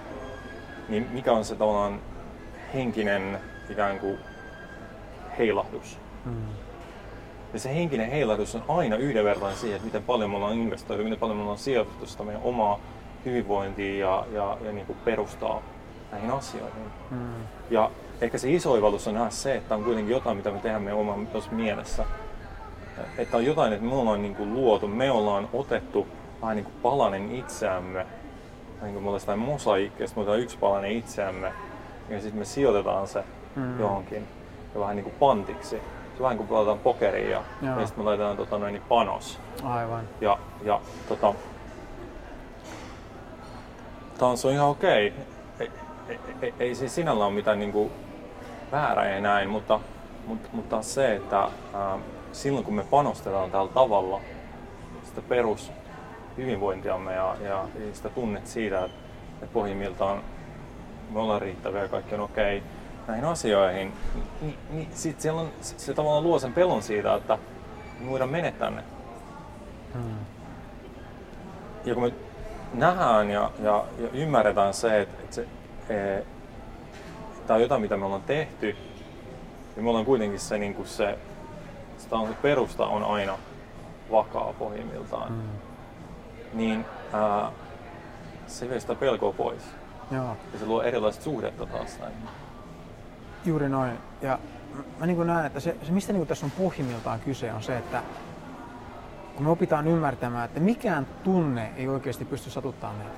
niin 0.88 1.08
mikä 1.12 1.32
on 1.32 1.44
se 1.44 1.56
tavallaan 1.56 2.00
henkinen 2.74 3.40
ikään 3.70 3.98
kuin 3.98 4.18
heilahdus. 5.38 5.98
Mm. 6.24 6.46
Ja 7.52 7.58
se 7.58 7.74
henkinen 7.74 8.10
heilahdus 8.10 8.54
on 8.54 8.64
aina 8.68 8.96
yhdenvertainen 8.96 9.58
siihen, 9.58 9.76
että 9.76 9.86
miten 9.86 10.02
paljon 10.02 10.30
me 10.30 10.36
ollaan 10.36 10.54
investoitu, 10.54 11.04
miten 11.04 11.18
paljon 11.18 11.36
me 11.36 11.42
ollaan 11.42 11.58
sijoitettu 11.58 12.06
sitä 12.06 12.22
meidän 12.22 12.42
omaa 12.42 12.80
hyvinvointia 13.24 14.06
ja, 14.06 14.26
ja, 14.32 14.56
ja 14.64 14.72
niin 14.72 14.86
kuin 14.86 14.98
perustaa 15.04 15.62
näihin 16.12 16.30
asioihin. 16.30 16.82
Mm. 17.10 17.34
Ja 17.70 17.90
ehkä 18.20 18.38
se 18.38 18.50
iso 18.50 18.72
oivallus 18.72 19.08
on 19.08 19.14
nähdä 19.14 19.30
se, 19.30 19.54
että 19.54 19.74
on 19.74 19.84
kuitenkin 19.84 20.12
jotain, 20.12 20.36
mitä 20.36 20.50
me 20.50 20.58
tehdään 20.58 20.82
meidän 20.82 20.98
omassa 20.98 21.50
mielessä. 21.52 22.04
Että 23.18 23.36
on 23.36 23.44
jotain, 23.44 23.72
että 23.72 23.86
me 23.86 23.94
ollaan 23.94 24.22
niin 24.22 24.34
kuin 24.34 24.54
luotu, 24.54 24.88
me 24.88 25.10
ollaan 25.10 25.48
otettu 25.52 26.06
vähän 26.42 26.56
niin 26.56 26.64
kuin 26.64 26.76
palanen 26.82 27.34
itseämme 27.34 28.06
niin 28.82 28.92
kuin 28.92 29.02
me 29.02 29.08
ollaan 29.08 29.20
sitä 29.20 29.36
mosaikkia, 29.36 30.06
me 30.16 30.22
otetaan 30.22 30.40
yksi 30.40 30.58
palanen 30.58 30.92
itseämme 30.92 31.52
ja 32.08 32.20
sitten 32.20 32.38
me 32.38 32.44
sijoitetaan 32.44 33.08
se 33.08 33.24
mm. 33.56 33.80
johonkin 33.80 34.28
ja 34.74 34.80
vähän 34.80 34.96
niin 34.96 35.04
kuin 35.04 35.14
pantiksi. 35.18 35.80
Se 36.20 36.24
vähän 36.24 36.36
kuin 36.36 36.48
pelataan 36.48 36.78
pokeria 36.78 37.30
ja, 37.30 37.42
ja 37.62 37.86
sitten 37.86 38.04
me 38.04 38.08
laitetaan 38.08 38.36
tota, 38.36 38.58
noin, 38.58 38.72
niin 38.72 38.82
panos. 38.88 39.38
Aivan. 39.62 40.08
Ja, 40.20 40.38
ja 40.62 40.80
tota, 41.08 41.34
tanssi 44.18 44.48
on 44.48 44.54
ihan 44.54 44.68
okei. 44.68 45.14
Ei, 45.60 45.70
ei, 46.08 46.18
ei, 46.42 46.54
ei 46.58 46.74
siis 46.74 46.94
sinällä 46.94 47.26
ole 47.26 47.34
mitään 47.34 47.58
niin 47.58 47.72
kuin 47.72 47.90
väärää 48.72 49.08
ja 49.08 49.20
näin, 49.20 49.48
mutta, 49.48 49.80
mutta, 50.26 50.48
mutta 50.52 50.82
se, 50.82 51.16
että 51.16 51.38
ää, 51.74 51.98
silloin 52.32 52.64
kun 52.64 52.74
me 52.74 52.84
panostetaan 52.90 53.50
tällä 53.50 53.72
tavalla 53.72 54.20
sitä 55.04 55.22
perus 55.28 55.72
hyvinvointiamme 56.36 57.12
ja, 57.12 57.36
ja 57.44 57.64
sitä 57.92 58.08
tunnet 58.08 58.46
siitä, 58.46 58.84
että, 58.84 58.96
että 59.34 59.52
pohjimmiltaan 59.52 60.22
me 61.10 61.20
ollaan 61.20 61.42
riittäviä 61.42 61.82
ja 61.82 61.88
kaikki 61.88 62.14
on 62.14 62.20
okei 62.20 62.56
okay, 62.58 62.68
näihin 63.08 63.24
asioihin, 63.24 63.92
niin, 64.40 64.58
niin 64.70 64.88
sit 64.94 65.16
on, 65.32 65.50
se 65.60 65.94
tavallaan 65.94 66.24
luo 66.24 66.38
sen 66.38 66.52
pelon 66.52 66.82
siitä, 66.82 67.14
että 67.14 67.38
me 68.00 68.10
voidaan 68.10 68.30
menettää 68.30 68.70
ne. 68.70 68.82
Hmm. 69.94 70.16
Ja 71.84 71.94
kun 71.94 72.02
me 72.02 72.12
nähdään 72.74 73.30
ja, 73.30 73.50
ja, 73.62 73.84
ja 73.98 74.08
ymmärretään 74.12 74.74
se, 74.74 75.00
että, 75.00 75.22
että 75.22 75.34
se, 75.34 75.46
e, 75.88 76.24
tämä 77.46 77.56
on 77.56 77.62
jotain, 77.62 77.80
mitä 77.80 77.96
me 77.96 78.04
ollaan 78.04 78.22
tehty, 78.22 78.76
ja 79.76 79.82
me 79.82 79.88
ollaan 79.88 80.04
kuitenkin 80.04 80.40
se, 80.40 80.58
niin 80.58 80.74
kuin 80.74 80.88
se, 80.88 81.18
sitä 81.98 82.16
on 82.16 82.28
se 82.28 82.34
perusta 82.42 82.86
on 82.86 83.04
aina 83.04 83.38
vakaa 84.10 84.52
pohjimmiltaan, 84.58 85.28
hmm. 85.28 85.58
niin 86.52 86.84
ää, 87.12 87.52
se 88.46 88.68
vie 88.68 88.80
sitä 88.80 88.94
pelkoa 88.94 89.32
pois. 89.32 89.62
Joo. 90.10 90.36
Ja 90.52 90.58
se 90.58 90.66
luo 90.66 90.82
erilaista 90.82 91.24
suhdetta 91.24 91.66
taas 91.66 91.98
näin. 91.98 92.14
Juuri 93.44 93.68
noin. 93.68 93.98
Ja 94.22 94.38
mä 95.00 95.06
niin 95.06 95.26
näen, 95.26 95.46
että 95.46 95.60
se, 95.60 95.76
se 95.82 95.92
mistä 95.92 96.12
niin 96.12 96.26
tässä 96.26 96.46
on 96.46 96.52
pohjimmiltaan 96.58 97.20
kyse 97.20 97.52
on 97.52 97.62
se, 97.62 97.78
että 97.78 98.02
kun 99.34 99.44
me 99.44 99.50
opitaan 99.50 99.86
ymmärtämään, 99.86 100.44
että 100.44 100.60
mikään 100.60 101.06
tunne 101.24 101.70
ei 101.76 101.88
oikeasti 101.88 102.24
pysty 102.24 102.50
satuttamaan 102.50 102.98
meitä. 102.98 103.12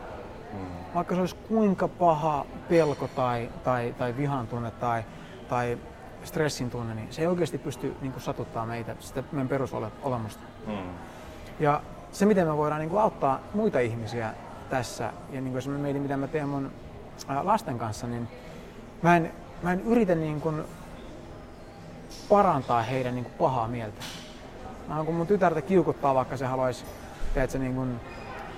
Mm. 0.52 0.94
Vaikka 0.94 1.14
se 1.14 1.20
olisi 1.20 1.36
kuinka 1.48 1.88
paha 1.88 2.46
pelko 2.68 3.08
tai, 3.08 3.50
tai, 3.64 3.94
tai 3.98 4.16
vihan 4.16 4.46
tunne 4.46 4.70
tai, 4.70 5.04
tai 5.48 5.78
stressin 6.24 6.70
tunne, 6.70 6.94
niin 6.94 7.12
se 7.12 7.22
ei 7.22 7.26
oikeasti 7.26 7.58
pysty 7.58 7.96
niin 8.00 8.12
kuin, 8.12 8.22
satuttaa 8.22 8.66
meitä, 8.66 8.96
sitä 9.00 9.22
meidän 9.32 9.48
perusolemusta. 9.48 10.42
Mm. 10.66 10.74
Ja 11.60 11.82
se, 12.12 12.26
miten 12.26 12.46
me 12.46 12.56
voidaan 12.56 12.80
niin 12.80 12.90
kuin, 12.90 13.02
auttaa 13.02 13.40
muita 13.54 13.78
ihmisiä 13.78 14.34
tässä, 14.70 15.12
ja 15.32 15.40
niin 15.40 15.52
kuin 15.52 15.80
mietin, 15.80 16.02
mitä 16.02 16.16
mä 16.16 16.28
teen 16.28 16.48
mun 16.48 16.72
lasten 17.42 17.78
kanssa, 17.78 18.06
niin 18.06 18.28
mä 19.02 19.16
en, 19.16 19.32
mä 19.62 19.72
en 19.72 19.80
yritä 19.80 20.14
niin 20.14 20.40
kuin, 20.40 20.62
parantaa 22.28 22.82
heidän 22.82 23.14
niin 23.14 23.24
kuin, 23.24 23.34
pahaa 23.38 23.68
mieltä 23.68 24.02
Mä 24.88 25.04
kun 25.04 25.14
mun 25.14 25.26
tytärtä 25.26 25.62
kiukuttaa, 25.62 26.14
vaikka 26.14 26.36
se 26.36 26.46
haluaisi 26.46 26.84
teetkö, 27.34 27.58
niin 27.58 27.74
kun 27.74 28.00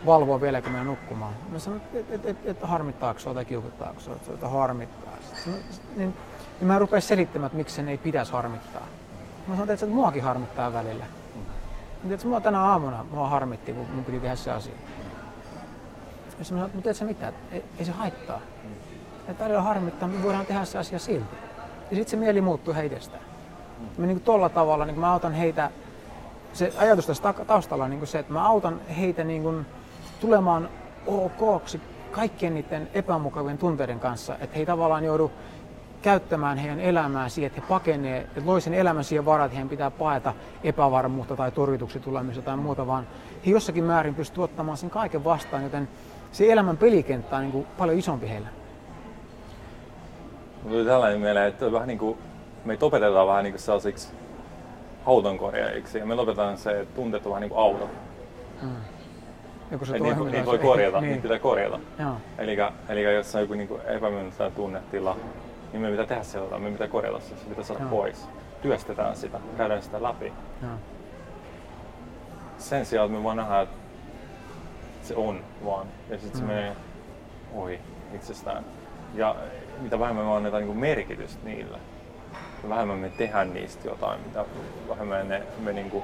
valvoa 0.07 0.41
vielä, 0.41 0.63
kun 0.63 0.73
menen 0.73 0.87
nukkumaan. 0.87 1.33
Mä 1.51 1.59
sanon, 1.59 1.81
että 1.93 2.15
et, 2.15 2.27
et, 2.27 2.37
et, 2.47 2.63
harmittaako 2.63 3.21
sua 3.21 3.35
tai 3.35 3.45
kiukuttaako 3.45 4.01
sua, 4.01 4.17
että 4.35 4.49
harmittaa. 4.49 5.13
Niin, 5.47 5.63
niin, 5.97 6.15
niin 6.61 6.67
mä 6.67 6.79
rupean 6.79 7.03
selittämään, 7.03 7.47
että 7.47 7.57
miksi 7.57 7.75
sen 7.75 7.89
ei 7.89 7.99
pitäisi 7.99 8.33
harmittaa. 8.33 8.87
Mä 9.47 9.55
sanon, 9.55 9.71
että 9.71 9.87
muakin 9.87 10.23
harmittaa 10.23 10.73
välillä. 10.73 11.05
Tiedätkö, 12.03 12.29
mua 12.29 12.41
tänä 12.41 12.61
aamuna 12.61 13.07
mua 13.11 13.29
harmitti, 13.29 13.73
kun 13.73 13.87
mun 13.95 14.05
piti 14.05 14.21
tehdä 14.21 14.37
se 14.37 14.51
asia. 14.51 14.75
Ja 14.75 16.39
mä 16.39 16.45
sanoin, 16.45 16.71
tiedätkö 16.71 17.05
mitä, 17.05 17.33
ei, 17.53 17.65
ei 17.79 17.85
se 17.85 17.93
haittaa. 17.93 18.41
Että 19.29 19.45
välillä 19.45 19.63
harmittaa, 19.63 20.09
me 20.09 20.23
voidaan 20.23 20.47
tehdä 20.47 20.65
se 20.65 20.79
asia 20.79 20.99
silti. 20.99 21.37
Ja 21.91 21.97
sitten 21.97 22.11
se 22.11 22.17
mieli 22.17 22.41
muuttuu 22.41 22.75
heidestään. 22.75 23.23
Mä 23.99 24.07
niin 24.07 24.21
tolla 24.21 24.49
tavalla 24.49 24.85
niin 24.85 25.01
mä 25.01 25.13
autan 25.13 25.33
heitä 25.33 25.71
se 26.55 26.73
ajatus 26.79 27.07
tässä 27.07 27.33
taustalla 27.47 27.85
on 27.85 27.91
niin 27.91 28.07
se, 28.07 28.19
että 28.19 28.33
mä 28.33 28.49
autan 28.49 28.81
heitä 28.99 29.25
niin 29.25 29.43
kuin 29.43 29.67
tulemaan 30.21 30.69
okoksi 31.07 31.81
kaikkien 32.13 32.55
niiden 32.55 32.89
epämukavien 32.95 33.59
tunteiden 33.59 34.01
kanssa, 34.01 34.35
että 34.35 34.55
he 34.55 34.61
ei 34.61 34.67
tavallaan 34.67 35.05
joudu 35.05 35.31
käyttämään 36.03 36.59
heidän 36.59 36.81
elämää 36.81 37.29
siihen, 37.29 37.47
että 37.47 37.61
he 37.61 37.67
pakenee, 37.69 38.21
että 38.21 38.43
loi 38.45 38.61
sen 38.61 38.75
elämän 38.75 39.05
siihen 39.05 39.25
varat, 39.25 39.45
että 39.45 39.55
heidän 39.55 39.69
pitää 39.69 39.91
paeta 39.91 40.35
epävarmuutta 40.65 41.37
tai 41.37 41.51
torjutuksi 41.53 42.01
tulemista 42.01 42.43
tai 42.43 42.57
muuta, 42.57 42.87
vaan 42.87 43.07
he 43.47 43.51
jossakin 43.51 43.85
määrin 43.85 44.15
pystyvät 44.15 44.45
ottamaan 44.45 44.79
sen 44.79 44.91
kaiken 44.91 45.25
vastaan, 45.25 45.63
joten 45.63 45.89
se 46.33 46.53
elämän 46.53 46.77
pelikenttä 46.77 47.37
on 47.37 47.43
niin 47.43 47.53
kuin 47.53 47.67
paljon 47.79 47.99
isompi 47.99 48.29
heillä. 48.29 48.49
Tuli 50.69 50.85
tällainen 50.85 51.21
mieleen, 51.21 51.49
että 51.49 51.73
vähän 51.73 51.89
niin 51.89 51.99
kuin, 51.99 52.19
meitä 52.65 52.87
opetetaan 52.87 53.29
vähän 53.29 53.45
niin 53.45 53.53
kuin 53.53 53.61
sellaisiksi 53.61 54.09
autonkorjaajiksi 55.07 55.99
ja 55.99 56.07
me 56.07 56.15
lopetetaan 56.15 56.59
se, 56.59 56.81
että 56.81 56.95
tunteet 56.95 57.27
on 57.27 57.31
vähän 57.31 57.41
niin 57.41 57.51
kuin 57.51 57.61
auto. 57.61 57.91
Hmm. 58.61 58.77
Joku 59.71 59.85
se 59.85 59.99
niitä, 59.99 60.21
niitä 60.21 60.47
voi 60.47 60.59
korjata, 60.59 61.01
niin. 61.01 61.11
niitä 61.11 61.23
pitää 61.23 61.39
korjata. 61.39 61.81
Eli, 62.89 63.15
jos 63.15 63.35
on 63.35 63.41
joku 63.41 63.55
niin 63.55 63.69
epämyönteinen 63.85 64.57
tunnetila, 64.57 65.17
niin 65.73 65.83
me 65.83 65.91
pitää 65.91 66.07
tehdä 66.07 66.23
sellaista, 66.23 66.59
me 66.59 66.71
pitää 66.71 66.89
korjata 66.89 67.21
se, 67.21 67.29
se 67.29 67.45
pitää 67.49 67.65
saada 67.65 67.81
Joo. 67.83 67.91
pois. 67.91 68.29
Työstetään 68.63 69.17
sitä, 69.17 69.41
käydään 69.57 69.83
sitä 69.83 70.03
läpi. 70.03 70.33
Joo. 70.63 70.73
Sen 72.59 72.87
sijaan, 72.87 73.07
että 73.07 73.19
me 73.19 73.25
vaan 73.25 73.37
nähdään, 73.37 73.63
että 73.63 73.77
se 75.03 75.17
on 75.17 75.41
vaan, 75.65 75.87
ja 76.11 76.19
sitten 76.19 76.41
se 76.41 76.43
mm. 76.43 76.49
menee 76.49 76.77
ohi 77.55 77.79
itsestään. 78.15 78.65
Ja 79.15 79.37
mitä 79.81 79.99
vähemmän 79.99 80.25
me 80.25 80.37
annetaan 80.37 80.63
niin 80.63 80.77
merkitystä 80.77 81.45
niille, 81.45 81.79
vähemmän 82.69 82.99
me 82.99 83.09
tehdään 83.09 83.55
niistä 83.55 83.89
jotain, 83.89 84.21
mitä 84.21 84.45
vähemmän 84.89 85.29
ne, 85.29 85.43
me 85.59 85.73
niinku 85.73 86.03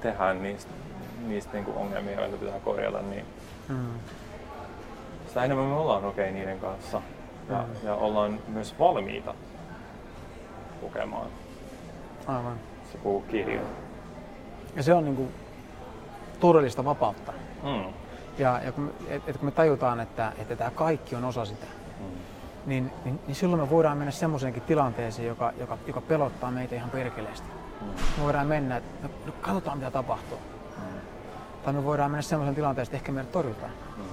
tehdään 0.00 0.42
niistä, 0.42 0.70
niistä 1.26 1.52
niinku 1.52 1.72
ongelmia, 1.76 2.20
joita 2.20 2.36
pitää 2.36 2.60
korjata, 2.60 3.02
niin 3.02 3.24
mm. 3.68 3.98
sitä 5.26 5.44
enemmän 5.44 5.66
me 5.66 5.74
ollaan 5.74 6.04
okei 6.04 6.24
okay 6.24 6.38
niiden 6.38 6.60
kanssa 6.60 7.02
ja, 7.48 7.58
mm. 7.58 7.86
ja 7.86 7.94
ollaan 7.94 8.38
myös 8.48 8.78
valmiita 8.78 9.34
lukemaan. 10.82 11.26
Aivan. 12.26 12.56
Se 12.92 12.98
puhuu 12.98 13.20
kirja. 13.20 13.60
Ja 14.76 14.82
se 14.82 14.94
on 14.94 15.04
niinku 15.04 15.28
todellista 16.40 16.84
vapautta. 16.84 17.32
Mm. 17.62 17.92
Ja, 18.38 18.60
ja 18.64 18.72
kun, 18.72 18.92
et, 19.08 19.22
et 19.28 19.36
kun 19.36 19.44
me 19.44 19.50
tajutaan, 19.50 20.00
että, 20.00 20.32
että 20.38 20.56
tämä 20.56 20.70
kaikki 20.70 21.16
on 21.16 21.24
osa 21.24 21.44
sitä, 21.44 21.66
mm 21.66 21.83
niin, 22.66 22.90
niin, 23.04 23.20
niin 23.26 23.34
silloin 23.34 23.62
me 23.62 23.70
voidaan 23.70 23.98
mennä 23.98 24.10
semmoiseenkin 24.10 24.62
tilanteeseen, 24.62 25.28
joka, 25.28 25.52
joka, 25.60 25.78
joka 25.86 26.00
pelottaa 26.00 26.50
meitä 26.50 26.74
ihan 26.74 26.90
perkeleesti. 26.90 27.48
Mm. 27.80 27.86
Me 27.86 28.24
voidaan 28.24 28.46
mennä, 28.46 28.76
että 28.76 29.08
no, 29.26 29.32
katsotaan 29.40 29.78
mitä 29.78 29.90
tapahtuu. 29.90 30.38
Mm. 30.38 31.00
Tai 31.64 31.72
me 31.72 31.84
voidaan 31.84 32.10
mennä 32.10 32.22
semmoiseen 32.22 32.54
tilanteeseen, 32.54 32.94
että 32.94 32.96
ehkä 32.96 33.12
meidät 33.12 33.32
torjutaan. 33.32 33.72
Mm. 33.96 34.04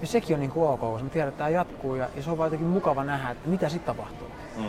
Ja 0.00 0.06
sekin 0.06 0.34
on 0.34 0.40
niin 0.40 0.50
kuin 0.50 0.68
ok, 0.68 0.80
koska 0.80 1.04
me 1.04 1.10
tiedetään, 1.10 1.28
että 1.28 1.38
tämä 1.38 1.48
jatkuu 1.48 1.94
ja, 1.94 2.08
ja 2.16 2.22
se 2.22 2.30
on 2.30 2.38
vaan 2.38 2.46
jotenkin 2.46 2.68
mukava 2.68 3.04
nähdä, 3.04 3.30
että 3.30 3.48
mitä 3.48 3.68
sitten 3.68 3.96
tapahtuu. 3.96 4.28
Mm. 4.56 4.64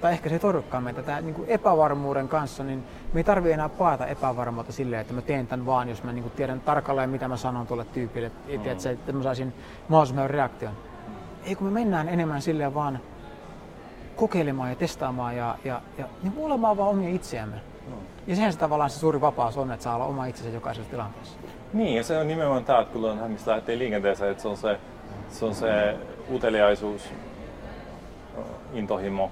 Tai 0.00 0.12
ehkä 0.12 0.28
se 0.28 0.34
ei 0.34 0.38
torjukaan 0.38 0.82
meitä. 0.82 1.02
Tämä 1.02 1.20
niin 1.20 1.34
kuin 1.34 1.48
epävarmuuden 1.48 2.28
kanssa, 2.28 2.64
niin 2.64 2.84
me 3.12 3.20
ei 3.20 3.24
tarvitse 3.24 3.54
enää 3.54 3.68
paeta 3.68 4.06
epävarmuutta 4.06 4.72
silleen, 4.72 5.00
että 5.00 5.14
mä 5.14 5.22
teen 5.22 5.46
tämän 5.46 5.66
vaan, 5.66 5.88
jos 5.88 6.02
mä 6.02 6.12
niin 6.12 6.22
kuin 6.22 6.32
tiedän 6.32 6.60
tarkalleen, 6.60 7.10
mitä 7.10 7.28
mä 7.28 7.36
sanon 7.36 7.66
tuolle 7.66 7.84
tyypille, 7.84 8.30
että, 8.48 8.88
mm. 8.88 8.92
että 8.92 9.12
mä 9.12 9.22
saisin 9.22 9.54
mahdollisimman 9.88 10.30
reaktion 10.30 10.72
ei 11.46 11.54
kun 11.54 11.66
me 11.66 11.72
mennään 11.72 12.08
enemmän 12.08 12.42
silleen 12.42 12.74
vaan 12.74 13.00
kokeilemaan 14.16 14.70
ja 14.70 14.76
testaamaan 14.76 15.36
ja, 15.36 15.58
ja, 15.64 15.82
ja 15.98 16.04
niin 16.22 16.32
olemaan 16.38 16.76
vaan 16.76 16.90
omia 16.90 17.08
itseämme. 17.08 17.56
No. 17.90 17.96
Ja 18.26 18.36
sehän 18.36 18.52
se 18.52 18.58
tavallaan 18.58 18.90
se 18.90 18.98
suuri 18.98 19.20
vapaus 19.20 19.58
on, 19.58 19.72
että 19.72 19.84
saa 19.84 19.94
olla 19.94 20.04
oma 20.04 20.26
itsensä 20.26 20.50
jokaisessa 20.50 20.90
tilanteessa. 20.90 21.38
Niin, 21.72 21.96
ja 21.96 22.02
se 22.02 22.18
on 22.18 22.28
nimenomaan 22.28 22.64
tämä, 22.64 22.80
että 22.80 22.92
kun 22.92 23.10
on 23.10 23.30
mistä 23.30 23.50
lähtee 23.50 23.78
liikenteeseen, 23.78 24.30
että 24.30 24.42
se 24.42 24.48
on 24.48 24.56
se, 24.56 24.78
se, 25.28 25.44
on 25.44 25.54
se 25.54 25.96
uteliaisuus, 26.32 27.08
intohimo, 28.72 29.30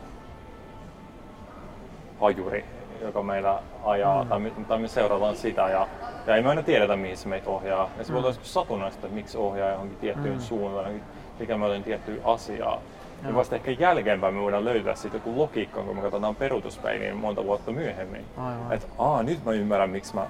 hajuri, 2.21 2.65
joka 3.03 3.23
meillä 3.23 3.59
ajaa, 3.85 4.25
mm. 4.25 4.29
tai, 4.29 4.41
me, 4.41 4.53
tai 4.69 4.79
me 4.79 4.89
seurataan 4.89 5.37
sitä, 5.37 5.69
ja, 5.69 5.89
ja 6.27 6.37
ei 6.37 6.43
me 6.43 6.49
aina 6.49 6.63
tiedetä, 6.63 6.97
mihin 6.97 7.17
se 7.17 7.29
meitä 7.29 7.51
ohjaa. 7.51 7.91
Ja 7.99 8.05
se 8.05 8.13
mm. 8.13 8.15
voi 8.15 8.25
olla 8.25 8.35
satunnaista, 8.43 9.07
että 9.07 9.15
miksi 9.15 9.39
ohjaa 9.39 9.71
johonkin 9.71 9.99
tiettyyn 9.99 10.35
mm. 10.35 10.41
suuntaan, 10.41 11.01
mikä 11.39 11.57
me 11.57 11.65
olen 11.65 11.85
tiettyä 11.85 12.15
asiaa. 12.25 12.75
Ja 12.75 13.29
niin 13.29 13.35
vasta 13.35 13.57
ehkä 13.57 13.71
jälkeenpäin 13.71 14.35
me 14.35 14.41
voidaan 14.41 14.65
löytää 14.65 14.95
sitten 14.95 15.19
joku 15.19 15.41
logiikka, 15.41 15.83
kun 15.83 15.97
me 15.97 16.03
katsotaan 16.03 16.37
peruutuspeiliin 16.37 17.17
monta 17.17 17.45
vuotta 17.45 17.73
myöhemmin. 17.73 18.25
Että 18.71 18.87
aa, 18.99 19.23
nyt 19.23 19.45
mä 19.45 19.53
ymmärrän, 19.53 19.91
miksi, 19.91 20.15
mä, 20.15 20.27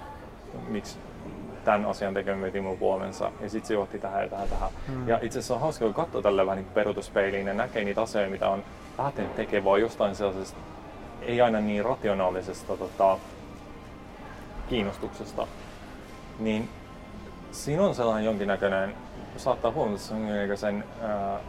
miksi 0.69 0.99
tämän 1.65 1.85
asian 1.85 2.15
tekeminen 2.15 2.47
veti 2.47 2.61
mun 2.61 2.79
puolensa 2.79 3.31
ja 3.41 3.51
sitten 3.51 3.69
se 3.69 3.75
johti 3.75 3.99
tähän 3.99 4.23
ja 4.23 4.29
tähän 4.29 4.49
tähän. 4.49 4.71
Hmm. 4.87 5.09
Ja 5.09 5.19
itse 5.23 5.39
asiassa 5.39 5.55
on 5.55 5.61
hauska, 5.61 5.85
kun 5.85 5.95
katsoo 5.95 6.23
tälle 6.23 6.47
vähän 6.47 6.59
niin 6.59 6.73
peruutuspeiliin 6.75 7.47
ja 7.47 7.55
näkee 7.55 7.85
niitä 7.85 8.03
asioita, 8.03 8.31
mitä 8.31 8.49
on 8.49 8.65
lähtenyt 8.99 9.37
tekemään 9.37 9.81
jostain 9.81 10.15
sellaisesta 10.15 10.59
ei 11.27 11.41
aina 11.41 11.61
niin 11.61 11.85
rationaalisesta 11.85 12.77
tota, 12.77 13.19
kiinnostuksesta, 14.69 15.47
niin 16.39 16.69
siinä 17.53 17.83
on 17.83 17.95
sellainen 17.95 18.25
jonkinnäköinen 18.25 18.95
saattaa 19.37 19.73
huomata 19.73 19.99
sen, 19.99 20.29
sen 20.57 20.85
ää, 21.03 21.41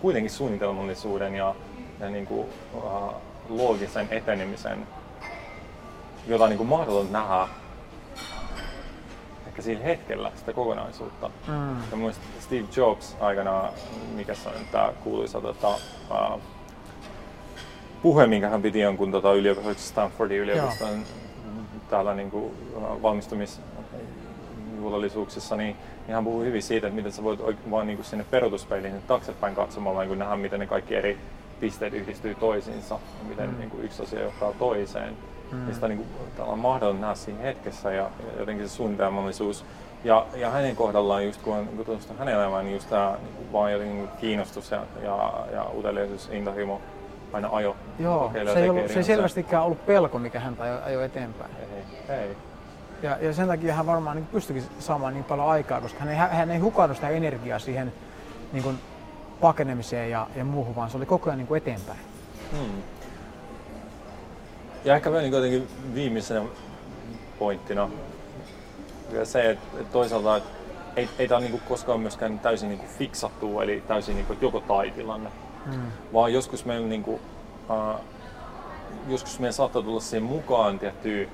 kuitenkin 0.00 0.30
suunnitelmallisuuden 0.30 1.34
ja, 1.34 1.54
ja 2.00 2.10
niin 2.10 2.26
kuin, 2.26 2.48
ää, 2.74 3.10
loogisen 3.48 4.08
etenemisen, 4.10 4.86
jota 6.26 6.48
niin 6.48 6.58
kuin 6.58 6.68
mahdoton 6.68 7.12
nähdä 7.12 7.48
ehkä 9.54 9.62
sillä 9.62 9.84
hetkellä 9.84 10.32
sitä 10.34 10.52
kokonaisuutta. 10.52 11.30
Mm. 11.48 11.76
Ja 11.90 11.96
muistan 11.96 12.24
Steve 12.40 12.64
Jobs 12.76 13.16
aikana, 13.20 13.72
mikä 14.14 14.34
se 14.34 14.48
on 14.48 14.54
tämä 14.72 14.92
kuuluisa 15.04 15.40
tota, 15.40 15.68
uh, 15.68 15.78
puhe, 18.02 18.26
minkä 18.26 18.48
hän 18.48 18.62
piti 18.62 18.80
jonkun 18.80 19.12
tota, 19.12 19.32
yliopiston, 19.32 19.74
Stanfordin 19.74 20.38
yliopiston 20.38 21.04
täällä 21.90 22.14
niin 22.14 22.30
kuin, 22.30 22.44
uh, 22.44 23.02
valmistumisjuhlallisuuksissa, 23.02 25.56
niin, 25.56 25.76
hän 26.12 26.24
puhui 26.24 26.44
hyvin 26.44 26.62
siitä, 26.62 26.86
että 26.86 26.96
miten 26.96 27.12
sä 27.12 27.22
voit 27.22 27.40
vaan 27.70 27.86
niin 27.86 27.96
kuin 27.96 28.06
sinne 28.06 28.24
peruutuspeiliin 28.30 29.02
taaksepäin 29.06 29.54
katsomalla 29.54 30.04
niin 30.04 30.18
nähdä, 30.18 30.36
miten 30.36 30.60
ne 30.60 30.66
kaikki 30.66 30.94
eri 30.94 31.18
pisteet 31.60 31.94
yhdistyy 31.94 32.34
toisiinsa 32.34 32.94
ja 32.94 33.28
miten 33.28 33.50
mm. 33.50 33.58
niin 33.58 33.70
kuin 33.70 33.84
yksi 33.84 34.02
asia 34.02 34.22
johtaa 34.22 34.52
toiseen. 34.52 35.16
Mm. 35.52 35.68
Ja 35.68 35.74
sitä 35.74 35.88
niin 35.88 35.98
kuin, 35.98 36.08
on 36.46 36.58
mahdollista 36.58 37.00
nähdä 37.00 37.14
siinä 37.14 37.40
hetkessä 37.40 37.92
ja 37.92 38.10
jotenkin 38.38 38.68
se 38.68 38.74
suunnitelmallisuus. 38.74 39.64
Ja, 40.04 40.26
ja 40.36 40.50
hänen 40.50 40.76
kohdallaan, 40.76 41.26
just 41.26 41.42
kun 41.42 41.54
on 41.54 41.66
kun 41.66 41.98
hänen 42.18 42.34
elämään, 42.34 42.64
niin 42.64 42.74
just 42.74 42.90
tämä 42.90 43.16
niin 43.22 43.52
vaan 43.52 43.72
jotenkin 43.72 43.96
niin 43.96 44.08
kiinnostus 44.20 44.70
ja, 44.70 44.82
ja, 45.02 45.46
ja 45.52 45.66
uteliaisuus, 45.78 46.28
intohimo 46.32 46.80
aina 47.32 47.48
ajo. 47.52 47.76
Joo, 47.98 48.32
se 48.52 48.60
ei, 48.60 48.70
ollut, 48.70 48.88
se 48.88 48.98
ei 48.98 49.04
selvästikään 49.04 49.64
ollut 49.64 49.86
pelko, 49.86 50.18
mikä 50.18 50.40
häntä 50.40 50.62
ajoi, 50.62 50.82
ajo 50.82 51.00
eteenpäin. 51.00 51.50
Ei, 52.08 52.16
ei. 52.16 52.36
Ja, 53.04 53.18
ja 53.20 53.32
sen 53.32 53.48
takia 53.48 53.74
hän 53.74 53.86
varmaan 53.86 54.16
niin 54.16 54.26
pystyikin 54.26 54.64
saamaan 54.78 55.14
niin 55.14 55.24
paljon 55.24 55.48
aikaa, 55.48 55.80
koska 55.80 55.98
hän 56.00 56.08
ei, 56.08 56.16
hän 56.16 56.50
ei 56.50 56.58
hukannut 56.58 56.96
sitä 56.96 57.08
energiaa 57.08 57.58
siihen 57.58 57.92
niin 58.52 58.62
kuin 58.62 58.78
pakenemiseen 59.40 60.10
ja, 60.10 60.26
ja 60.36 60.44
muuhun, 60.44 60.76
vaan 60.76 60.90
se 60.90 60.96
oli 60.96 61.06
koko 61.06 61.30
ajan 61.30 61.38
niin 61.38 61.46
kuin 61.46 61.58
eteenpäin. 61.58 61.98
Hmm. 62.52 62.82
Ja 64.84 64.96
ehkä 64.96 65.10
vielä 65.10 65.22
niin 65.22 65.32
jotenkin 65.32 65.68
viimeisenä 65.94 66.42
pointtina 67.38 67.88
vielä 69.12 69.24
se, 69.24 69.50
että 69.50 69.84
toisaalta 69.92 70.36
että 70.36 70.50
ei, 70.96 71.08
ei 71.18 71.28
tämä 71.28 71.40
niin 71.40 71.60
koskaan 71.68 72.00
myöskään 72.00 72.38
täysin 72.38 72.68
niin 72.68 72.80
fiksattu, 72.98 73.60
eli 73.60 73.82
täysin 73.88 74.16
niin 74.16 74.38
joko 74.40 74.60
tai 74.60 74.90
tilanne, 74.90 75.30
hmm. 75.64 75.82
vaan 76.12 76.32
joskus 76.32 76.64
meillä, 76.64 76.88
niin 76.88 77.02
kuin, 77.02 77.20
uh, 77.70 78.00
joskus 79.08 79.38
meillä 79.38 79.52
saattaa 79.52 79.82
tulla 79.82 80.00
siihen 80.00 80.22
mukaan 80.22 80.78
tiettyä 80.78 81.26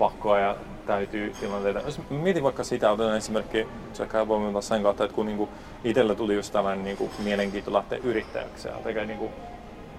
pakkoa 0.00 0.38
ja 0.38 0.56
täytyy 0.86 1.32
tilanteita. 1.40 1.80
Jos 1.80 2.00
mietin 2.10 2.42
vaikka 2.42 2.64
sitä, 2.64 2.90
otetaan 2.90 3.16
esimerkki, 3.16 3.68
se 3.92 4.28
voimme 4.28 4.62
sen 4.62 4.82
kautta, 4.82 5.04
että 5.04 5.14
kun 5.14 5.26
niinku 5.26 5.48
itsellä 5.84 6.14
tuli 6.14 6.34
just 6.34 6.52
tällainen 6.52 6.84
niinku 6.84 7.10
mielenkiinto 7.24 7.72
lähteä 7.72 7.98
yrittäjäksi 8.04 8.68
ja 8.68 8.74
tekee 8.74 9.06
niinku 9.06 9.30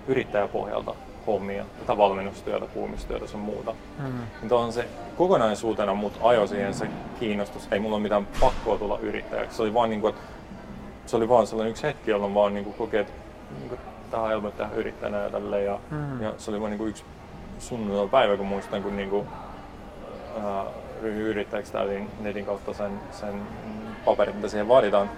yrittäjäpohjalta 0.07 0.95
hommia, 1.27 1.65
tätä 1.79 1.97
valmennustyötä, 1.97 2.65
puumistyötä 2.65 3.27
sun 3.27 3.39
muuta. 3.39 3.73
Mm. 3.99 4.19
Niin 4.41 4.53
on 4.53 4.73
se 4.73 4.87
kokonaisuutena 5.17 5.93
mut 5.93 6.19
ajo 6.21 6.47
siihen 6.47 6.73
se 6.73 6.87
kiinnostus. 7.19 7.67
Ei 7.71 7.79
mulla 7.79 7.95
ole 7.95 8.03
mitään 8.03 8.27
pakkoa 8.39 8.77
tulla 8.77 8.99
yrittäjäksi. 8.99 9.55
Se 9.55 9.61
oli 9.61 9.73
vaan, 9.73 9.89
niinku, 9.89 10.15
se 11.05 11.15
oli 11.15 11.29
vaan 11.29 11.47
sellainen 11.47 11.71
yksi 11.71 11.83
hetki, 11.83 12.11
jolloin 12.11 12.33
vaan 12.33 12.53
niinku 12.53 12.71
koki, 12.71 12.97
että 12.97 13.13
niinku, 13.59 13.77
tähän 14.11 14.23
on 14.23 14.29
helppo 14.29 14.51
tehdä 14.51 14.75
yrittäjänä 14.75 15.17
ja 15.17 15.29
tälleen. 15.29 15.65
Ja, 15.65 15.79
mm. 15.91 16.21
ja 16.21 16.33
se 16.37 16.51
oli 16.51 16.59
vaan 16.59 16.71
niinku 16.71 16.85
yksi 16.85 17.03
sunnuntai 17.59 18.07
päivä, 18.07 18.37
kun 18.37 18.47
muistan, 18.47 18.83
kun 18.83 18.97
niinku, 18.97 19.25
äh, 20.37 20.65
ryhdyin 21.01 21.27
yrittäjäksi 21.27 21.71
täytin 21.71 22.09
netin 22.19 22.45
kautta 22.45 22.73
sen, 22.73 22.99
sen 23.11 23.41
paperit, 24.05 24.35
mitä 24.35 24.47
siihen 24.47 24.67
vaaditaan. 24.67 25.09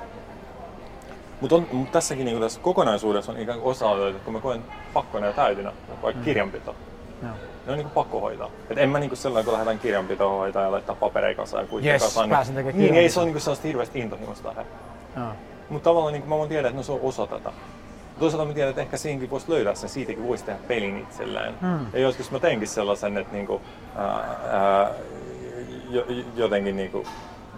Mutta 1.41 1.61
mut 1.71 1.91
tässäkin 1.91 2.25
niin 2.25 2.39
tässä 2.39 2.59
kokonaisuudessa 2.59 3.31
on 3.31 3.39
ikään 3.39 3.59
kuin 3.59 3.71
osa 3.71 4.07
että 4.07 4.23
kun 4.25 4.33
mä 4.33 4.39
koen 4.39 4.61
pakkona 4.93 5.27
ja 5.27 5.33
täytynä, 5.33 5.71
vaikka 6.01 6.19
mm. 6.19 6.25
kirjanpito, 6.25 6.75
no. 7.21 7.27
ne 7.65 7.71
on 7.71 7.77
niin 7.77 7.85
kuin 7.85 7.93
pakko 7.93 8.19
hoitaa. 8.19 8.49
Et 8.69 8.77
en 8.77 8.89
mä 8.89 8.99
niin 8.99 9.09
kuin 9.09 9.17
sellainen, 9.17 9.45
kun 9.45 9.53
lähdetään 9.53 9.79
kirjanpitoa 9.79 10.33
hoitaa 10.33 10.63
ja 10.63 10.71
laittaa 10.71 10.95
papereita 10.95 11.41
kasaan 11.41 11.63
ja 11.63 11.67
kuitenkin 11.67 11.91
yes, 11.91 12.03
kasaan, 12.03 12.29
niin, 12.55 12.77
niin 12.77 12.95
ei 12.95 13.09
se 13.09 13.19
ole 13.19 13.25
niin 13.25 13.33
kuin 13.33 13.41
sellaista 13.41 13.67
hirveästi 13.67 13.99
intohimosta. 13.99 14.55
No. 15.15 15.27
Mutta 15.69 15.89
tavallaan 15.89 16.13
niin 16.13 16.21
kuin 16.21 16.29
mä 16.29 16.37
voin 16.37 16.49
tiedä, 16.49 16.67
että 16.67 16.77
no 16.77 16.83
se 16.83 16.91
on 16.91 16.99
osa 17.03 17.27
tätä. 17.27 17.51
Toisaalta 18.19 18.47
mä 18.47 18.53
tiedän, 18.53 18.69
että 18.69 18.81
ehkä 18.81 18.97
siinäkin 18.97 19.29
voisi 19.29 19.51
löytää 19.51 19.75
sen, 19.75 19.89
siitäkin 19.89 20.27
voisi 20.27 20.45
tehdä 20.45 20.59
pelin 20.67 20.97
itselleen. 20.97 21.53
Hmm. 21.61 21.85
Ja 21.93 21.99
joskus 21.99 22.31
mä 22.31 22.39
teinkin 22.39 22.67
sellaisen, 22.67 23.17
että 23.17 23.33
niinku, 23.33 23.61
ää, 23.95 24.05
ää, 24.51 24.89
jo, 25.89 26.05
jotenkin 26.35 26.75
niinku, 26.75 27.05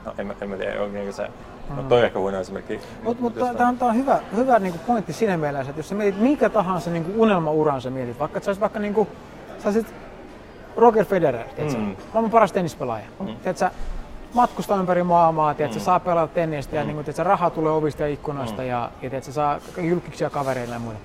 no 0.06 0.14
en, 0.18 0.36
en 0.42 0.50
mä 0.50 0.58
tiedä, 0.58 0.82
onko 0.84 1.12
se 1.12 1.28
No 1.70 1.84
toi 1.84 2.06
ehkä 2.06 2.20
huono 2.20 2.40
esimerkki. 2.40 2.80
Mutta 3.04 3.22
mut, 3.22 3.34
tämä 3.58 3.70
on, 3.70 3.78
on 3.82 3.96
hyvä, 3.96 4.20
hyvä 4.36 4.60
niinku 4.60 4.80
pointti 4.88 5.14
siinä 5.14 5.38
mielessä, 5.38 5.70
että 5.70 5.80
jos 5.80 5.90
sä 5.90 5.96
mietit 5.96 6.22
minkä 6.22 6.50
tahansa 6.50 6.90
niinku 6.90 7.12
unelmauran 7.22 7.82
sä 7.82 7.90
mietit, 7.90 8.20
vaikka 8.20 8.40
sä 8.40 8.60
vaikka 8.60 8.80
niinku, 8.80 9.08
sä 9.60 9.70
olisit 9.70 9.88
Roger 10.78 11.06
Federer, 11.06 11.46
mm. 11.78 11.96
maailman 12.14 12.32
paras 12.32 12.52
tennispelaaja. 12.52 13.06
Mm. 13.20 13.26
Tiedätkö, 13.26 13.70
matkustaa 14.36 14.80
ympäri 14.80 15.04
maailmaa, 15.04 15.54
tiedätkö, 15.54 15.80
mm. 15.80 15.84
saa 15.84 16.00
pelata 16.00 16.34
tennistä 16.34 16.76
ja 16.76 16.82
mm. 16.82 16.88
niin 16.88 16.96
kuin, 16.96 17.06
tiedätkö, 17.06 17.24
rahaa 17.24 17.50
tulee 17.50 17.72
ovista 17.72 18.02
ja 18.02 18.08
ikkunoista 18.08 18.62
mm. 18.62 18.68
ja, 18.68 18.92
ja 19.02 19.10
tiedätkö, 19.10 19.32
saa 19.32 19.60
julkisia 19.78 20.30
kavereille 20.30 20.74
ja 20.74 20.80
muuta. 20.80 21.00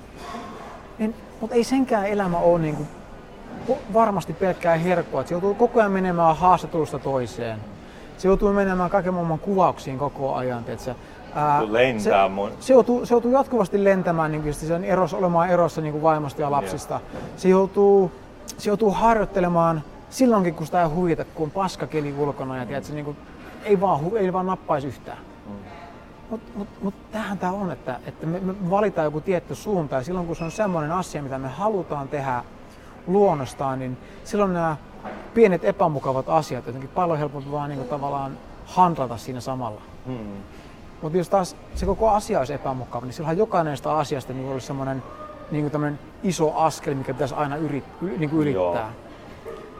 Niin, 0.98 1.14
mutta 1.40 1.56
ei 1.56 1.64
senkään 1.64 2.06
elämä 2.06 2.38
ole 2.38 2.58
niin 2.58 2.76
kuin, 2.76 2.88
varmasti 3.92 4.32
pelkkää 4.32 4.76
herkkua. 4.76 5.24
Se 5.24 5.34
joutuu 5.34 5.54
koko 5.54 5.80
ajan 5.80 5.92
menemään 5.92 6.36
haastattelusta 6.36 6.98
toiseen. 6.98 7.58
Se 8.18 8.28
joutuu 8.28 8.52
menemään 8.52 8.90
kaiken 8.90 9.14
maailman 9.14 9.38
kuvauksiin 9.38 9.98
koko 9.98 10.34
ajan. 10.34 10.64
Tiedätkö, 10.64 10.94
Ää, 11.34 11.72
lentää 11.72 12.24
se, 12.26 12.32
mun. 12.32 12.50
Se 12.60 12.72
joutuu, 12.72 13.06
se 13.06 13.14
joutuu 13.14 13.32
jatkuvasti 13.32 13.84
lentämään, 13.84 14.32
niin 14.32 14.54
se 14.54 14.74
on 14.74 14.84
eros, 14.84 15.14
olemaan 15.14 15.50
erossa 15.50 15.80
niin 15.80 15.92
kuin 15.92 16.02
vaimosta 16.02 16.42
ja 16.42 16.50
lapsista. 16.50 16.94
Yeah. 16.94 17.24
Se, 17.36 17.48
joutuu, 17.48 18.12
se 18.58 18.70
joutuu 18.70 18.90
harjoittelemaan 18.90 19.82
silloinkin, 20.10 20.54
kun 20.54 20.66
sitä 20.66 20.82
ei 20.82 20.88
huvita, 20.88 21.24
kun 21.24 21.44
on 21.44 21.50
paskakeli 21.50 22.14
ulkona 22.18 22.56
ja 22.56 22.66
tiedätkö, 22.66 22.92
niin 22.92 23.04
kuin, 23.04 23.16
ei, 23.64 23.80
vaan, 23.80 24.00
ei 24.16 24.32
vaan 24.32 24.46
nappaisi 24.46 24.86
yhtään. 24.86 25.18
Mm. 25.46 25.52
Mutta 26.30 26.50
mut, 26.54 26.68
mut 26.82 26.94
tämähän 27.12 27.38
tämä 27.38 27.52
on, 27.52 27.72
että, 27.72 28.00
että 28.06 28.26
me, 28.26 28.40
me 28.40 28.70
valitaan 28.70 29.04
joku 29.04 29.20
tietty 29.20 29.54
suunta 29.54 29.96
ja 29.96 30.02
silloin 30.02 30.26
kun 30.26 30.36
se 30.36 30.44
on 30.44 30.50
semmoinen 30.50 30.92
asia, 30.92 31.22
mitä 31.22 31.38
me 31.38 31.48
halutaan 31.48 32.08
tehdä 32.08 32.44
luonnostaan, 33.06 33.78
niin 33.78 33.98
silloin 34.24 34.52
nämä 34.52 34.76
pienet 35.34 35.64
epämukavat 35.64 36.28
asiat 36.28 36.66
jotenkin 36.66 36.90
paljon 36.90 37.18
helpompi 37.18 37.50
vaan 37.50 37.70
niin 37.70 37.84
tavallaan 37.84 38.38
handlata 38.64 39.16
siinä 39.16 39.40
samalla. 39.40 39.82
Mm. 40.06 40.18
Mutta 41.02 41.18
jos 41.18 41.28
taas 41.28 41.56
se 41.74 41.86
koko 41.86 42.10
asia 42.10 42.38
olisi 42.38 42.52
epämukava, 42.52 43.06
niin 43.06 43.12
silloin 43.12 43.38
jokainen 43.38 43.76
sitä 43.76 43.92
asiasta 43.92 44.32
niin 44.32 44.52
olisi 44.52 44.66
semmoinen 44.66 45.02
niin 45.50 45.98
iso 46.22 46.54
askel, 46.56 46.94
mikä 46.94 47.12
pitäisi 47.12 47.34
aina 47.34 47.56
yrit, 47.56 47.84
niin 48.00 48.30
kuin 48.30 48.40
yrittää. 48.40 48.62
Joo. 48.62 48.90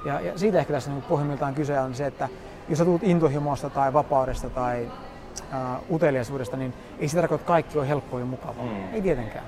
Ja, 0.05 0.20
ja 0.20 0.38
siitä 0.38 0.59
ehkä 0.59 0.72
tässä 0.72 0.90
niin 0.90 1.03
pohjimmiltaan 1.03 1.55
kyse 1.55 1.80
on 1.80 1.94
se, 1.94 2.07
että 2.07 2.28
jos 2.68 2.78
sä 2.78 2.84
tulet 2.84 3.03
intohimosta 3.03 3.70
tai 3.70 3.92
vapaudesta 3.92 4.51
tai 4.51 4.90
uh, 5.36 5.94
uteliaisuudesta, 5.94 6.57
niin 6.57 6.74
ei 6.98 7.09
sitä 7.09 7.20
tarkoita, 7.20 7.42
että 7.42 7.48
kaikki 7.48 7.78
on 7.78 7.86
helppoa 7.86 8.20
ja 8.20 8.26
mukavaa. 8.26 8.64
Mm. 8.64 8.94
Ei 8.94 9.03
tietenkään. 9.03 9.44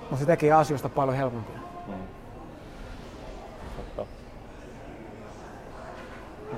Mutta 0.00 0.16
se 0.16 0.26
tekee 0.26 0.52
asioista 0.52 0.88
paljon 0.88 1.16
helpompia. 1.16 1.58
Mm. 1.86 1.94
Totta. 3.76 4.06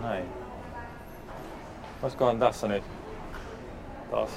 Näin. 0.03 0.25
Olisikohan 2.03 2.39
tässä 2.39 2.69
nyt 2.69 2.85
taas? 4.11 4.31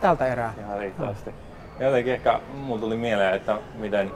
Tältä 0.00 0.26
erää. 0.26 0.54
Ihan 0.58 0.78
riittävästi. 0.78 1.30
No. 1.30 1.84
Jotenkin 1.86 2.12
ehkä 2.12 2.40
mulla 2.54 2.80
tuli 2.80 2.96
mieleen, 2.96 3.34
että 3.34 3.58
miten, 3.74 4.10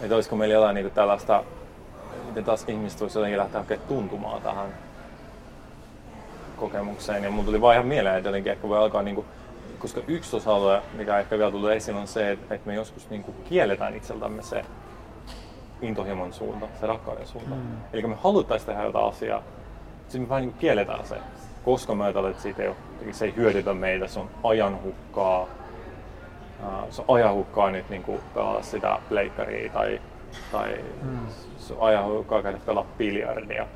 että 0.00 0.14
olisiko 0.14 0.36
meillä 0.36 0.54
jotain 0.54 0.74
niin 0.74 0.90
tällaista 0.90 1.44
miten 2.30 2.44
taas 2.44 2.64
ihmiset 2.68 3.00
voisi 3.00 3.18
jotenkin 3.18 3.38
lähteä 3.38 3.60
hakemaan 3.60 3.88
tuntumaan 3.88 4.42
tähän 4.42 4.74
kokemukseen. 6.56 7.24
Ja 7.24 7.30
mulla 7.30 7.44
tuli 7.44 7.60
vaan 7.60 7.74
ihan 7.74 7.86
mieleen, 7.86 8.16
että 8.16 8.28
jotenkin 8.28 8.52
ehkä 8.52 8.68
voi 8.68 8.78
alkaa 8.78 9.02
niin 9.02 9.14
kuin, 9.14 9.26
koska 9.78 10.00
yksi 10.08 10.36
osa-alue, 10.36 10.82
mikä 10.96 11.18
ehkä 11.18 11.38
vielä 11.38 11.50
tulee 11.50 11.76
esiin, 11.76 11.96
on 11.96 12.06
se, 12.06 12.30
että 12.30 12.58
me 12.64 12.74
joskus 12.74 13.10
niin 13.10 13.22
kuin 13.22 13.36
kielletään 13.48 13.96
itseltämme 13.96 14.42
se 14.42 14.64
intohimon 15.82 16.32
suunta, 16.32 16.66
se 16.80 16.86
rakkauden 16.86 17.26
suunta. 17.26 17.54
Mm. 17.54 17.76
Eli 17.92 18.02
me 18.02 18.16
haluttaisiin 18.22 18.66
tehdä 18.66 18.82
jotain 18.82 19.08
asiaa, 19.08 19.42
sitten 20.02 20.20
me 20.20 20.28
vähän 20.28 20.42
niin 20.42 20.50
kuin 20.50 20.60
kielletään 20.60 21.06
se, 21.06 21.16
koska 21.64 21.94
me 21.94 22.04
ajatellaan, 22.04 22.30
että 22.30 22.42
siitä 22.42 22.62
ei, 22.62 22.68
ole, 22.68 22.76
se 23.12 23.24
ei 23.24 23.36
hyödytä 23.36 23.74
meitä, 23.74 24.06
se 24.06 24.20
on 24.20 24.30
ajanhukkaa. 24.44 25.46
Se 26.90 27.02
on 27.08 27.16
ajanhukkaa 27.16 27.70
nyt 27.70 27.90
niin 27.90 28.02
kuin 28.02 28.20
pelata 28.34 28.62
sitä 28.62 28.98
leikkaria 29.10 29.72
tai, 29.72 30.00
tai 30.52 30.84
mm 31.02 31.26
ajan 31.78 32.04
käydä 32.42 32.58
pelaa 32.66 32.86
biljardia. 32.98 33.66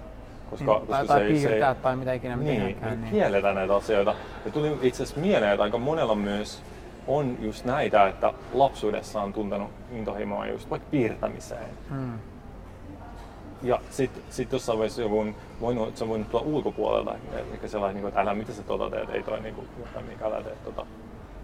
Koska, 0.51 0.73
mm, 0.73 0.87
koska 0.87 0.95
tai, 0.97 1.07
tai 1.07 1.21
se, 1.21 1.27
piirtää 1.27 1.75
se, 1.75 1.81
tai 1.81 1.97
mitä 1.97 2.13
ikinä 2.13 2.37
niin, 2.37 2.47
tehdäänkään. 2.47 3.01
Niin, 3.01 3.13
kielletään 3.13 3.55
näitä 3.55 3.77
asioita. 3.77 4.15
Ja 4.45 4.51
tuli 4.51 4.79
itse 4.83 5.03
asiassa 5.03 5.21
mieleen, 5.21 5.53
että 5.53 5.63
aika 5.63 5.79
monella 5.79 6.15
myös 6.15 6.63
on 7.07 7.37
just 7.41 7.65
näitä, 7.65 8.09
että 8.09 8.33
lapsuudessa 8.53 9.23
on 9.23 9.33
tuntenut 9.33 9.71
intohimoa 9.93 10.47
just 10.47 10.71
vaikka 10.71 10.89
piirtämiseen. 10.91 11.71
Hmm. 11.91 12.19
ja 13.63 13.81
sitten 13.91 14.23
sit 14.31 14.53
jossain 14.53 14.79
vaiheessa 14.79 15.03
joku 15.03 15.27
voinut, 15.61 15.97
se 15.97 16.09
voinut 16.09 16.31
tulla 16.31 16.45
ulkopuolelta, 16.45 17.15
eikä 17.53 17.69
sellainen, 17.69 18.03
niin 18.03 18.09
että 18.09 18.21
älä 18.21 18.35
mitä 18.35 18.53
sä 18.53 18.63
tota 18.63 18.91
teet, 18.91 19.11
ei 19.11 19.23
toi 19.23 19.41
niin 19.41 19.55
kuin, 19.55 19.69
mikä 20.09 20.27
älä 20.27 20.43
teet 20.43 20.65
tota. 20.65 20.87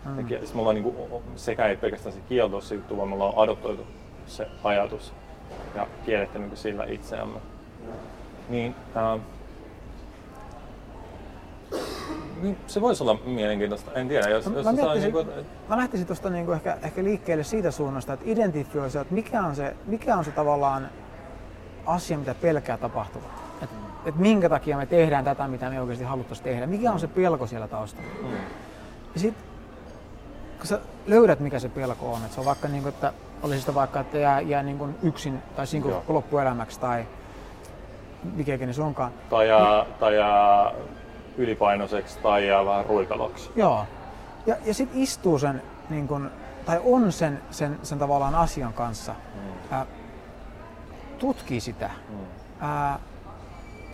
Mm. 0.04 0.30
Ja 0.30 0.38
siis 0.38 0.54
me 0.54 0.60
ollaan 0.60 0.74
niin 0.74 0.94
kuin, 0.94 1.22
sekä 1.36 1.66
ei 1.66 1.76
pelkästään 1.76 2.14
se 2.14 2.20
kielto 2.28 2.60
se 2.60 2.74
juttu, 2.74 2.96
vaan 2.96 3.08
me 3.08 3.14
ollaan 3.14 3.34
adoptoitu 3.36 3.86
se 4.30 4.48
ajatus 4.64 5.12
ja 5.74 5.86
niin 6.08 6.50
sillä 6.54 6.84
itseämme. 6.84 7.38
Niin, 8.48 8.74
äh, 8.96 9.20
niin, 12.42 12.56
se 12.66 12.80
voisi 12.80 13.02
olla 13.02 13.18
mielenkiintoista, 13.24 13.92
en 13.92 14.08
tiedä. 14.08 14.28
Jos, 14.28 14.46
mä, 14.46 14.56
jos 14.56 14.66
mä, 14.66 14.72
niin 14.94 15.12
kuin... 15.12 15.28
mä 15.68 15.76
lähtisin 15.76 16.06
tuosta 16.06 16.30
niin 16.30 16.52
ehkä, 16.52 16.76
ehkä 16.82 17.04
liikkeelle 17.04 17.44
siitä 17.44 17.70
suunnasta, 17.70 18.12
että 18.12 18.26
identifioisi, 18.28 18.98
että 18.98 19.14
mikä 19.14 19.42
on 19.42 19.56
se, 19.56 19.76
mikä 19.86 20.16
on 20.16 20.24
se 20.24 20.30
tavallaan 20.30 20.88
asia, 21.86 22.18
mitä 22.18 22.34
pelkää 22.34 22.76
tapahtuva. 22.76 23.26
Että 23.62 23.76
et 24.04 24.16
minkä 24.16 24.48
takia 24.48 24.76
me 24.76 24.86
tehdään 24.86 25.24
tätä, 25.24 25.48
mitä 25.48 25.70
me 25.70 25.80
oikeasti 25.80 26.04
haluttaisiin 26.04 26.44
tehdä. 26.44 26.66
Mikä 26.66 26.92
on 26.92 27.00
se 27.00 27.08
pelko 27.08 27.46
siellä 27.46 27.68
taustalla. 27.68 28.10
Mm. 28.22 28.32
Ja 29.14 29.20
sitten 29.20 29.44
kun 30.58 30.66
sä 30.66 30.80
löydät, 31.06 31.40
mikä 31.40 31.58
se 31.58 31.68
pelko 31.68 32.12
on, 32.12 32.22
että 32.22 32.34
se 32.34 32.40
on 32.40 32.46
vaikka, 32.46 32.68
niin 32.68 32.82
kuin, 32.82 32.94
että 32.94 33.12
olisi 33.42 33.60
sitä 33.60 33.74
vaikka, 33.74 34.00
että 34.00 34.18
jää, 34.18 34.40
jää 34.40 34.62
niin 34.62 34.78
kuin 34.78 34.94
yksin 35.02 35.42
tai 35.56 35.66
sinko 35.66 36.04
loppuelämäksi 36.08 36.80
tai 36.80 37.06
mikä 38.34 38.54
ikinä 38.54 38.72
se 38.72 38.82
onkaan. 38.82 39.12
Tai 39.30 39.48
jää, 39.48 39.82
niin, 39.84 39.94
tai 40.00 40.16
jää 40.16 40.72
ylipainoiseksi 41.36 42.18
tai 42.18 42.46
jää 42.46 42.64
vähän 42.66 42.86
ruipeloksi. 42.86 43.50
Joo. 43.56 43.86
Ja, 44.46 44.56
ja 44.64 44.74
sitten 44.74 45.02
istuu 45.02 45.38
sen, 45.38 45.62
niin 45.90 46.08
kun, 46.08 46.30
tai 46.66 46.80
on 46.84 47.12
sen, 47.12 47.42
sen, 47.50 47.78
sen 47.82 47.98
tavallaan 47.98 48.34
asian 48.34 48.72
kanssa, 48.72 49.12
mm. 49.34 49.40
ää, 49.70 49.86
tutkii 51.18 51.60
sitä. 51.60 51.90
Mm. 52.08 52.16
Ää, 52.60 52.98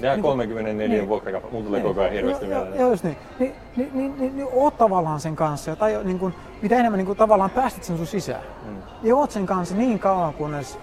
Jää 0.01 0.15
niin 0.15 0.23
34 0.23 0.97
niin, 0.97 1.09
vuokrakappa, 1.09 1.49
mun 1.53 1.65
tulee 1.65 1.81
niin, 1.81 1.89
koko 1.89 2.01
ajan 2.01 2.13
hirveästi 2.13 2.45
joo, 2.49 2.61
mieleen. 2.61 2.81
Joo, 2.81 2.91
just 2.91 3.05
niin. 3.05 3.17
Niin, 3.39 3.55
niin, 3.77 3.91
niin, 3.95 4.15
niin, 4.19 4.37
niin 4.37 4.49
oot 4.53 4.79
tavallaan 4.79 5.21
sen 5.21 5.37
kanssa, 5.37 5.77
tai 5.77 6.01
niin 6.05 6.19
kun, 6.19 6.35
mitä 6.63 6.77
enemmän 6.77 6.99
niin 6.99 7.07
kun, 7.07 7.17
tavallaan 7.17 7.51
päästit 7.51 7.85
sen 7.85 7.97
sun 7.97 8.07
sisään. 8.07 8.43
Mm. 8.67 8.77
Ja 9.03 9.17
oot 9.17 9.31
sen 9.31 9.47
kanssa 9.47 9.75
niin 9.75 9.99
kauan, 9.99 10.35
kunnes 10.35 10.79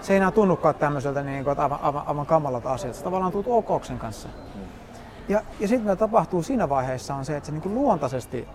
se 0.00 0.12
ei 0.12 0.16
enää 0.16 0.30
tunnukaan 0.30 0.74
tämmöiseltä 0.74 1.22
niin 1.22 1.44
kuin, 1.44 1.58
aivan, 1.58 1.78
aivan, 1.82 2.02
aivan 2.06 2.26
kamalalta 2.26 2.72
asialta. 2.72 2.98
Sä 2.98 3.04
tavallaan 3.04 3.32
tuut 3.32 3.46
ok 3.48 3.84
sen 3.84 3.98
kanssa. 3.98 4.28
Mm. 4.28 4.60
Ja, 5.28 5.40
ja 5.60 5.68
sitten 5.68 5.86
mitä 5.86 5.96
tapahtuu 5.96 6.42
siinä 6.42 6.68
vaiheessa 6.68 7.14
on 7.14 7.24
se, 7.24 7.36
että 7.36 7.46
se 7.46 7.52
niin 7.52 7.62
kuin 7.62 7.74
luontaisesti 7.74 8.48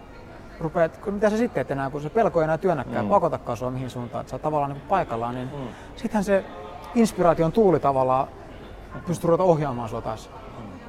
rupeat, 0.59 0.99
mitä 1.05 1.29
sä 1.29 1.37
sitten 1.37 1.53
teet 1.53 1.71
enää, 1.71 1.89
kun 1.89 2.01
se 2.01 2.09
pelko 2.09 2.39
ei 2.39 2.43
enää 2.43 2.57
työnnäkään, 2.57 3.05
mm. 3.05 3.09
pakotakaan 3.09 3.57
sua 3.57 3.71
mihin 3.71 3.89
suuntaan, 3.89 4.21
että 4.21 4.29
sä 4.29 4.35
oot 4.35 4.41
tavallaan 4.41 4.71
niin 4.71 4.81
paikallaan, 4.89 5.35
niin 5.35 5.49
mm. 5.53 5.67
sittenhän 5.95 6.23
se 6.23 6.43
inspiraation 6.95 7.51
tuuli 7.51 7.79
tavallaan 7.79 8.27
pystyy 9.07 9.27
ruveta 9.27 9.43
ohjaamaan 9.43 9.89
sua 9.89 10.01
taas. 10.01 10.29
Mm. 10.59 10.79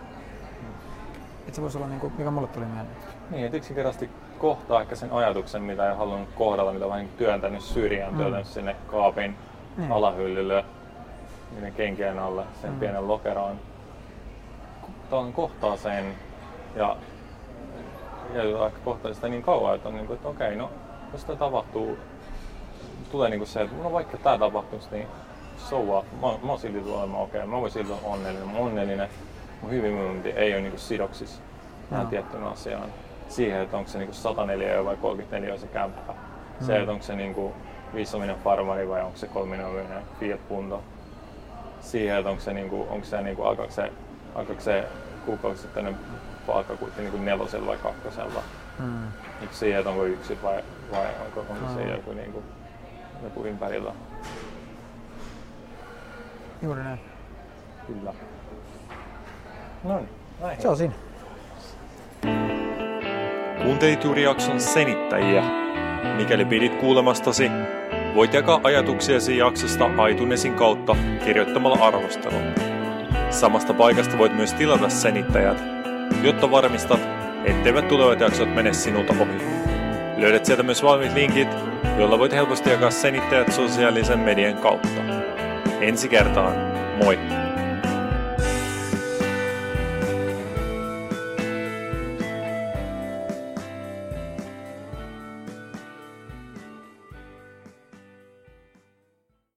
Että 1.40 1.52
se 1.52 1.62
voisi 1.62 1.78
olla, 1.78 1.88
niin 1.88 2.00
kuin, 2.00 2.12
mikä 2.18 2.30
mulle 2.30 2.48
tuli 2.48 2.64
mieleen. 2.64 2.96
Niin, 3.30 3.44
että 3.44 3.56
yksinkertaisesti 3.56 4.10
kohtaa 4.38 4.80
ehkä 4.80 4.94
sen 4.96 5.12
ajatuksen, 5.12 5.62
mitä 5.62 5.90
ei 5.90 5.96
halunnut 5.96 6.28
kohdata, 6.34 6.72
mitä 6.72 6.88
vähän 6.88 7.08
työntänyt 7.08 7.62
syrjään, 7.62 8.12
mm. 8.12 8.18
työntänyt 8.18 8.46
sinne 8.46 8.76
kaapin 8.86 9.36
mm. 9.76 9.92
alahyllylle, 9.92 10.64
niiden 11.54 11.72
kenkien 11.72 12.18
alle, 12.18 12.44
sen 12.62 12.72
mm. 12.72 12.78
pienen 12.78 13.08
lokeroon 13.08 13.56
kohtaan, 15.12 15.32
kohtaa 15.32 15.76
sen 15.76 16.14
ja, 16.76 16.96
ja 18.34 18.62
aika 18.64 18.78
kohtaa 18.84 19.14
sitä 19.14 19.28
niin 19.28 19.42
kauan, 19.42 19.74
että 19.74 19.88
on 19.88 19.94
niin 19.94 20.06
kuin, 20.06 20.16
että 20.16 20.28
okei, 20.28 20.56
no 20.56 20.70
jos 21.12 21.20
sitä 21.20 21.36
tapahtuu, 21.36 21.98
tulee 23.10 23.30
niin 23.30 23.40
kuin 23.40 23.48
se, 23.48 23.60
että 23.60 23.82
no 23.82 23.92
vaikka 23.92 24.16
tämä 24.16 24.38
tapahtuisi, 24.38 24.88
niin 24.90 25.06
so 25.68 25.82
what? 25.82 26.04
Mä, 26.12 26.46
mä 26.46 26.52
oon 26.52 26.58
silti 26.58 26.90
olemaan 26.90 27.22
okei, 27.22 27.40
okay. 27.40 27.50
mä 27.50 27.60
voin 27.60 27.72
silti 27.72 27.92
olla 27.92 28.02
onnellinen. 28.04 28.48
Mä 28.48 28.58
onnellinen, 28.58 29.08
mun 29.62 29.70
hyvinvointi 29.70 30.30
ei 30.30 30.52
ole 30.52 30.60
niin 30.60 30.78
sidoksissa 30.78 31.40
tähän 31.90 32.04
no. 32.04 32.10
tiettyyn 32.10 32.44
asiaan. 32.44 32.88
Siihen, 33.28 33.60
että 33.60 33.76
onko 33.76 33.90
se 33.90 33.98
niin 33.98 34.14
104 34.14 34.84
vai 34.84 34.96
34 34.96 35.58
se 35.58 35.66
kämppä. 35.66 36.12
Mm. 36.12 36.66
Se, 36.66 36.78
että 36.78 36.92
onko 36.92 37.04
se 37.04 37.16
niin 37.16 37.34
kuin 37.34 37.54
viisominen 37.94 38.36
farmari 38.36 38.88
vai 38.88 39.02
onko 39.02 39.18
se 39.18 39.26
kolminominen 39.26 40.02
Fiat 40.20 40.48
Punto. 40.48 40.82
Siihen, 41.80 42.16
että 42.16 42.30
onko 42.30 42.42
se, 42.42 42.52
niin 42.52 42.70
kuin, 42.70 42.88
onko 42.88 43.06
se, 43.06 43.22
niin 43.22 43.36
kuin, 43.36 43.48
alkaako 43.48 43.72
se 43.72 43.92
alkaako 44.34 44.62
se 44.62 44.84
kuukausisittainen 45.26 45.96
palkka 46.46 46.76
kuitenkin 46.76 47.02
niin 47.04 47.12
kuin 47.12 47.24
nelosella 47.24 47.66
vai 47.66 47.76
kakkosella? 47.76 48.42
Mm. 48.78 49.08
Siihen, 49.50 49.78
että 49.78 49.90
onko 49.90 50.04
yksi 50.04 50.38
vai, 50.42 50.62
vai 50.92 51.06
onko, 51.26 51.40
onko 51.40 51.66
mm. 51.68 51.74
se 51.74 51.82
joku, 51.82 52.12
niin 52.12 52.32
kuin, 52.32 52.44
joku 53.22 53.44
ympärillä? 53.44 53.92
Juuri 56.62 56.82
näin. 56.82 57.00
Kyllä. 57.86 58.14
No 59.84 59.96
niin, 59.96 60.08
Se 60.58 60.68
on 60.68 60.76
siinä. 60.76 60.94
Kuuntelit 63.62 64.04
juuri 64.04 64.22
jakson 64.22 64.60
senittäjiä. 64.60 65.42
Mikäli 66.16 66.44
pidit 66.44 66.74
kuulemastasi, 66.74 67.50
voit 68.14 68.34
jakaa 68.34 68.60
ajatuksiasi 68.62 69.38
jaksosta 69.38 69.90
aitunesin 69.98 70.54
kautta 70.54 70.96
kirjoittamalla 71.24 71.86
arvostelun. 71.86 72.42
Samasta 73.30 73.74
paikasta 73.74 74.18
voit 74.18 74.36
myös 74.36 74.54
tilata 74.54 74.88
senittäjät, 74.88 75.62
jotta 76.22 76.50
varmistat, 76.50 77.00
etteivät 77.44 77.88
tulevat 77.88 78.20
jaksot 78.20 78.54
mene 78.54 78.72
sinulta 78.72 79.14
ohi. 79.20 79.42
Löydät 80.16 80.44
sieltä 80.44 80.62
myös 80.62 80.82
valmiit 80.82 81.14
linkit, 81.14 81.48
joilla 81.98 82.18
voit 82.18 82.32
helposti 82.32 82.70
jakaa 82.70 82.90
senittäjät 82.90 83.52
sosiaalisen 83.52 84.18
median 84.18 84.56
kautta. 84.56 85.11
Ensi 85.82 86.08
kertaan, 86.08 86.54
moi! 87.02 87.41